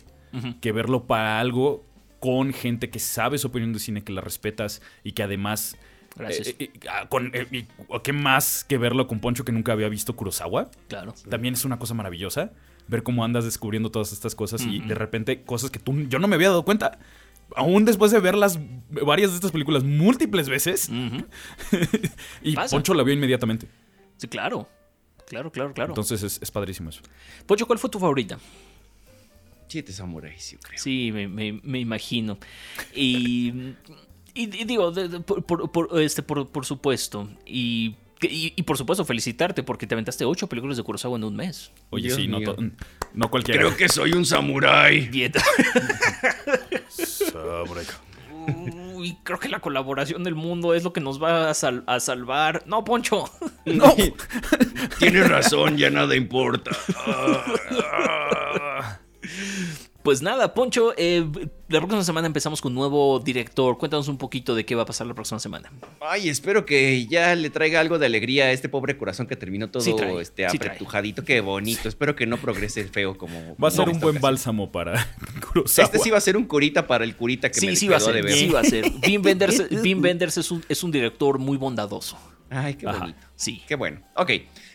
[0.61, 1.85] Que verlo para algo
[2.21, 5.77] con gente que sabe su opinión de cine, que la respetas y que además...
[6.17, 6.49] Gracias.
[6.49, 7.67] eh, eh, ah, con, eh,
[8.05, 10.71] ¿Qué más que verlo con Poncho que nunca había visto Kurosawa?
[10.89, 11.13] Claro.
[11.29, 12.53] También es una cosa maravillosa
[12.87, 16.29] ver cómo andas descubriendo todas estas cosas y de repente cosas que tú, yo no
[16.29, 16.99] me había dado cuenta.
[17.57, 18.59] Aún después de verlas,
[18.91, 20.91] varias de estas películas múltiples veces,
[22.43, 22.75] y Pasa.
[22.75, 23.69] Poncho la vio inmediatamente.
[24.17, 24.69] Sí, claro.
[25.27, 25.91] Claro, claro, claro.
[25.91, 27.01] Entonces es, es padrísimo eso.
[27.47, 28.39] Poncho, ¿cuál fue tu favorita?
[29.69, 30.79] Siete samuráis, yo creo.
[30.79, 32.39] Sí, me, me- me imagino.
[32.95, 33.49] Y,
[34.35, 37.29] y- y digo, de- de- por, por- por- este, por, por supuesto.
[37.47, 41.35] Y, y, y por supuesto, felicitarte porque te aventaste ocho películas de Kurosawa en un
[41.37, 41.73] mes.
[41.91, 42.39] Oye, Dios sí, no,
[43.15, 43.61] no cualquiera.
[43.61, 45.09] Creo que soy un samurái.
[48.95, 51.99] Uy, creo que la colaboración del mundo es lo que nos va a, sal- a
[52.01, 52.63] salvar.
[52.67, 53.25] No, Poncho.
[53.65, 53.95] No.
[54.99, 56.71] Tienes razón, ya nada importa.
[60.05, 61.25] Pues nada, Poncho, eh,
[61.71, 63.79] la próxima semana empezamos con un nuevo director.
[63.79, 65.73] Cuéntanos un poquito de qué va a pasar la próxima semana.
[66.03, 69.71] Ay, espero que ya le traiga algo de alegría a este pobre corazón que terminó
[69.71, 71.25] todo Sí trae, este, sí apretujadito.
[71.25, 71.89] Qué bonito.
[71.89, 73.57] Espero que no progrese feo como.
[73.57, 74.21] Va a ser un buen ocasión.
[74.21, 75.07] bálsamo para
[75.53, 75.87] Kurosawa.
[75.87, 77.99] Este sí va a ser un curita para el curita que me Sí, va a
[77.99, 78.15] quedó ser.
[78.17, 78.33] de ver.
[78.35, 78.85] Sí va a ser.
[79.07, 82.19] Wim Wenders, Wim Wenders es, un, es un director muy bondadoso.
[82.51, 82.99] Ay, qué Ajá.
[82.99, 83.19] bonito.
[83.37, 83.63] Sí.
[83.67, 84.03] Qué bueno.
[84.17, 84.31] Ok.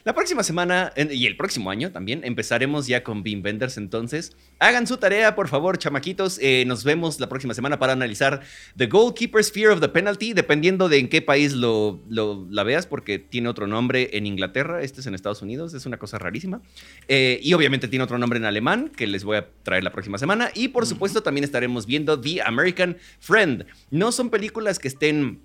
[0.06, 3.78] La próxima semana en- y el próximo año también empezaremos ya con Beam Vendors.
[3.78, 6.40] Entonces, hagan su tarea, por favor, chamaquitos.
[6.42, 8.42] Eh, nos vemos la próxima semana para analizar
[8.78, 12.88] The Goalkeeper's Fear of the Penalty, dependiendo de en qué país lo, lo- la veas,
[12.88, 14.82] porque tiene otro nombre en Inglaterra.
[14.82, 15.74] Este es en Estados Unidos.
[15.74, 16.62] Es una cosa rarísima.
[17.08, 20.18] Eh, y obviamente tiene otro nombre en alemán, que les voy a traer la próxima
[20.18, 20.50] semana.
[20.56, 23.66] Y por supuesto, también estaremos viendo The American Friend.
[23.92, 25.42] No son películas que estén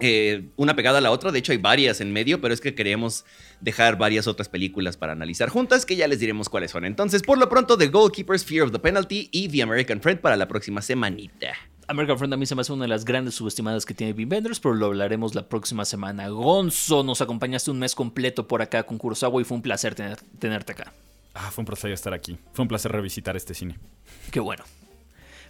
[0.00, 1.32] eh, una pegada a la otra.
[1.32, 3.24] De hecho, hay varias en medio, pero es que queríamos
[3.60, 6.84] dejar varias otras películas para analizar juntas, que ya les diremos cuáles son.
[6.84, 10.36] Entonces, por lo pronto, The Goalkeepers, Fear of the Penalty y The American Friend para
[10.36, 11.48] la próxima semanita.
[11.88, 14.28] American Friend a mí se me hace una de las grandes subestimadas que tiene Bean
[14.28, 16.28] Benders, pero lo hablaremos la próxima semana.
[16.28, 20.20] Gonzo, nos acompañaste un mes completo por acá con Kurosawa y fue un placer tener-
[20.38, 20.92] tenerte acá.
[21.34, 22.38] Ah, fue un placer estar aquí.
[22.52, 23.76] Fue un placer revisitar este cine.
[24.30, 24.62] Qué bueno.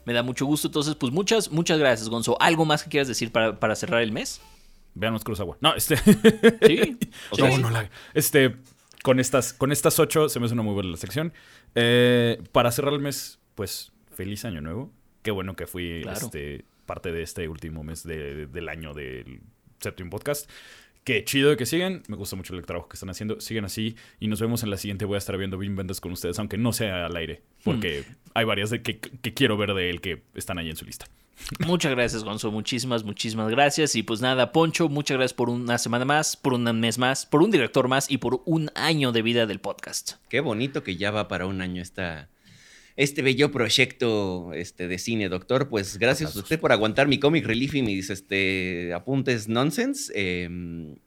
[0.04, 0.68] Me da mucho gusto.
[0.68, 2.40] Entonces, pues muchas, muchas gracias, Gonzo.
[2.40, 4.40] ¿Algo más que quieras decir para, para cerrar el mes?
[4.94, 5.56] Veamos Kurosawa.
[5.60, 5.96] No, este.
[5.96, 6.98] Sí.
[7.38, 8.56] No, no la- Este,
[9.02, 11.32] con estas, con estas ocho se me hace una muy buena la sección.
[11.74, 14.92] Eh, para cerrar el mes, pues, feliz año nuevo.
[15.22, 16.18] Qué bueno que fui Claro.
[16.18, 19.42] este, parte de este último mes de- del año del
[19.80, 20.50] séptimo podcast.
[21.04, 22.02] Qué chido que sigan.
[22.08, 23.40] Me gusta mucho el trabajo que están haciendo.
[23.40, 23.96] Sigan así.
[24.18, 25.04] Y nos vemos en la siguiente.
[25.04, 27.42] Voy a estar viendo Bean Vendas con ustedes, aunque no sea al aire.
[27.64, 28.04] Porque
[28.34, 31.06] hay varias de que, que quiero ver de él que están ahí en su lista.
[31.60, 32.50] Muchas gracias, Gonzo.
[32.50, 33.94] Muchísimas, muchísimas gracias.
[33.96, 37.42] Y pues nada, Poncho, muchas gracias por una semana más, por un mes más, por
[37.42, 40.12] un director más y por un año de vida del podcast.
[40.28, 42.28] Qué bonito que ya va para un año esta,
[43.02, 45.68] este bello proyecto este, de cine, doctor.
[45.68, 50.12] Pues gracias a usted por aguantar mi comic relief y mis este, apuntes nonsense.
[50.14, 50.48] eh,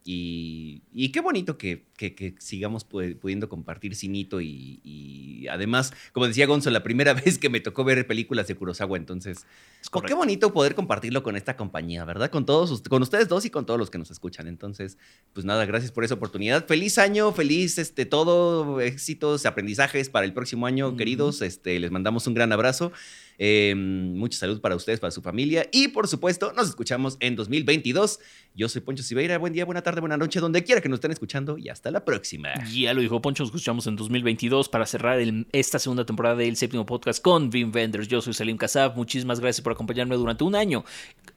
[0.04, 5.94] y, y qué bonito que, que- que sigamos pu- pudiendo compartir cinito y, y además,
[6.12, 9.46] como decía Gonzo, la primera vez que me tocó ver películas de Kurosawa, entonces,
[9.82, 12.30] Es oh, qué bonito poder compartirlo con esta compañía, ¿verdad?
[12.32, 14.48] Con todos, con ustedes dos y con todos los que nos escuchan.
[14.48, 14.98] Entonces,
[15.34, 16.66] pues nada, gracias por esa oportunidad.
[16.66, 21.42] Feliz año, feliz este todo, éxitos, aprendizajes para el próximo año, queridos.
[21.42, 22.92] Este, les mandamos un gran abrazo.
[23.40, 25.68] Eh, mucha salud para ustedes, para su familia.
[25.72, 28.20] Y por supuesto, nos escuchamos en 2022.
[28.56, 29.38] Yo soy Poncho Siveira.
[29.38, 31.58] Buen día, buena tarde, buena noche, donde quiera que nos estén escuchando.
[31.58, 32.50] Y hasta la próxima.
[32.72, 35.20] Ya lo dijo Poncho, nos escuchamos en 2022 para cerrar
[35.52, 38.08] esta segunda temporada del séptimo podcast con Vin Vendors.
[38.08, 40.86] Yo soy Salim Kasab, muchísimas gracias por acompañarme durante un año,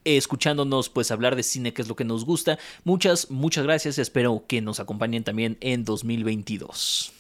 [0.04, 2.58] eh, escuchándonos pues hablar de cine, que es lo que nos gusta.
[2.84, 7.15] Muchas, muchas gracias, espero que nos acompañen también en 2022.